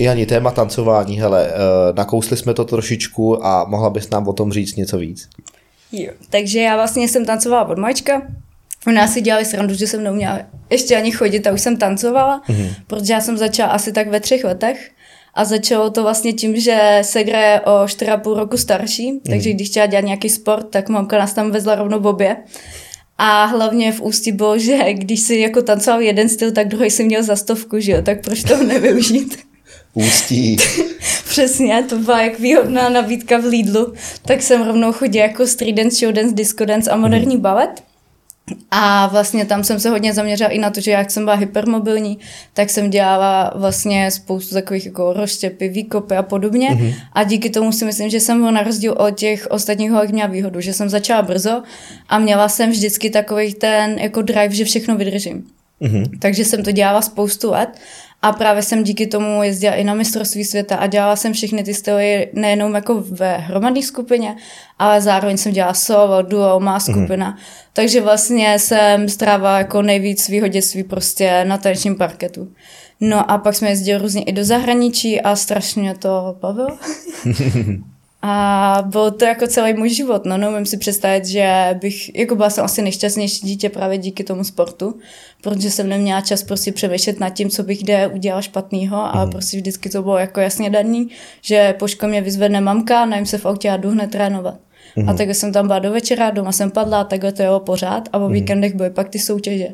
Hmm. 0.00 0.06
Jani, 0.06 0.26
téma 0.26 0.50
tancování, 0.50 1.20
hele, 1.20 1.48
uh, 1.48 1.96
nakousli 1.96 2.36
jsme 2.36 2.54
to 2.54 2.64
trošičku 2.64 3.46
a 3.46 3.64
mohla 3.64 3.90
bys 3.90 4.10
nám 4.10 4.28
o 4.28 4.32
tom 4.32 4.52
říct 4.52 4.76
něco 4.76 4.98
víc? 4.98 5.28
Jo, 5.92 6.12
takže 6.30 6.60
já 6.60 6.76
vlastně 6.76 7.08
jsem 7.08 7.24
tancovala 7.26 7.68
od 7.68 7.78
majčka. 7.78 8.22
U 8.86 8.90
nás 8.90 9.12
si 9.12 9.20
dělali 9.20 9.44
srandu, 9.44 9.74
že 9.74 9.86
jsem 9.86 10.02
neuměla 10.02 10.38
ještě 10.70 10.96
ani 10.96 11.10
chodit 11.10 11.46
a 11.46 11.52
už 11.52 11.60
jsem 11.60 11.76
tancovala, 11.76 12.42
mm-hmm. 12.48 12.74
protože 12.86 13.12
já 13.12 13.20
jsem 13.20 13.38
začala 13.38 13.72
asi 13.72 13.92
tak 13.92 14.08
ve 14.08 14.20
třech 14.20 14.44
letech. 14.44 14.90
A 15.34 15.44
začalo 15.44 15.90
to 15.90 16.02
vlastně 16.02 16.32
tím, 16.32 16.60
že 16.60 16.98
Segra 17.02 17.40
je 17.40 17.60
o 17.60 17.70
4,5 17.70 18.36
roku 18.36 18.56
starší, 18.56 19.12
mm. 19.12 19.20
takže 19.20 19.52
když 19.52 19.68
chtěla 19.68 19.86
dělat 19.86 20.04
nějaký 20.04 20.28
sport, 20.28 20.66
tak 20.70 20.88
mamka 20.88 21.18
nás 21.18 21.32
tam 21.32 21.50
vezla 21.50 21.74
rovnou 21.74 22.00
v 22.00 22.06
obě. 22.06 22.36
A 23.18 23.44
hlavně 23.44 23.92
v 23.92 24.00
ústí 24.00 24.32
bylo, 24.32 24.58
že 24.58 24.78
když 24.92 25.20
si 25.20 25.36
jako 25.36 25.62
tancoval 25.62 26.00
jeden 26.00 26.28
styl, 26.28 26.52
tak 26.52 26.68
druhý 26.68 26.90
si 26.90 27.04
měl 27.04 27.22
za 27.22 27.36
stovku, 27.36 27.80
že 27.80 27.92
jo, 27.92 28.02
tak 28.02 28.24
proč 28.24 28.42
to 28.42 28.62
nevyužít? 28.64 29.49
Ústí. 29.94 30.56
Přesně, 31.28 31.82
to 31.88 31.98
byla 31.98 32.22
jak 32.22 32.38
výhodná 32.38 32.88
nabídka 32.88 33.38
v 33.38 33.44
Lidlu. 33.44 33.94
Tak 34.22 34.42
jsem 34.42 34.66
rovnou 34.66 34.92
chodila 34.92 35.26
jako 35.26 35.46
street 35.46 35.76
dance, 35.76 35.96
show 35.96 36.14
dance, 36.14 36.34
disco 36.34 36.64
dance 36.64 36.90
a 36.90 36.96
moderní 36.96 37.36
mm. 37.36 37.42
balet. 37.42 37.82
A 38.70 39.06
vlastně 39.06 39.44
tam 39.44 39.64
jsem 39.64 39.80
se 39.80 39.90
hodně 39.90 40.14
zaměřila 40.14 40.50
i 40.50 40.58
na 40.58 40.70
to, 40.70 40.80
že 40.80 40.90
jak 40.90 41.10
jsem 41.10 41.24
byla 41.24 41.36
hypermobilní, 41.36 42.18
tak 42.52 42.70
jsem 42.70 42.90
dělala 42.90 43.52
vlastně 43.56 44.10
spoustu 44.10 44.54
takových 44.54 44.86
jako 44.86 45.12
rozštěpy, 45.12 45.68
výkopy 45.68 46.16
a 46.16 46.22
podobně. 46.22 46.70
Mm-hmm. 46.70 46.94
A 47.12 47.24
díky 47.24 47.50
tomu 47.50 47.72
si 47.72 47.84
myslím, 47.84 48.10
že 48.10 48.20
jsem 48.20 48.54
na 48.54 48.62
rozdíl 48.62 48.94
od 48.98 49.10
těch 49.10 49.46
ostatních 49.50 49.90
holek 49.90 50.10
měla 50.10 50.28
výhodu, 50.28 50.60
že 50.60 50.72
jsem 50.72 50.88
začala 50.88 51.22
brzo 51.22 51.62
a 52.08 52.18
měla 52.18 52.48
jsem 52.48 52.70
vždycky 52.70 53.10
takový 53.10 53.54
ten 53.54 53.98
jako 53.98 54.22
drive, 54.22 54.54
že 54.54 54.64
všechno 54.64 54.96
vydržím. 54.96 55.46
Mm-hmm. 55.82 56.04
Takže 56.18 56.44
jsem 56.44 56.62
to 56.62 56.72
dělala 56.72 57.02
spoustu 57.02 57.50
let 57.50 57.68
a 58.22 58.32
právě 58.32 58.62
jsem 58.62 58.84
díky 58.84 59.06
tomu 59.06 59.42
jezdila 59.42 59.74
i 59.74 59.84
na 59.84 59.94
mistrovství 59.94 60.44
světa 60.44 60.76
a 60.76 60.86
dělala 60.86 61.16
jsem 61.16 61.32
všechny 61.32 61.64
ty 61.64 61.74
styly 61.74 62.28
nejenom 62.32 62.74
jako 62.74 63.04
ve 63.10 63.36
hromadné 63.36 63.82
skupině, 63.82 64.36
ale 64.78 65.00
zároveň 65.00 65.36
jsem 65.36 65.52
dělala 65.52 65.74
solo, 65.74 66.22
duo, 66.22 66.60
má 66.60 66.72
mhm. 66.72 66.80
skupina. 66.80 67.32
Mm-hmm. 67.32 67.70
Takže 67.72 68.00
vlastně 68.00 68.58
jsem 68.58 69.08
strávila 69.08 69.58
jako 69.58 69.82
nejvíc 69.82 70.24
svýho 70.24 70.48
dětství 70.48 70.82
prostě 70.82 71.44
na 71.44 71.58
tanečním 71.58 71.96
parketu. 71.96 72.52
No 73.00 73.30
a 73.30 73.38
pak 73.38 73.54
jsme 73.54 73.68
jezdili 73.68 73.98
různě 73.98 74.22
i 74.22 74.32
do 74.32 74.44
zahraničí 74.44 75.20
a 75.20 75.36
strašně 75.36 75.94
to 75.94 76.36
bavilo. 76.40 76.78
A 78.22 78.84
byl 78.86 79.10
to 79.10 79.24
jako 79.24 79.46
celý 79.46 79.74
můj 79.74 79.88
život, 79.90 80.24
no, 80.24 80.38
no, 80.38 80.66
si 80.66 80.76
představit, 80.76 81.24
že 81.24 81.78
bych, 81.80 82.14
jako 82.14 82.36
byla 82.36 82.50
jsem 82.50 82.64
asi 82.64 82.82
nejšťastnější 82.82 83.46
dítě 83.46 83.68
právě 83.68 83.98
díky 83.98 84.24
tomu 84.24 84.44
sportu, 84.44 84.98
protože 85.40 85.70
jsem 85.70 85.88
neměla 85.88 86.20
čas 86.20 86.42
prostě 86.42 86.72
přemýšlet 86.72 87.20
nad 87.20 87.30
tím, 87.30 87.50
co 87.50 87.62
bych 87.62 87.82
kde 87.82 88.06
udělala 88.06 88.42
špatného, 88.42 88.96
mm. 88.96 89.02
ale 89.12 89.30
prostě 89.30 89.56
vždycky 89.56 89.88
to 89.88 90.02
bylo 90.02 90.18
jako 90.18 90.40
jasně 90.40 90.70
daný, 90.70 91.08
že 91.42 91.74
po 91.78 91.88
škole 91.88 92.10
mě 92.10 92.20
vyzvedne 92.20 92.60
mamka, 92.60 93.06
najím 93.06 93.26
se 93.26 93.38
v 93.38 93.46
autě 93.46 93.70
a 93.70 93.76
jdu 93.76 93.90
hned 93.90 94.10
trénovat. 94.10 94.54
Mm. 94.96 95.08
A 95.08 95.14
tak 95.14 95.28
jsem 95.34 95.52
tam 95.52 95.66
byla 95.66 95.78
do 95.78 95.92
večera, 95.92 96.30
doma 96.30 96.52
jsem 96.52 96.70
padla, 96.70 97.04
takhle 97.04 97.32
to 97.32 97.42
jelo 97.42 97.60
pořád 97.60 98.08
a 98.12 98.18
o 98.18 98.28
mm. 98.28 98.32
víkendech 98.32 98.74
byly 98.74 98.90
pak 98.90 99.08
ty 99.08 99.18
soutěže. 99.18 99.68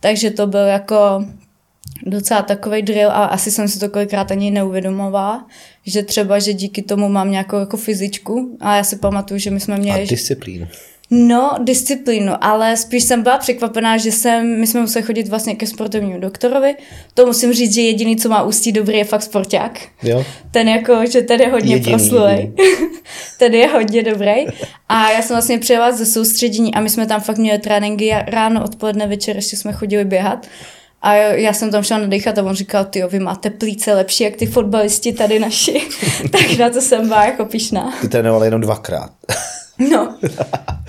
Takže 0.00 0.30
to 0.30 0.46
byl 0.46 0.66
jako 0.66 1.24
docela 2.06 2.42
takový 2.42 2.82
drill 2.82 3.10
a 3.10 3.24
asi 3.24 3.50
jsem 3.50 3.68
si 3.68 3.78
to 3.78 3.88
kolikrát 3.88 4.30
ani 4.30 4.50
neuvědomovala, 4.50 5.46
že 5.86 6.02
třeba, 6.02 6.38
že 6.38 6.52
díky 6.52 6.82
tomu 6.82 7.08
mám 7.08 7.30
nějakou 7.30 7.58
jako 7.58 7.76
fyzičku 7.76 8.56
a 8.60 8.76
já 8.76 8.84
si 8.84 8.96
pamatuju, 8.96 9.38
že 9.38 9.50
my 9.50 9.60
jsme 9.60 9.78
měli... 9.78 10.02
A 10.02 10.06
disciplínu. 10.06 10.66
No, 11.14 11.50
disciplínu, 11.62 12.32
ale 12.40 12.76
spíš 12.76 13.04
jsem 13.04 13.22
byla 13.22 13.38
překvapená, 13.38 13.96
že 13.96 14.12
jsem, 14.12 14.60
my 14.60 14.66
jsme 14.66 14.80
museli 14.80 15.02
chodit 15.02 15.28
vlastně 15.28 15.54
ke 15.54 15.66
sportovnímu 15.66 16.20
doktorovi. 16.20 16.74
To 17.14 17.26
musím 17.26 17.52
říct, 17.52 17.74
že 17.74 17.80
jediný, 17.80 18.16
co 18.16 18.28
má 18.28 18.42
ústí 18.42 18.72
dobrý, 18.72 18.98
je 18.98 19.04
fakt 19.04 19.22
sporták. 19.22 19.80
Jo. 20.02 20.24
Ten 20.50 20.68
jako, 20.68 21.06
že 21.06 21.22
ten 21.22 21.40
je 21.40 21.48
hodně 21.48 21.78
proslulej. 21.78 22.52
ten 23.38 23.54
je 23.54 23.68
hodně 23.68 24.02
dobrý. 24.02 24.32
A 24.88 25.10
já 25.10 25.22
jsem 25.22 25.34
vlastně 25.34 25.58
přijela 25.58 25.92
ze 25.92 26.06
soustředění 26.06 26.74
a 26.74 26.80
my 26.80 26.90
jsme 26.90 27.06
tam 27.06 27.20
fakt 27.20 27.38
měli 27.38 27.58
tréninky 27.58 28.14
ráno, 28.26 28.64
odpoledne, 28.64 29.06
večer, 29.06 29.36
ještě 29.36 29.56
jsme 29.56 29.72
chodili 29.72 30.04
běhat. 30.04 30.46
A 31.02 31.14
já 31.14 31.52
jsem 31.52 31.70
tam 31.70 31.82
šla 31.82 31.98
nadechat 31.98 32.38
a 32.38 32.42
on 32.42 32.54
říkal, 32.54 32.84
ty 32.84 33.02
vy 33.08 33.18
máte 33.18 33.50
plíce 33.50 33.94
lepší, 33.94 34.24
jak 34.24 34.36
ty 34.36 34.46
fotbalisti 34.46 35.12
tady 35.12 35.38
naši. 35.38 35.80
tak 36.30 36.58
na 36.58 36.70
to 36.70 36.80
jsem 36.80 37.08
byla 37.08 37.24
jako 37.24 37.44
pišná. 37.44 37.92
Ty 38.00 38.08
trénoval 38.08 38.44
jenom 38.44 38.60
dvakrát. 38.60 39.10
no. 39.90 40.18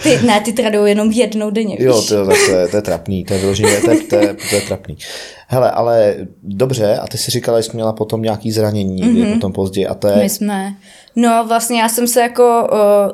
Ty, 0.04 0.20
ne, 0.26 0.42
ty 0.42 0.54
tradou 0.54 0.86
jenom 0.86 1.12
jednou 1.12 1.50
denně. 1.50 1.78
Jo, 1.80 2.02
to, 2.02 2.26
to, 2.26 2.32
to, 2.46 2.52
je, 2.52 2.68
to 2.68 2.76
je 2.76 2.82
trapný, 2.82 3.24
to 3.26 3.34
je 3.34 3.40
vyloženě, 3.40 3.82
to, 3.86 3.92
je, 3.92 4.02
to, 4.02 4.16
je, 4.16 4.36
to 4.50 4.56
je 4.56 4.62
trapný. 4.62 4.98
Hele, 5.48 5.72
ale 5.72 6.16
dobře, 6.44 6.98
a 6.98 7.08
ty 7.08 7.18
si 7.18 7.32
říkala, 7.32 7.62
že 7.62 7.64
jsi 7.64 7.72
měla 7.74 7.94
potom 7.94 8.22
nějaký 8.22 8.52
zranění, 8.52 9.04
mm-hmm. 9.04 9.34
potom 9.34 9.54
později, 9.54 9.88
a 9.88 9.94
to 9.94 10.08
je... 10.08 10.16
My 10.16 10.30
jsme, 10.30 10.76
no 11.16 11.46
vlastně 11.48 11.82
já 11.82 11.90
jsem 11.90 12.08
se 12.08 12.22
jako 12.22 12.70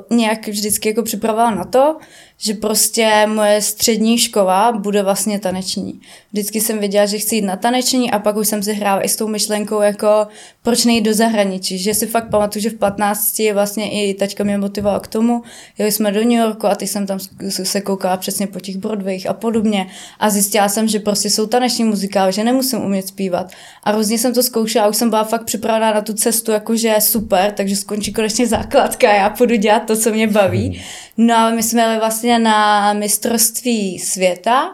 uh, 0.09 0.17
nějak 0.17 0.47
vždycky 0.47 0.89
jako 0.89 1.03
připravovala 1.03 1.55
na 1.55 1.65
to, 1.65 1.97
že 2.41 2.53
prostě 2.53 3.27
moje 3.27 3.61
střední 3.61 4.17
škola 4.17 4.71
bude 4.71 5.03
vlastně 5.03 5.39
taneční. 5.39 6.01
Vždycky 6.31 6.61
jsem 6.61 6.79
věděla, 6.79 7.05
že 7.05 7.17
chci 7.17 7.35
jít 7.35 7.41
na 7.41 7.55
taneční 7.55 8.11
a 8.11 8.19
pak 8.19 8.35
už 8.35 8.47
jsem 8.47 8.63
si 8.63 8.73
hrála 8.73 9.01
i 9.01 9.09
s 9.09 9.15
tou 9.15 9.27
myšlenkou, 9.27 9.81
jako 9.81 10.27
proč 10.63 10.85
nejít 10.85 11.05
do 11.05 11.13
zahraničí. 11.13 11.77
Že 11.77 11.93
si 11.93 12.07
fakt 12.07 12.29
pamatuju, 12.29 12.63
že 12.63 12.69
v 12.69 12.73
15 12.73 13.39
vlastně 13.53 13.91
i 13.91 14.13
tačka 14.13 14.43
mě 14.43 14.57
motivovala 14.57 14.99
k 14.99 15.07
tomu. 15.07 15.43
Jeli 15.77 15.91
jsme 15.91 16.11
do 16.11 16.19
New 16.19 16.31
Yorku 16.31 16.67
a 16.67 16.75
ty 16.75 16.87
jsem 16.87 17.07
tam 17.07 17.19
se 17.49 17.81
koukala 17.81 18.17
přesně 18.17 18.47
po 18.47 18.59
těch 18.59 18.77
Broadwayích 18.77 19.29
a 19.29 19.33
podobně. 19.33 19.87
A 20.19 20.29
zjistila 20.29 20.69
jsem, 20.69 20.87
že 20.87 20.99
prostě 20.99 21.29
jsou 21.29 21.47
taneční 21.47 21.83
muzikály, 21.83 22.33
že 22.33 22.43
nemusím 22.43 22.81
umět 22.81 23.07
zpívat. 23.07 23.51
A 23.83 23.91
různě 23.91 24.17
jsem 24.17 24.33
to 24.33 24.43
zkoušela 24.43 24.85
a 24.85 24.89
už 24.89 24.97
jsem 24.97 25.09
byla 25.09 25.23
fakt 25.23 25.43
připravená 25.43 25.93
na 25.93 26.01
tu 26.01 26.13
cestu, 26.13 26.51
jakože 26.51 26.95
super, 26.99 27.51
takže 27.51 27.75
skončí 27.89 28.13
konečně 28.13 28.47
základka 28.47 29.09
a 29.09 29.13
já 29.13 29.29
půjdu 29.29 29.55
dělat 29.55 29.79
to, 29.79 29.97
co 29.97 30.11
mě 30.11 30.27
baví. 30.27 30.81
No 31.17 31.37
ale 31.37 31.55
my 31.55 31.63
jsme 31.63 31.81
jeli 31.81 31.97
vlastně 31.97 32.39
na 32.39 32.93
mistrovství 32.93 33.99
světa 33.99 34.71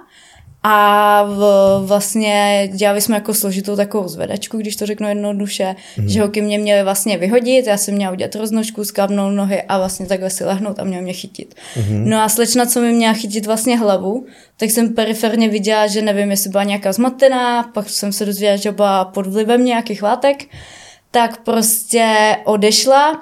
a 0.63 1.23
v, 1.23 1.41
vlastně 1.85 2.69
dělali 2.73 3.01
jsme 3.01 3.15
jako 3.15 3.33
složitou 3.33 3.75
takovou 3.75 4.07
zvedačku, 4.07 4.57
když 4.57 4.75
to 4.75 4.85
řeknu 4.85 5.07
jednoduše, 5.07 5.75
mm. 5.97 6.09
že 6.09 6.21
hoky 6.21 6.41
mě 6.41 6.57
měli 6.57 6.83
vlastně 6.83 7.17
vyhodit, 7.17 7.67
já 7.67 7.77
jsem 7.77 7.95
měla 7.95 8.11
udělat 8.11 8.35
roznožku, 8.35 8.83
skábnout 8.85 9.33
nohy 9.33 9.61
a 9.61 9.77
vlastně 9.77 10.05
takhle 10.05 10.29
si 10.29 10.43
lehnout 10.43 10.79
a 10.79 10.83
měl 10.83 11.01
mě 11.01 11.13
chytit. 11.13 11.55
Mm. 11.89 12.09
No 12.09 12.21
a 12.21 12.29
slečna, 12.29 12.65
co 12.65 12.81
mi 12.81 12.93
měla 12.93 13.13
chytit 13.13 13.45
vlastně 13.45 13.77
hlavu, 13.77 14.25
tak 14.57 14.71
jsem 14.71 14.93
periferně 14.93 15.49
viděla, 15.49 15.87
že 15.87 16.01
nevím, 16.01 16.31
jestli 16.31 16.49
byla 16.49 16.63
nějaká 16.63 16.93
zmatená, 16.93 17.63
pak 17.63 17.89
jsem 17.89 18.13
se 18.13 18.25
dozvěděla, 18.25 18.57
že 18.57 18.71
byla 18.71 19.05
pod 19.05 19.27
vlivem 19.27 19.65
nějakých 19.65 20.03
látek, 20.03 20.45
tak 21.15 21.37
prostě 21.43 22.37
odešla 22.45 23.21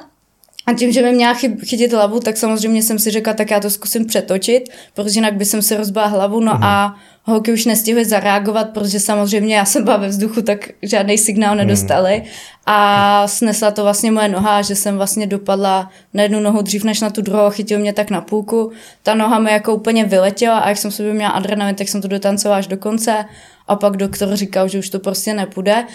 A 0.66 0.74
tím, 0.74 0.92
že 0.92 1.02
mi 1.02 1.12
měla 1.12 1.34
chytit 1.66 1.94
hlavu, 1.94 2.20
tak 2.20 2.38
samozřejmě 2.38 2.84
jsem 2.84 3.00
si 3.00 3.12
řekla, 3.12 3.34
tak 3.34 3.52
já 3.52 3.60
to 3.60 3.70
zkusím 3.70 4.06
přetočit, 4.06 4.70
protože 4.94 5.18
jinak 5.18 5.34
by 5.34 5.46
jsem 5.46 5.62
se 5.62 5.78
rozbila 5.78 6.06
hlavu, 6.06 6.40
no 6.40 6.54
mm. 6.54 6.64
a 6.64 6.96
holky 7.24 7.54
už 7.54 7.66
nestihly 7.66 8.06
zareagovat, 8.06 8.70
protože 8.70 9.00
samozřejmě 9.00 9.56
já 9.56 9.66
jsem 9.66 9.84
byla 9.84 9.98
ve 9.98 10.08
vzduchu, 10.08 10.42
tak 10.42 10.70
žádný 10.82 11.18
signál 11.18 11.56
nedostali. 11.56 12.16
Mm. 12.18 12.30
A 12.66 13.28
snesla 13.28 13.72
to 13.72 13.84
vlastně 13.84 14.12
moje 14.12 14.30
noha, 14.30 14.62
že 14.62 14.76
jsem 14.76 14.98
vlastně 14.98 15.28
dopadla 15.28 15.90
na 16.14 16.24
jednu 16.24 16.40
nohu 16.40 16.62
dřív 16.62 16.84
než 16.84 17.02
na 17.02 17.10
tu 17.10 17.22
druhou, 17.22 17.50
chytil 17.50 17.80
mě 17.80 17.94
tak 17.94 18.10
na 18.10 18.22
půlku. 18.22 18.72
Ta 19.04 19.14
noha 19.16 19.40
mi 19.40 19.52
jako 19.52 19.76
úplně 19.76 20.06
vyletěla 20.06 20.60
a 20.60 20.70
jak 20.70 20.78
jsem 20.78 20.92
sobě 20.92 21.14
měla 21.14 21.32
adrenalin, 21.32 21.76
tak 21.76 21.88
jsem 21.88 22.02
to 22.02 22.08
dotancovala 22.08 22.58
až 22.58 22.68
do 22.68 22.78
konce. 22.78 23.26
A 23.68 23.76
pak 23.76 23.98
doktor 23.98 24.36
říkal, 24.36 24.68
že 24.68 24.80
už 24.80 24.90
to 24.90 25.00
prostě 25.00 25.34
nepůjde. 25.34 25.86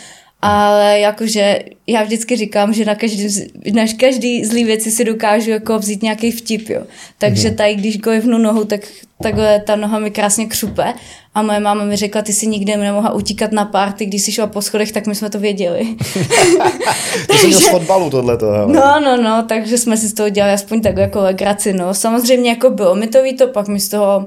Ale 0.42 1.00
jakože 1.00 1.58
já 1.86 2.02
vždycky 2.02 2.36
říkám, 2.36 2.74
že 2.74 2.84
na 2.84 2.94
každý, 2.94 3.28
na 3.72 3.82
každý 4.00 4.44
zlý 4.44 4.64
věci 4.64 4.90
si 4.90 5.04
dokážu 5.04 5.50
jako 5.50 5.78
vzít 5.78 6.02
nějaký 6.02 6.30
vtip, 6.30 6.68
jo. 6.68 6.82
Takže 7.18 7.48
mhm. 7.48 7.56
tady, 7.56 7.74
když 7.74 7.98
gojvnu 7.98 8.38
nohu, 8.38 8.64
tak 8.64 8.80
takhle 9.22 9.60
ta 9.60 9.76
noha 9.76 9.98
mi 9.98 10.10
krásně 10.10 10.46
křupe 10.46 10.94
a 11.34 11.42
moje 11.42 11.60
máma 11.60 11.84
mi 11.84 11.96
řekla, 11.96 12.22
ty 12.22 12.32
si 12.32 12.46
nikdy 12.46 12.76
nemohla 12.76 13.12
utíkat 13.12 13.52
na 13.52 13.64
párty, 13.64 14.06
když 14.06 14.22
jsi 14.22 14.32
šla 14.32 14.46
po 14.46 14.62
schodech, 14.62 14.92
tak 14.92 15.06
my 15.06 15.14
jsme 15.14 15.30
to 15.30 15.38
věděli. 15.38 15.96
to 17.26 17.38
jsi 17.38 17.46
měl 17.46 17.60
z 17.60 17.68
fotbalu 17.68 18.10
tohleto. 18.10 18.52
No, 18.66 19.00
no, 19.00 19.22
no, 19.22 19.44
takže 19.48 19.78
jsme 19.78 19.96
si 19.96 20.08
z 20.08 20.14
toho 20.14 20.28
dělali 20.28 20.52
aspoň 20.52 20.80
tak 20.80 20.96
jako 20.96 21.20
legraci, 21.20 21.72
no. 21.72 21.94
Samozřejmě 21.94 22.50
jako 22.50 22.70
bylo 22.70 22.94
mi 22.94 23.06
to 23.06 23.22
víto, 23.22 23.48
pak 23.48 23.68
mi 23.68 23.80
z 23.80 23.88
toho 23.88 24.26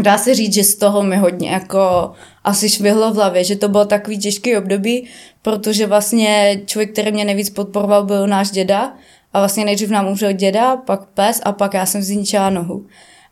dá 0.00 0.18
se 0.18 0.34
říct, 0.34 0.54
že 0.54 0.64
z 0.64 0.74
toho 0.74 1.02
mi 1.02 1.16
hodně 1.16 1.50
jako 1.50 2.12
asi 2.44 2.68
švihlo 2.68 3.10
v 3.10 3.14
hlavě, 3.14 3.44
že 3.44 3.56
to 3.56 3.68
bylo 3.68 3.84
takový 3.84 4.18
těžký 4.18 4.56
období, 4.56 5.08
protože 5.42 5.86
vlastně 5.86 6.60
člověk, 6.66 6.92
který 6.92 7.12
mě 7.12 7.24
nejvíc 7.24 7.50
podporoval, 7.50 8.04
byl 8.04 8.26
náš 8.26 8.50
děda 8.50 8.94
a 9.32 9.38
vlastně 9.38 9.64
nejdřív 9.64 9.90
nám 9.90 10.08
umřel 10.08 10.32
děda, 10.32 10.76
pak 10.76 11.06
pes 11.06 11.40
a 11.44 11.52
pak 11.52 11.74
já 11.74 11.86
jsem 11.86 12.02
zničila 12.02 12.50
nohu. 12.50 12.86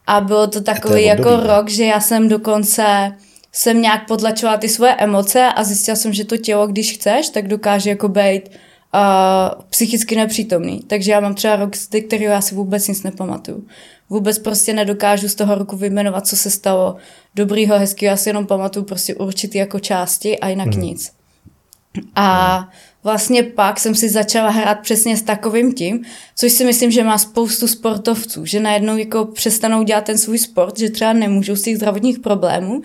A 0.07 0.20
bylo 0.20 0.46
to 0.46 0.61
takový 0.61 1.03
to 1.03 1.09
jako 1.09 1.37
rok, 1.37 1.68
že 1.68 1.85
já 1.85 2.01
jsem 2.01 2.29
dokonce 2.29 3.12
jsem 3.53 3.83
nějak 3.83 4.07
podlačovala 4.07 4.59
ty 4.59 4.68
svoje 4.68 4.94
emoce 4.94 5.46
a 5.57 5.64
zjistila 5.64 5.96
jsem, 5.96 6.12
že 6.12 6.25
to 6.25 6.37
tělo, 6.37 6.66
když 6.66 6.92
chceš, 6.92 7.29
tak 7.29 7.49
dokáže 7.49 7.90
jako 7.90 8.09
být 8.09 8.51
uh, 8.94 9.62
psychicky 9.70 10.16
nepřítomný. 10.16 10.81
Takže 10.87 11.12
já 11.12 11.20
mám 11.20 11.35
třeba 11.35 11.57
rok, 11.57 11.76
z 11.76 11.87
kterého 11.87 12.33
já 12.33 12.40
si 12.40 12.55
vůbec 12.55 12.88
nic 12.88 13.03
nepamatuju. 13.03 13.66
Vůbec 14.11 14.38
prostě 14.38 14.72
nedokážu 14.72 15.29
z 15.29 15.35
toho 15.35 15.55
roku 15.55 15.76
vyjmenovat, 15.76 16.26
co 16.26 16.37
se 16.37 16.50
stalo 16.50 16.96
dobrýho, 17.35 17.79
hezkého. 17.79 18.11
Já 18.11 18.16
si 18.16 18.29
jenom 18.29 18.46
pamatuju 18.46 18.85
prostě 18.85 19.14
určitý 19.14 19.59
jako 19.59 19.79
části 19.79 20.38
a 20.38 20.48
jinak 20.48 20.74
hmm. 20.74 20.83
nic. 20.83 21.12
A 22.16 22.68
vlastně 23.05 23.42
pak 23.42 23.81
jsem 23.81 23.94
si 23.94 24.09
začala 24.09 24.50
hrát 24.50 24.81
přesně 24.81 25.16
s 25.16 25.22
takovým 25.22 25.72
tím, 25.72 26.05
což 26.37 26.53
si 26.53 26.64
myslím, 26.64 26.90
že 26.90 27.05
má 27.05 27.18
spoustu 27.18 27.68
sportovců, 27.68 28.46
že 28.46 28.61
najednou 28.61 28.96
jako 28.96 29.24
přestanou 29.24 29.83
dělat 29.83 30.05
ten 30.05 30.18
svůj 30.18 30.38
sport, 30.38 30.79
že 30.79 30.90
třeba 30.90 31.12
nemůžou 31.12 31.57
z 31.57 31.62
těch 31.62 31.76
zdravotních 31.76 32.18
problémů 32.18 32.83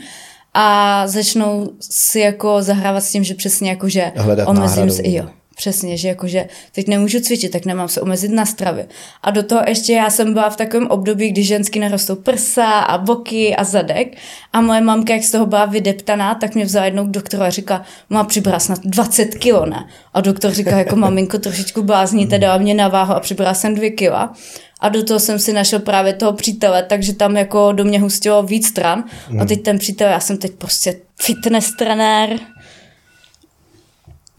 a 0.54 1.08
začnou 1.08 1.72
si 1.80 2.20
jako 2.20 2.62
zahrávat 2.62 3.04
s 3.04 3.12
tím, 3.12 3.24
že 3.24 3.34
přesně 3.34 3.70
jako, 3.70 3.90
že 3.90 4.12
Hledat 4.16 4.48
omezím 4.48 4.92
si, 4.92 5.12
jo, 5.12 5.30
Přesně, 5.56 5.98
že 5.98 6.08
jakože 6.08 6.48
teď 6.72 6.88
nemůžu 6.88 7.20
cvičit, 7.20 7.52
tak 7.52 7.66
nemám 7.66 7.88
se 7.88 8.02
omezit 8.02 8.32
na 8.32 8.46
stravě. 8.46 8.88
A 9.24 9.32
do 9.32 9.44
toho 9.44 9.62
ještě 9.68 9.94
já 9.94 10.10
jsem 10.10 10.34
byla 10.34 10.50
v 10.50 10.58
takovém 10.58 10.88
období, 10.88 11.32
kdy 11.32 11.44
žensky 11.44 11.80
narostou 11.80 12.16
prsa 12.16 12.80
a 12.80 12.98
boky 12.98 13.56
a 13.56 13.64
zadek 13.64 14.18
a 14.54 14.62
moje 14.62 14.82
mamka, 14.82 15.14
jak 15.14 15.24
z 15.24 15.32
toho 15.32 15.46
byla 15.46 15.66
vydeptaná, 15.66 16.36
tak 16.36 16.56
mě 16.56 16.66
vzala 16.66 16.86
jednou 16.86 17.08
k 17.08 17.12
doktoru 17.12 17.44
a 17.44 17.50
říká, 17.50 17.82
má 18.10 18.24
přibrala 18.24 18.60
snad 18.60 18.80
20 18.84 19.26
kilo, 19.26 19.66
ne? 19.66 19.88
A 20.14 20.22
doktor 20.22 20.52
říká, 20.52 20.78
jako 20.78 20.96
maminko, 20.96 21.38
trošičku 21.38 21.84
blázníte, 21.84 22.40
dala 22.40 22.58
mě 22.58 22.74
na 22.74 22.88
váhu 22.88 23.14
a 23.14 23.20
přibrala 23.20 23.54
jsem 23.54 23.76
2 23.76 23.90
kila. 23.96 24.34
A 24.80 24.90
do 24.90 25.04
toho 25.04 25.20
jsem 25.20 25.40
si 25.40 25.54
našel 25.54 25.80
právě 25.80 26.14
toho 26.14 26.34
přítele, 26.34 26.84
takže 26.84 27.14
tam 27.14 27.38
jako 27.38 27.72
do 27.72 27.84
mě 27.84 28.00
hustilo 28.00 28.44
víc 28.44 28.68
stran. 28.68 29.04
A 29.28 29.32
hmm. 29.32 29.48
teď 29.48 29.64
ten 29.64 29.80
přítel, 29.80 30.10
já 30.10 30.20
jsem 30.20 30.38
teď 30.38 30.52
prostě 30.52 30.96
fitness 31.22 31.72
trenér, 31.78 32.40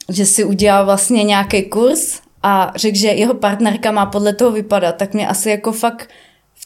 že 0.08 0.26
si 0.26 0.44
udělal 0.44 0.84
vlastně 0.84 1.24
nějaký 1.24 1.62
kurz 1.62 2.20
a 2.42 2.72
řekl, 2.76 2.98
že 2.98 3.08
jeho 3.08 3.34
partnerka 3.34 3.90
má 3.92 4.06
podle 4.06 4.32
toho 4.34 4.50
vypadat, 4.50 4.96
tak 4.96 5.14
mě 5.14 5.28
asi 5.28 5.50
jako 5.50 5.72
fakt 5.72 6.08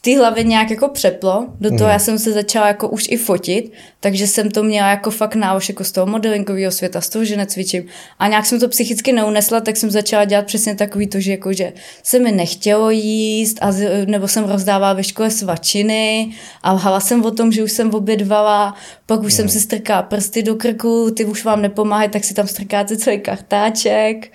v 0.01 0.03
té 0.03 0.17
hlavě 0.17 0.43
nějak 0.43 0.69
jako 0.69 0.89
přeplo, 0.89 1.47
do 1.59 1.69
toho 1.69 1.83
mm. 1.83 1.89
já 1.89 1.99
jsem 1.99 2.19
se 2.19 2.33
začala 2.33 2.67
jako 2.67 2.89
už 2.89 3.07
i 3.09 3.17
fotit, 3.17 3.71
takže 3.99 4.27
jsem 4.27 4.51
to 4.51 4.63
měla 4.63 4.89
jako 4.89 5.11
fakt 5.11 5.35
návož 5.35 5.69
jako 5.69 5.83
z 5.83 5.91
toho 5.91 6.07
modelingového 6.07 6.71
světa, 6.71 7.01
z 7.01 7.09
toho, 7.09 7.25
že 7.25 7.37
necvičím. 7.37 7.85
A 8.19 8.27
nějak 8.27 8.45
jsem 8.45 8.59
to 8.59 8.67
psychicky 8.69 9.13
neunesla, 9.13 9.59
tak 9.59 9.77
jsem 9.77 9.91
začala 9.91 10.25
dělat 10.25 10.45
přesně 10.45 10.75
takový 10.75 11.07
to, 11.07 11.19
že 11.19 11.31
jako, 11.31 11.53
že 11.53 11.73
se 12.03 12.19
mi 12.19 12.31
nechtělo 12.31 12.89
jíst, 12.89 13.57
a, 13.61 13.71
nebo 14.05 14.27
jsem 14.27 14.43
rozdávala 14.43 14.93
ve 14.93 15.03
škole 15.03 15.31
svačiny 15.31 16.31
a 16.63 16.71
lhala 16.73 16.99
jsem 16.99 17.25
o 17.25 17.31
tom, 17.31 17.51
že 17.51 17.63
už 17.63 17.71
jsem 17.71 17.93
obědvala, 17.93 18.75
pak 19.05 19.19
už 19.19 19.33
mm. 19.33 19.37
jsem 19.37 19.49
si 19.49 19.59
strkala 19.59 20.01
prsty 20.01 20.43
do 20.43 20.55
krku, 20.55 21.11
ty 21.11 21.25
už 21.25 21.43
vám 21.43 21.61
nepomáhají, 21.61 22.09
tak 22.09 22.23
si 22.23 22.33
tam 22.33 22.47
strkáte 22.47 22.97
celý 22.97 23.19
kartáček. 23.19 24.31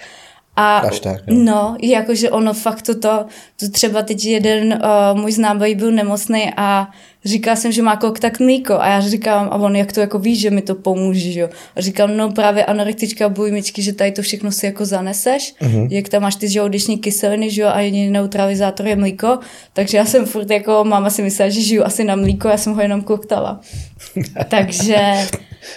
A 0.57 0.79
Až 0.79 1.01
tak, 1.01 1.17
jo. 1.27 1.35
no, 1.39 1.77
jakože 1.83 2.31
ono 2.31 2.55
fakt 2.55 2.83
toto, 2.83 3.27
to 3.57 3.69
třeba 3.69 4.03
teď 4.03 4.25
jeden 4.25 4.81
uh, 5.13 5.21
můj 5.21 5.33
známý 5.33 5.75
byl 5.75 5.93
nemocný 5.93 6.51
a 6.57 6.89
říkal 7.25 7.57
jsem, 7.57 7.73
že 7.73 7.83
má 7.83 7.97
kontakt 7.97 8.41
mlíko 8.41 8.75
a 8.75 8.89
já 8.89 9.01
říkám, 9.01 9.49
a 9.51 9.57
on 9.57 9.77
jak 9.77 9.93
to 9.93 10.01
jako 10.01 10.19
víš, 10.19 10.41
že 10.41 10.51
mi 10.51 10.63
to 10.63 10.75
pomůže, 10.75 11.33
že 11.33 11.41
jo. 11.41 11.49
A 11.77 11.81
říkám, 11.81 12.17
no 12.17 12.31
právě 12.31 12.65
anorektička 12.65 13.29
bujmičky, 13.29 13.83
že 13.83 13.93
tady 13.93 14.13
to 14.13 14.23
všechno 14.23 14.53
si 14.53 14.67
jako 14.67 14.85
zaneseš, 14.85 15.55
uh-huh. 15.61 15.89
jak 15.91 16.09
tam 16.09 16.23
máš 16.23 16.37
ty 16.37 16.49
žaludeční 16.49 16.99
kyseliny, 16.99 17.51
že 17.51 17.63
jo, 17.63 17.69
a 17.69 17.81
jediný 17.81 18.11
neutralizátor 18.11 18.87
je 18.87 18.97
mlíko, 18.97 19.39
takže 19.73 19.97
já 19.97 20.05
jsem 20.05 20.27
furt 20.27 20.51
jako, 20.51 20.85
máma 20.85 21.11
si 21.11 21.23
myslela, 21.23 21.51
že 21.51 21.61
žiju 21.61 21.85
asi 21.85 22.05
na 22.05 22.17
mlíko, 22.17 22.49
já 22.49 22.57
jsem 22.57 22.75
ho 22.75 22.81
jenom 22.81 23.03
koktala. 23.03 23.61
takže... 24.49 25.27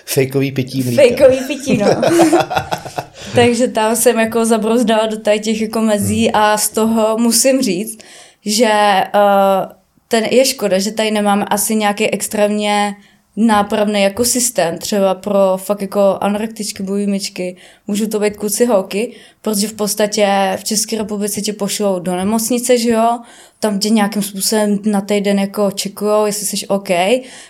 Fejkový 0.06 0.52
pití 0.52 0.84
mlíka. 0.84 1.02
Fejkový 1.02 1.40
pití, 1.48 1.78
no. 1.78 1.88
Takže 3.36 3.68
tam 3.68 3.96
jsem 3.96 4.20
jako 4.20 4.46
zabrozdala 4.46 5.06
do 5.06 5.20
tady 5.20 5.40
těch 5.40 5.62
jako 5.62 5.82
mezí 5.82 6.32
a 6.32 6.58
z 6.58 6.70
toho 6.70 7.18
musím 7.18 7.62
říct, 7.62 8.00
že 8.46 9.04
uh, 9.16 9.72
ten 10.08 10.24
je 10.24 10.46
škoda, 10.46 10.80
že 10.80 10.92
tady 10.92 11.12
nemáme 11.12 11.46
asi 11.46 11.76
nějaký 11.76 12.10
extrémně 12.10 12.96
nápravný 13.40 14.02
jako 14.02 14.26
systém, 14.26 14.78
třeba 14.78 15.16
pro 15.16 15.58
fakt 15.58 15.82
jako 15.82 16.18
anorektičky, 16.22 16.84
bujmičky, 16.84 17.56
můžou 17.88 18.06
to 18.06 18.20
být 18.20 18.38
kluci 18.38 18.66
holky, 18.66 19.12
protože 19.42 19.68
v 19.68 19.74
podstatě 19.74 20.28
v 20.58 20.64
České 20.64 20.98
republice 20.98 21.42
tě 21.42 21.54
pošlou 21.54 22.00
do 22.00 22.16
nemocnice, 22.16 22.78
že 22.78 22.90
jo, 22.90 23.20
tam 23.60 23.80
tě 23.80 23.90
nějakým 23.90 24.22
způsobem 24.22 24.80
na 24.86 25.02
týden 25.02 25.40
jako 25.40 25.72
čekujou, 25.72 26.26
jestli 26.26 26.46
jsi 26.46 26.68
OK, 26.68 26.90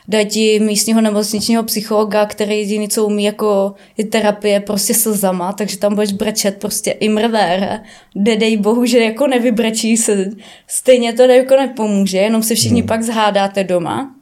dají 0.08 0.26
ti 0.26 0.60
místního 0.60 1.02
nemocničního 1.02 1.64
psychologa, 1.64 2.26
který 2.26 2.58
jediný, 2.58 2.90
co 2.90 3.06
umí 3.06 3.24
jako 3.24 3.74
je 3.98 4.06
terapie 4.06 4.60
prostě 4.60 4.94
slzama, 4.94 5.54
takže 5.54 5.78
tam 5.78 5.96
budeš 5.96 6.12
brečet 6.12 6.58
prostě 6.58 6.92
i 6.92 7.10
mrvé, 7.10 7.84
dej 8.16 8.58
bohu, 8.58 8.86
že 8.86 9.00
jako 9.00 9.28
nevybrečí 9.28 9.98
se, 9.98 10.30
stejně 10.68 11.14
to 11.14 11.22
jako 11.22 11.56
nepomůže, 11.56 12.18
jenom 12.18 12.44
se 12.44 12.56
všichni 12.56 12.82
hmm. 12.82 12.88
pak 12.88 13.04
zhádáte 13.04 13.64
doma 13.64 14.19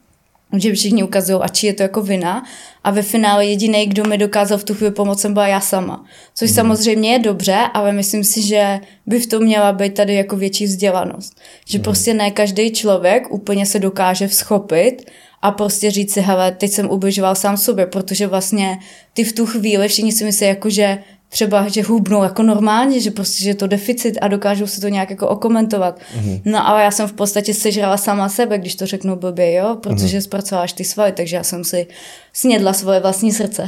že 0.57 0.73
všichni 0.73 1.03
ukazují, 1.03 1.39
a 1.41 1.47
či 1.47 1.67
je 1.67 1.73
to 1.73 1.83
jako 1.83 2.01
vina. 2.01 2.43
A 2.83 2.91
ve 2.91 3.01
finále 3.01 3.45
jediný, 3.45 3.85
kdo 3.85 4.03
mi 4.03 4.17
dokázal 4.17 4.57
v 4.57 4.63
tu 4.63 4.73
chvíli 4.73 4.91
pomoct, 4.91 5.21
jsem 5.21 5.33
byla 5.33 5.47
já 5.47 5.59
sama. 5.59 6.05
Což 6.35 6.49
mm. 6.49 6.55
samozřejmě 6.55 7.11
je 7.11 7.19
dobře, 7.19 7.57
ale 7.73 7.91
myslím 7.91 8.23
si, 8.23 8.41
že 8.41 8.79
by 9.05 9.19
v 9.19 9.27
tom 9.27 9.43
měla 9.43 9.71
být 9.71 9.93
tady 9.93 10.13
jako 10.13 10.35
větší 10.35 10.65
vzdělanost. 10.65 11.39
Že 11.65 11.77
mm. 11.77 11.83
prostě 11.83 12.13
ne 12.13 12.31
každý 12.31 12.71
člověk 12.71 13.31
úplně 13.31 13.65
se 13.65 13.79
dokáže 13.79 14.27
vzchopit 14.27 15.11
a 15.41 15.51
prostě 15.51 15.91
říct 15.91 16.13
si, 16.13 16.21
hele, 16.21 16.51
teď 16.51 16.71
jsem 16.71 16.89
ubližoval 16.89 17.35
sám 17.35 17.57
sobě, 17.57 17.85
protože 17.85 18.27
vlastně 18.27 18.79
ty 19.13 19.23
v 19.23 19.33
tu 19.33 19.45
chvíli 19.45 19.87
všichni 19.87 20.11
si 20.11 20.23
myslí, 20.23 20.47
jako 20.47 20.69
že 20.69 20.97
třeba, 21.29 21.67
že 21.67 21.83
hubnou 21.83 22.23
jako 22.23 22.43
normálně, 22.43 23.01
že 23.01 23.11
prostě, 23.11 23.43
že 23.43 23.49
je 23.49 23.55
to 23.55 23.67
deficit 23.67 24.17
a 24.21 24.27
dokážou 24.27 24.67
se 24.67 24.81
to 24.81 24.87
nějak 24.87 25.09
jako 25.09 25.27
okomentovat. 25.27 25.99
Mm-hmm. 25.99 26.41
No 26.45 26.67
ale 26.67 26.83
já 26.83 26.91
jsem 26.91 27.07
v 27.07 27.13
podstatě 27.13 27.53
sežrala 27.53 27.97
sama 27.97 28.29
sebe, 28.29 28.57
když 28.57 28.75
to 28.75 28.85
řeknu 28.85 29.15
blbě, 29.15 29.53
jo, 29.53 29.77
protože 29.81 30.17
mm-hmm. 30.17 30.21
zpracováš 30.21 30.73
ty 30.73 30.83
svaly, 30.83 31.11
takže 31.11 31.35
já 31.35 31.43
jsem 31.43 31.63
si 31.63 31.87
snědla 32.33 32.73
svoje 32.73 32.99
vlastní 32.99 33.31
srdce. 33.31 33.67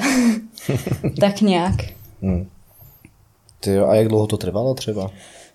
tak 1.20 1.42
nějak. 1.42 1.76
Mm. 2.22 2.48
Ty 3.60 3.72
jo, 3.72 3.88
a 3.88 3.96
jak 3.96 4.08
dlouho 4.08 4.28
to 4.28 4.38
trvalo 4.38 4.74
třeba? 4.74 5.12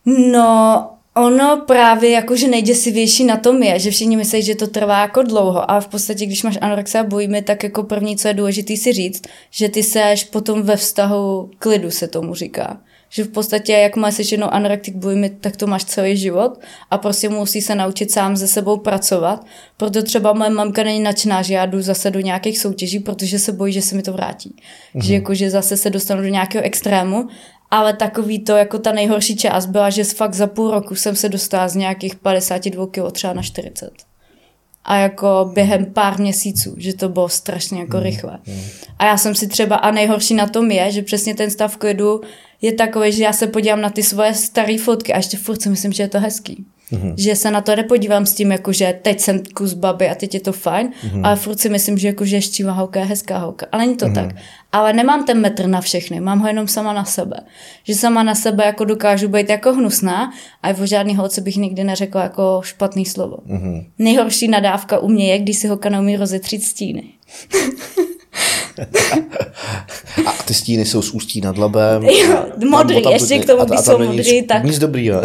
No, 0.06 0.88
Ono 1.16 1.62
právě 1.66 2.10
jakože 2.10 2.48
nejděsivější 2.48 3.24
na 3.24 3.36
tom 3.36 3.62
je, 3.62 3.78
že 3.78 3.90
všichni 3.90 4.16
myslí, 4.16 4.42
že 4.42 4.54
to 4.54 4.66
trvá 4.66 5.00
jako 5.00 5.22
dlouho 5.22 5.70
a 5.70 5.80
v 5.80 5.88
podstatě, 5.88 6.26
když 6.26 6.42
máš 6.42 6.58
anorexia 6.60 7.00
a 7.02 7.06
bojíme, 7.06 7.42
tak 7.42 7.62
jako 7.62 7.82
první, 7.82 8.16
co 8.16 8.28
je 8.28 8.34
důležité 8.34 8.76
si 8.76 8.92
říct, 8.92 9.22
že 9.50 9.68
ty 9.68 9.82
seš 9.82 10.24
potom 10.24 10.62
ve 10.62 10.76
vztahu 10.76 11.50
klidu, 11.58 11.90
se 11.90 12.08
tomu 12.08 12.34
říká. 12.34 12.80
Že 13.08 13.24
v 13.24 13.28
podstatě, 13.28 13.72
jak 13.72 13.96
máš 13.96 14.32
jednou 14.32 14.46
anorektik 14.50 14.96
bojimy, 14.96 15.30
tak 15.30 15.56
to 15.56 15.66
máš 15.66 15.84
celý 15.84 16.16
život 16.16 16.60
a 16.90 16.98
prostě 16.98 17.28
musí 17.28 17.62
se 17.62 17.74
naučit 17.74 18.10
sám 18.10 18.36
se 18.36 18.48
sebou 18.48 18.76
pracovat. 18.76 19.46
Proto 19.76 20.02
třeba 20.02 20.32
moje 20.32 20.50
mamka 20.50 20.82
není 20.82 21.00
nadšená, 21.00 21.42
že 21.42 21.54
já 21.54 21.66
jdu 21.66 21.82
zase 21.82 22.10
do 22.10 22.20
nějakých 22.20 22.58
soutěží, 22.58 23.00
protože 23.00 23.38
se 23.38 23.52
bojí, 23.52 23.72
že 23.72 23.82
se 23.82 23.96
mi 23.96 24.02
to 24.02 24.12
vrátí. 24.12 24.54
Mm-hmm. 24.56 25.02
Že 25.02 25.12
mhm. 25.12 25.14
jakože 25.14 25.50
zase 25.50 25.76
se 25.76 25.90
dostanu 25.90 26.22
do 26.22 26.28
nějakého 26.28 26.64
extrému 26.64 27.28
ale 27.74 27.92
takový 27.92 28.38
to, 28.38 28.52
jako 28.52 28.78
ta 28.78 28.92
nejhorší 28.92 29.36
část 29.36 29.66
byla, 29.66 29.90
že 29.90 30.04
fakt 30.04 30.34
za 30.34 30.46
půl 30.46 30.70
roku 30.70 30.94
jsem 30.94 31.16
se 31.16 31.28
dostala 31.28 31.68
z 31.68 31.74
nějakých 31.74 32.14
52 32.14 32.86
kg 32.86 33.12
třeba 33.12 33.32
na 33.32 33.42
40 33.42 33.90
a 34.84 34.96
jako 34.96 35.50
během 35.54 35.86
pár 35.86 36.20
měsíců, 36.20 36.74
že 36.76 36.94
to 36.94 37.08
bylo 37.08 37.28
strašně 37.28 37.80
jako 37.80 37.96
Hmm, 37.96 38.04
rychle. 38.04 38.38
A 38.98 39.06
já 39.06 39.16
jsem 39.16 39.34
si 39.34 39.46
třeba, 39.46 39.76
a 39.76 39.90
nejhorší 39.90 40.34
na 40.34 40.46
tom 40.46 40.70
je, 40.70 40.90
že 40.90 41.02
přesně 41.02 41.34
ten 41.34 41.50
stav 41.50 41.76
klidu 41.76 42.20
je 42.62 42.72
takový, 42.72 43.12
že 43.12 43.24
já 43.24 43.32
se 43.32 43.46
podívám 43.46 43.80
na 43.80 43.90
ty 43.90 44.02
svoje 44.02 44.34
staré 44.34 44.78
fotky 44.78 45.12
a 45.12 45.16
ještě 45.16 45.36
furt 45.36 45.62
si 45.62 45.68
myslím, 45.68 45.92
že 45.92 46.02
je 46.02 46.08
to 46.08 46.20
hezký. 46.20 46.64
Mm-hmm. 46.92 47.14
Že 47.18 47.36
se 47.36 47.50
na 47.50 47.60
to 47.60 47.76
nepodívám 47.76 48.26
s 48.26 48.34
tím, 48.34 48.52
jako 48.52 48.72
že 48.72 48.98
teď 49.02 49.20
jsem 49.20 49.42
kus 49.54 49.72
baby 49.72 50.08
a 50.08 50.14
teď 50.14 50.34
je 50.34 50.40
to 50.40 50.52
fajn, 50.52 50.88
mm-hmm. 50.88 51.26
ale 51.26 51.36
furt 51.36 51.60
si 51.60 51.68
myslím, 51.68 51.98
že 51.98 52.08
jako 52.08 52.24
že 52.24 52.42
štíva 52.42 52.72
holka 52.72 53.00
je 53.00 53.06
hezká 53.06 53.38
holka. 53.38 53.66
Ale 53.72 53.82
není 53.86 53.96
to 53.96 54.06
mm-hmm. 54.06 54.14
tak. 54.14 54.36
Ale 54.72 54.92
nemám 54.92 55.24
ten 55.24 55.40
metr 55.40 55.66
na 55.66 55.80
všechny, 55.80 56.20
mám 56.20 56.38
ho 56.38 56.46
jenom 56.46 56.68
sama 56.68 56.92
na 56.92 57.04
sebe. 57.04 57.36
Že 57.84 57.94
sama 57.94 58.22
na 58.22 58.34
sebe 58.34 58.64
jako 58.64 58.84
dokážu 58.84 59.28
být 59.28 59.50
jako 59.50 59.72
hnusná 59.72 60.32
a 60.62 60.70
o 60.70 60.86
žádný 60.86 61.16
holce 61.16 61.40
bych 61.40 61.56
nikdy 61.56 61.84
neřekla 61.84 62.22
jako 62.22 62.60
špatný 62.64 63.06
slovo. 63.06 63.36
Mm-hmm. 63.36 63.86
Nejhorší 63.98 64.48
nadávka 64.48 64.98
u 64.98 65.08
mě 65.08 65.32
je, 65.32 65.38
když 65.38 65.56
si 65.56 65.68
holka 65.68 65.88
neumí 65.88 66.16
rozetřít 66.16 66.64
stíny. 66.64 67.04
A 70.26 70.32
ty 70.44 70.54
stíny 70.54 70.84
jsou 70.84 71.02
z 71.02 71.10
ústí 71.10 71.40
nad 71.40 71.58
labem. 71.58 72.02
Jo, 72.04 72.46
modrý, 72.70 73.02
Tam- 73.02 73.12
ještě 73.12 73.38
k 73.38 73.46
tomu, 73.46 73.60
a- 73.62 73.64
když 73.64 73.80
jsou 73.80 73.98
modrý, 73.98 74.32
nic, 74.36 74.46
tak- 74.48 74.64
Nic 74.64 74.78
dobrýho. 74.78 75.22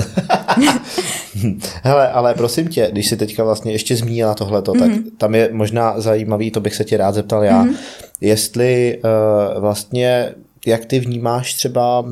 Hele, 1.83 2.09
ale 2.09 2.33
prosím 2.33 2.67
tě, 2.67 2.89
když 2.91 3.07
si 3.09 3.17
teďka 3.17 3.43
vlastně 3.43 3.71
ještě 3.71 3.95
zmínila 3.95 4.33
tohleto, 4.33 4.71
mm-hmm. 4.73 4.79
tak 4.79 4.89
Mhm. 4.89 5.03
tam 5.17 5.35
je 5.35 5.49
možná 5.51 5.99
zajímavý, 5.99 6.51
to 6.51 6.59
bych 6.59 6.75
se 6.75 6.83
tě 6.83 6.97
rád 6.97 7.11
zeptal 7.15 7.43
já, 7.43 7.63
mm-hmm. 7.63 7.73
jestli 8.21 8.99
uh, 9.03 9.61
vlastně, 9.61 10.33
jak 10.65 10.85
ty 10.85 10.99
vnímáš 10.99 11.53
třeba 11.53 11.99
uh, 11.99 12.11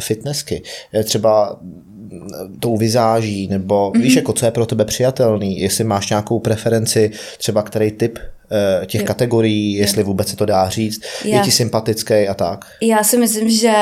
fitnessky, 0.00 0.62
Eh, 0.94 1.04
třeba 1.04 1.56
mm, 1.62 2.56
tou 2.60 2.76
vizáží, 2.76 3.48
nebo 3.48 3.90
mm-hmm. 3.90 4.00
víš, 4.02 4.16
jako 4.16 4.32
co 4.32 4.44
je 4.44 4.50
pro 4.50 4.66
tebe 4.66 4.84
přijatelný, 4.84 5.60
jestli 5.60 5.84
máš 5.84 6.10
nějakou 6.10 6.38
preferenci, 6.38 7.10
třeba 7.38 7.62
který 7.62 7.90
typ 7.90 8.18
těch 8.86 9.00
Jo. 9.00 9.06
kategorií, 9.06 9.72
jestli 9.74 10.02
vůbec 10.02 10.28
se 10.28 10.36
to 10.36 10.46
dá 10.46 10.68
říct, 10.68 11.02
je 11.24 11.30
Já- 11.36 11.42
ti 11.44 11.50
sympatický 11.50 12.14
a 12.28 12.34
tak. 12.34 12.64
Já 12.80 13.04
si 13.04 13.18
myslím, 13.18 13.48
že 13.50 13.72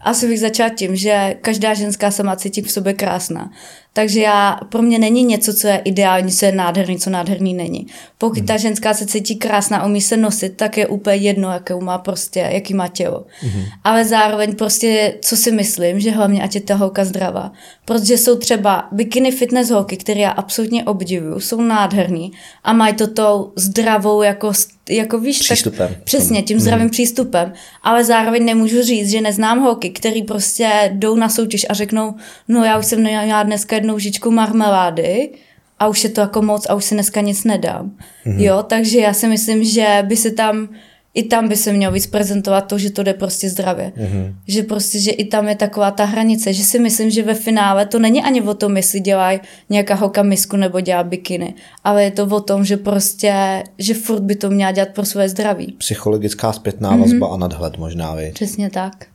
asi 0.00 0.28
bych 0.28 0.40
začala 0.40 0.68
tím, 0.70 0.96
že 0.96 1.34
každá 1.40 1.74
ženská 1.74 2.10
se 2.10 2.22
má 2.22 2.36
cítit 2.36 2.66
v 2.66 2.70
sobě 2.72 2.92
krásná. 2.94 3.50
Takže 3.96 4.20
já, 4.20 4.58
pro 4.68 4.82
mě 4.82 4.98
není 4.98 5.24
něco, 5.24 5.54
co 5.54 5.66
je 5.66 5.76
ideální, 5.84 6.32
co 6.32 6.44
je 6.46 6.52
nádherný, 6.52 6.98
co 6.98 7.10
nádherný 7.10 7.54
není. 7.54 7.86
Pokud 8.18 8.38
Mhm. 8.38 8.46
ta 8.46 8.56
ženská 8.56 8.94
se 8.94 9.06
cítí 9.06 9.36
krásná, 9.36 9.84
umí 9.86 10.00
se 10.00 10.16
nosit, 10.16 10.56
tak 10.56 10.76
je 10.78 10.86
úplně 10.86 11.16
jedno, 11.16 11.52
jaké 11.52 11.74
má 11.76 11.98
prostě, 11.98 12.48
jaký 12.52 12.74
má 12.74 12.88
tělo. 12.88 13.24
Mhm. 13.42 13.62
Ale 13.84 14.04
zároveň 14.04 14.54
prostě, 14.54 15.14
co 15.20 15.36
si 15.36 15.52
myslím, 15.52 16.00
že 16.00 16.10
hlavně 16.10 16.42
ať 16.42 16.54
je 16.54 16.60
ta 16.60 16.74
holka 16.74 17.04
zdravá. 17.04 17.52
Protože 17.84 18.18
jsou 18.18 18.36
třeba 18.36 18.88
bikini 18.92 19.30
fitness 19.30 19.70
holky, 19.70 19.96
které 19.96 20.20
já 20.20 20.30
absolutně 20.30 20.84
obdivuju, 20.84 21.40
jsou 21.40 21.60
nádherný 21.60 22.32
a 22.64 22.72
mají 22.72 22.94
to 22.94 23.06
tou 23.06 23.52
zdravou, 23.56 24.22
jako, 24.22 24.52
jako 24.88 25.18
víš, 25.18 25.38
Přístupem. 25.38 25.88
Tak, 25.88 26.02
přesně, 26.04 26.42
tím 26.42 26.60
zdravým 26.60 26.90
přístupem. 26.90 27.52
Ale 27.82 28.04
zároveň 28.04 28.44
nemůžu 28.44 28.82
říct, 28.82 29.10
že 29.10 29.20
neznám 29.20 29.58
holky, 29.60 29.90
který 29.90 30.22
prostě 30.22 30.90
jdou 30.92 31.16
na 31.16 31.28
soutěž 31.28 31.66
a 31.68 31.74
řeknou, 31.74 32.14
no 32.48 32.64
já 32.64 32.78
už 32.78 32.86
jsem 32.86 33.00
měla 33.00 33.42
dneska 33.42 33.76
jednou 33.84 33.98
žičku 33.98 34.30
marmelády 34.30 35.30
a 35.78 35.88
už 35.88 36.04
je 36.04 36.10
to 36.10 36.20
jako 36.20 36.42
moc 36.42 36.66
a 36.66 36.74
už 36.74 36.84
si 36.84 36.94
dneska 36.94 37.20
nic 37.20 37.44
nedám. 37.44 37.92
Mm-hmm. 38.26 38.40
Jo, 38.40 38.62
takže 38.62 38.98
já 38.98 39.12
si 39.12 39.28
myslím, 39.28 39.64
že 39.64 40.02
by 40.06 40.16
se 40.16 40.30
tam 40.30 40.68
i 41.14 41.22
tam 41.22 41.48
by 41.48 41.56
se 41.56 41.72
mělo 41.72 41.92
víc 41.92 42.06
prezentovat 42.06 42.60
to, 42.60 42.78
že 42.78 42.90
to 42.90 43.02
jde 43.02 43.14
prostě 43.14 43.50
zdravě. 43.50 43.92
Mm-hmm. 43.96 44.34
Že 44.48 44.62
prostě, 44.62 44.98
že 45.00 45.10
i 45.10 45.24
tam 45.24 45.48
je 45.48 45.56
taková 45.56 45.90
ta 45.90 46.04
hranice, 46.04 46.52
že 46.52 46.64
si 46.64 46.78
myslím, 46.78 47.10
že 47.10 47.22
ve 47.22 47.34
finále 47.34 47.86
to 47.86 47.98
není 47.98 48.22
ani 48.22 48.42
o 48.42 48.54
tom, 48.54 48.76
jestli 48.76 49.00
dělají 49.00 49.40
nějaká 49.70 49.94
holka 49.94 50.22
misku 50.22 50.56
nebo 50.56 50.80
dělá 50.80 51.04
bikiny, 51.04 51.54
ale 51.84 52.04
je 52.04 52.10
to 52.10 52.26
o 52.26 52.40
tom, 52.40 52.64
že 52.64 52.76
prostě, 52.76 53.62
že 53.78 53.94
furt 53.94 54.20
by 54.20 54.36
to 54.36 54.50
měla 54.50 54.72
dělat 54.72 54.88
pro 54.88 55.04
své 55.04 55.28
zdraví. 55.28 55.74
Psychologická 55.78 56.52
zpětná 56.52 56.92
mm-hmm. 56.92 57.00
vazba 57.00 57.26
a 57.34 57.36
nadhled 57.36 57.78
možná, 57.78 58.14
viď? 58.14 58.34
Přesně 58.34 58.70
tak. 58.70 59.13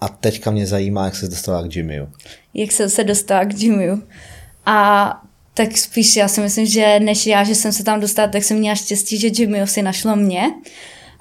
A 0.00 0.08
teďka 0.08 0.50
mě 0.50 0.66
zajímá, 0.66 1.04
jak 1.04 1.16
se 1.16 1.28
dostala 1.28 1.68
k 1.68 1.76
Jimmyu. 1.76 2.08
Jak 2.54 2.72
jsem 2.72 2.90
se 2.90 3.04
dostala 3.04 3.44
k 3.44 3.58
Jimmyu. 3.58 4.02
A 4.66 5.20
tak 5.54 5.78
spíš 5.78 6.16
já 6.16 6.28
si 6.28 6.40
myslím, 6.40 6.66
že 6.66 7.00
než 7.00 7.26
já, 7.26 7.44
že 7.44 7.54
jsem 7.54 7.72
se 7.72 7.84
tam 7.84 8.00
dostala, 8.00 8.28
tak 8.28 8.44
jsem 8.44 8.58
měla 8.58 8.74
štěstí, 8.74 9.18
že 9.18 9.28
Jimmy 9.32 9.66
si 9.66 9.82
našlo 9.82 10.16
mě. 10.16 10.42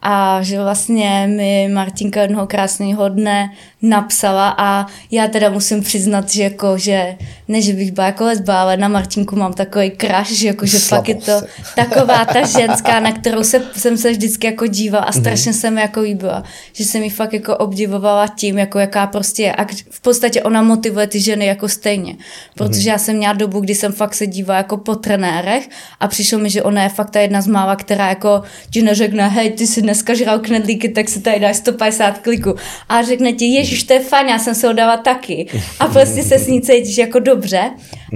A 0.02 0.44
že 0.44 0.62
vlastně 0.62 1.28
mi 1.36 1.70
Martinka 1.74 2.22
jednoho 2.22 2.48
krásného 2.48 3.10
dne 3.10 3.50
napsala 3.82 4.56
a 4.58 4.86
já 5.12 5.28
teda 5.28 5.50
musím 5.50 5.82
přiznat, 5.82 6.30
že 6.30 6.44
jako, 6.44 6.78
že 6.78 7.16
ne, 7.48 7.62
že 7.62 7.74
bych 7.74 7.92
byla 7.92 8.08
jako 8.08 8.24
lesba, 8.24 8.62
ale 8.62 8.78
na 8.78 8.88
Martinku 8.88 9.36
mám 9.36 9.54
takový 9.54 9.92
crush, 10.02 10.32
že 10.32 10.48
jako, 10.48 10.66
že 10.66 10.80
fakt 10.80 11.10
je 11.10 11.16
to 11.16 11.42
taková 11.76 12.26
ta 12.26 12.46
ženská, 12.46 13.00
na 13.00 13.12
kterou 13.12 13.44
se, 13.44 13.62
jsem 13.76 13.98
se 13.98 14.12
vždycky 14.12 14.48
jako 14.48 14.68
dívala 14.68 15.04
a 15.04 15.12
strašně 15.12 15.52
mm-hmm. 15.52 15.60
se 15.60 15.72
mi 15.72 15.82
jako 15.82 16.02
líbila, 16.02 16.44
že 16.74 16.86
jsem 16.86 17.02
mi 17.02 17.10
fakt 17.10 17.34
jako 17.34 17.58
obdivovala 17.58 18.28
tím, 18.28 18.58
jako 18.58 18.80
jaká 18.80 19.08
prostě 19.08 19.44
je. 19.44 19.56
A 19.56 19.66
v 19.90 20.02
podstatě 20.02 20.44
ona 20.44 20.62
motivuje 20.62 21.08
ty 21.08 21.20
ženy 21.20 21.46
jako 21.46 21.70
stejně, 21.70 22.16
protože 22.56 22.82
mm-hmm. 22.82 22.92
já 22.92 22.98
jsem 22.98 23.16
měla 23.16 23.34
dobu, 23.34 23.60
kdy 23.60 23.76
jsem 23.76 23.92
fakt 23.92 24.16
se 24.16 24.28
dívala 24.28 24.58
jako 24.58 24.78
po 24.78 24.96
trenérech 24.96 25.70
a 26.00 26.08
přišlo 26.08 26.40
mi, 26.40 26.50
že 26.50 26.64
ona 26.64 26.84
je 26.84 26.90
fakt 26.90 27.10
ta 27.10 27.20
jedna 27.20 27.42
z 27.42 27.48
mála, 27.48 27.76
která 27.76 28.10
jako 28.10 28.42
ti 28.70 28.82
neřekne, 28.82 29.28
hej, 29.28 29.52
ty 29.52 29.68
si 29.68 29.82
dneska 29.82 30.14
žral 30.14 30.40
knedlíky, 30.40 30.90
tak 30.90 31.10
si 31.10 31.20
tady 31.20 31.40
dáš 31.40 31.56
150 31.58 32.18
kliků. 32.18 32.56
A 32.90 33.02
řekne 33.02 33.34
ti, 33.34 33.46
ježiš, 33.68 33.84
to 33.84 33.94
je 33.94 34.00
fajn, 34.00 34.28
já 34.28 34.40
jsem 34.40 34.56
se 34.56 34.68
ho 34.68 34.74
dala 34.74 34.98
taky. 34.98 35.48
A 35.80 35.88
prostě 35.88 36.24
se 36.24 36.40
s 36.40 36.48
ní 36.48 36.62
cítíš 36.62 36.98
jako 36.98 37.20
dobře. 37.20 37.72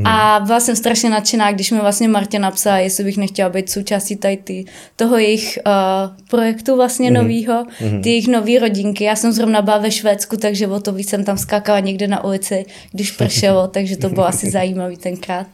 A 0.06 0.40
byla 0.46 0.60
jsem 0.60 0.76
strašně 0.76 1.10
nadšená, 1.10 1.52
když 1.52 1.72
mi 1.72 1.80
vlastně 1.80 2.08
Martě 2.08 2.40
napsala, 2.40 2.78
jestli 2.78 3.04
bych 3.04 3.18
nechtěla 3.18 3.50
být 3.50 3.70
součástí 3.70 4.16
tady 4.16 4.38
ty, 4.38 4.66
toho 4.96 5.18
jejich 5.18 5.60
uh, 5.66 6.16
projektu 6.30 6.76
vlastně 6.76 7.10
mm-hmm. 7.10 7.22
novýho, 7.22 7.66
ty 8.04 8.10
jejich 8.10 8.28
nový 8.28 8.60
rodinky. 8.60 9.04
Já 9.04 9.16
jsem 9.16 9.32
zrovna 9.32 9.62
byla 9.62 9.78
ve 9.78 9.92
Švédsku, 9.92 10.38
takže 10.38 10.68
o 10.68 10.80
to 10.80 10.92
víc 10.92 11.10
jsem 11.10 11.24
tam 11.24 11.38
skákala 11.38 11.80
někde 11.80 12.08
na 12.08 12.24
ulici, 12.24 12.66
když 12.92 13.12
pršelo, 13.12 13.68
takže 13.74 13.98
to 13.98 14.10
bylo 14.10 14.28
asi 14.28 14.52
zajímavý 14.52 14.98
tenkrát. 14.98 15.48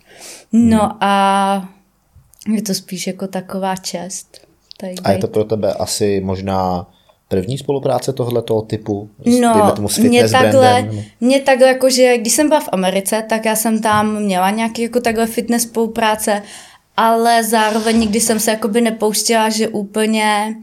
No 0.51 0.97
a 1.03 1.69
je 2.53 2.61
to 2.61 2.73
spíš 2.73 3.07
jako 3.07 3.27
taková 3.27 3.75
čest. 3.75 4.47
Tady 4.79 4.95
A 5.03 5.11
je 5.11 5.17
to 5.17 5.27
pro 5.27 5.43
tebe 5.43 5.73
asi 5.73 6.21
možná 6.23 6.87
první 7.27 7.57
spolupráce 7.57 8.13
tohoto 8.13 8.61
typu? 8.61 9.09
S, 9.25 9.39
No, 9.39 9.71
tomu, 9.75 9.89
s 9.89 9.97
mě 9.97 10.29
takhle, 10.29 10.81
brandem? 10.81 11.03
mě 11.21 11.39
takhle 11.39 11.67
jako, 11.67 11.89
že 11.89 12.17
když 12.17 12.33
jsem 12.33 12.47
byla 12.49 12.59
v 12.59 12.69
Americe, 12.71 13.23
tak 13.29 13.45
já 13.45 13.55
jsem 13.55 13.81
tam 13.81 14.19
měla 14.19 14.49
nějaký 14.49 14.81
jako 14.81 14.99
takhle 14.99 15.27
fitness 15.27 15.63
spolupráce, 15.63 16.41
ale 16.97 17.43
zároveň 17.43 17.99
nikdy 17.99 18.19
jsem 18.21 18.39
se 18.39 18.51
jakoby 18.51 18.81
nepouštěla, 18.81 19.49
že 19.49 19.67
úplně 19.67 20.55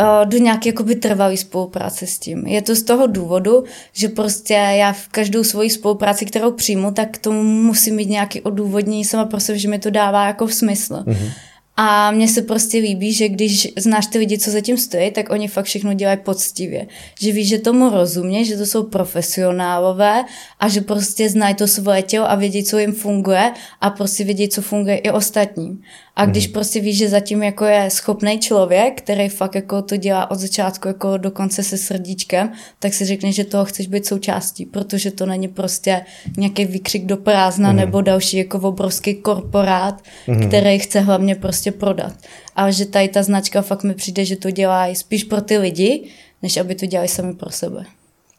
uh, 0.00 0.28
do 0.28 0.38
nějaké 0.38 0.68
jakoby 0.68 0.94
trvalé 0.94 1.36
spolupráce 1.36 2.06
s 2.06 2.18
tím. 2.18 2.46
Je 2.46 2.62
to 2.62 2.74
z 2.74 2.82
toho 2.82 3.06
důvodu, 3.06 3.64
že 3.92 4.08
prostě 4.08 4.54
já 4.54 4.92
v 4.92 5.08
každou 5.08 5.44
svoji 5.44 5.70
spolupráci, 5.70 6.26
kterou 6.26 6.52
přijmu, 6.52 6.90
tak 6.90 7.10
k 7.10 7.18
tomu 7.18 7.42
musím 7.42 7.94
mít 7.96 8.08
nějaký 8.08 8.40
odůvodnění 8.40 9.04
sama 9.04 9.24
pro 9.24 9.40
sebe, 9.40 9.58
že 9.58 9.68
mi 9.68 9.78
to 9.78 9.90
dává 9.90 10.26
jako 10.26 10.46
v 10.46 10.54
smysl. 10.54 10.94
Mm-hmm. 10.94 11.30
A 11.76 12.10
mně 12.10 12.28
se 12.28 12.42
prostě 12.42 12.78
líbí, 12.78 13.12
že 13.12 13.28
když 13.28 13.68
znáš 13.78 14.06
ty 14.06 14.18
lidi, 14.18 14.38
co 14.38 14.50
zatím 14.50 14.76
stojí, 14.76 15.10
tak 15.10 15.30
oni 15.30 15.48
fakt 15.48 15.64
všechno 15.64 15.94
dělají 15.94 16.18
poctivě. 16.18 16.86
Že 17.20 17.32
víš, 17.32 17.48
že 17.48 17.58
tomu 17.58 17.90
rozumí, 17.90 18.44
že 18.44 18.56
to 18.56 18.66
jsou 18.66 18.82
profesionálové 18.82 20.24
a 20.60 20.68
že 20.68 20.80
prostě 20.80 21.28
znají 21.28 21.54
to 21.54 21.68
svoje 21.68 22.02
tělo 22.02 22.30
a 22.30 22.34
vědí, 22.34 22.64
co 22.64 22.78
jim 22.78 22.92
funguje 22.92 23.52
a 23.80 23.90
prostě 23.90 24.24
vědí, 24.24 24.48
co 24.48 24.62
funguje 24.62 24.96
i 24.96 25.10
ostatním. 25.10 25.82
A 26.16 26.26
když 26.26 26.46
mm. 26.46 26.52
prostě 26.52 26.80
víš, 26.80 26.98
že 26.98 27.08
zatím 27.08 27.42
jako 27.42 27.64
je 27.64 27.90
schopný 27.90 28.38
člověk, 28.38 29.02
který 29.02 29.28
fakt 29.28 29.54
jako 29.54 29.82
to 29.82 29.96
dělá 29.96 30.30
od 30.30 30.38
začátku 30.38 30.88
jako 30.88 31.16
do 31.16 31.30
konce 31.30 31.62
se 31.62 31.78
srdíčkem, 31.78 32.52
tak 32.78 32.94
si 32.94 33.04
řekneš, 33.04 33.34
že 33.34 33.44
toho 33.44 33.64
chceš 33.64 33.86
být 33.86 34.06
součástí, 34.06 34.66
protože 34.66 35.10
to 35.10 35.26
není 35.26 35.48
prostě 35.48 36.00
nějaký 36.36 36.64
výkřik 36.64 37.06
do 37.06 37.16
prázdna 37.16 37.70
mm. 37.70 37.76
nebo 37.76 38.00
další 38.00 38.36
jako 38.36 38.58
obrovský 38.58 39.14
korporát, 39.14 40.02
mm. 40.26 40.48
který 40.48 40.78
chce 40.78 41.00
hlavně 41.00 41.34
prostě 41.34 41.72
prodat. 41.72 42.14
Ale 42.56 42.72
že 42.72 42.86
tady 42.86 43.08
ta 43.08 43.22
značka 43.22 43.62
fakt 43.62 43.84
mi 43.84 43.94
přijde, 43.94 44.24
že 44.24 44.36
to 44.36 44.50
dělají 44.50 44.96
spíš 44.96 45.24
pro 45.24 45.40
ty 45.40 45.58
lidi, 45.58 46.04
než 46.42 46.56
aby 46.56 46.74
to 46.74 46.86
dělali 46.86 47.08
sami 47.08 47.34
pro 47.34 47.50
sebe. 47.50 47.84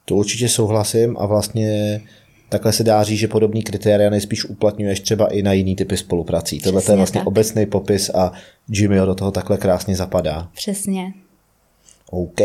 To 0.05 0.15
určitě 0.15 0.49
souhlasím 0.49 1.17
a 1.19 1.25
vlastně 1.25 2.01
takhle 2.53 2.73
se 2.73 2.83
dá 2.83 3.03
říct, 3.03 3.19
že 3.19 3.27
podobný 3.27 3.63
kritéria 3.63 4.09
nejspíš 4.09 4.45
uplatňuješ 4.45 4.99
třeba 4.99 5.27
i 5.27 5.41
na 5.41 5.53
jiný 5.53 5.75
typy 5.75 5.97
spoluprací. 5.97 6.59
Tohle 6.59 6.81
to 6.81 6.91
je 6.91 6.97
vlastně 6.97 7.19
tak. 7.19 7.27
obecný 7.27 7.65
popis 7.65 8.09
a 8.09 8.31
Jimmy 8.69 8.97
do 8.97 9.15
toho 9.15 9.31
takhle 9.31 9.57
krásně 9.57 9.95
zapadá. 9.95 10.49
Přesně. 10.55 11.13
OK. 12.09 12.39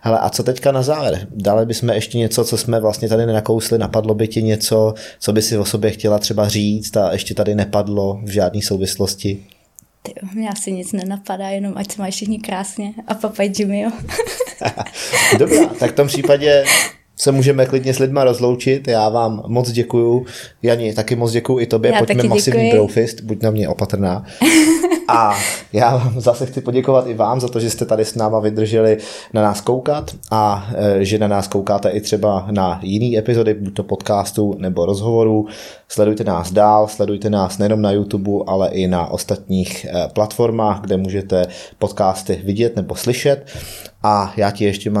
Hele, 0.00 0.18
a 0.18 0.30
co 0.30 0.42
teďka 0.42 0.72
na 0.72 0.82
závěr? 0.82 1.26
Dali 1.30 1.66
bychom 1.66 1.90
ještě 1.90 2.18
něco, 2.18 2.44
co 2.44 2.58
jsme 2.58 2.80
vlastně 2.80 3.08
tady 3.08 3.26
nenakousli, 3.26 3.78
napadlo 3.78 4.14
by 4.14 4.28
ti 4.28 4.42
něco, 4.42 4.94
co 5.18 5.32
by 5.32 5.42
si 5.42 5.58
o 5.58 5.64
sobě 5.64 5.90
chtěla 5.90 6.18
třeba 6.18 6.48
říct 6.48 6.96
a 6.96 7.12
ještě 7.12 7.34
tady 7.34 7.54
nepadlo 7.54 8.20
v 8.24 8.30
žádné 8.30 8.62
souvislosti? 8.62 9.44
Ty, 10.02 10.12
mě 10.34 10.48
asi 10.48 10.72
nic 10.72 10.92
nenapadá, 10.92 11.48
jenom 11.48 11.72
ať 11.76 11.92
se 11.92 12.02
mají 12.02 12.12
všichni 12.12 12.38
krásně 12.38 12.94
a 13.06 13.14
papaj 13.14 13.52
Jimmy. 13.58 13.86
Dobrá, 15.38 15.66
tak 15.66 15.92
v 15.92 15.94
tom 15.94 16.06
případě 16.06 16.64
se 17.20 17.32
můžeme 17.32 17.66
klidně 17.66 17.94
s 17.94 17.98
lidma 17.98 18.24
rozloučit. 18.24 18.88
Já 18.88 19.08
vám 19.08 19.42
moc 19.46 19.70
děkuju. 19.70 20.26
Jani, 20.62 20.94
taky 20.94 21.16
moc 21.16 21.32
děkuju 21.32 21.58
i 21.58 21.66
tobě. 21.66 21.92
Já 21.92 21.98
Pojďme 21.98 22.22
masivní 22.22 22.70
brofist, 22.70 23.20
buď 23.20 23.42
na 23.42 23.50
mě 23.50 23.68
opatrná. 23.68 24.24
A 25.08 25.34
já 25.72 25.96
vám 25.96 26.20
zase 26.20 26.46
chci 26.46 26.60
poděkovat 26.60 27.06
i 27.06 27.14
vám 27.14 27.40
za 27.40 27.48
to, 27.48 27.60
že 27.60 27.70
jste 27.70 27.84
tady 27.84 28.04
s 28.04 28.14
náma 28.14 28.40
vydrželi 28.40 28.98
na 29.32 29.42
nás 29.42 29.60
koukat 29.60 30.10
a 30.30 30.70
e, 30.74 31.04
že 31.04 31.18
na 31.18 31.28
nás 31.28 31.48
koukáte 31.48 31.90
i 31.90 32.00
třeba 32.00 32.46
na 32.50 32.80
jiný 32.82 33.18
epizody, 33.18 33.54
buď 33.54 33.74
to 33.74 33.82
podcastu 33.82 34.54
nebo 34.58 34.86
rozhovorů. 34.86 35.46
Sledujte 35.88 36.24
nás 36.24 36.52
dál, 36.52 36.88
sledujte 36.88 37.30
nás 37.30 37.58
nejenom 37.58 37.82
na 37.82 37.92
YouTube, 37.92 38.44
ale 38.46 38.68
i 38.68 38.86
na 38.86 39.06
ostatních 39.06 39.84
e, 39.84 40.08
platformách, 40.08 40.80
kde 40.80 40.96
můžete 40.96 41.46
podcasty 41.78 42.40
vidět 42.44 42.76
nebo 42.76 42.94
slyšet. 42.94 43.46
A 44.02 44.32
já 44.36 44.50
ti 44.50 44.64
ještě, 44.64 44.92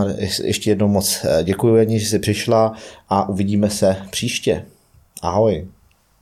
ještě 0.44 0.70
jednou 0.70 0.88
moc 0.88 1.24
e, 1.24 1.44
děkuji, 1.44 1.76
Jani, 1.76 2.00
že 2.00 2.06
jsi 2.06 2.18
přišla 2.18 2.72
a 3.08 3.28
uvidíme 3.28 3.70
se 3.70 3.96
příště. 4.10 4.66
Ahoj. 5.22 5.68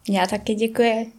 Já 0.09 0.27
taky 0.27 0.55
děkuji. 0.55 1.18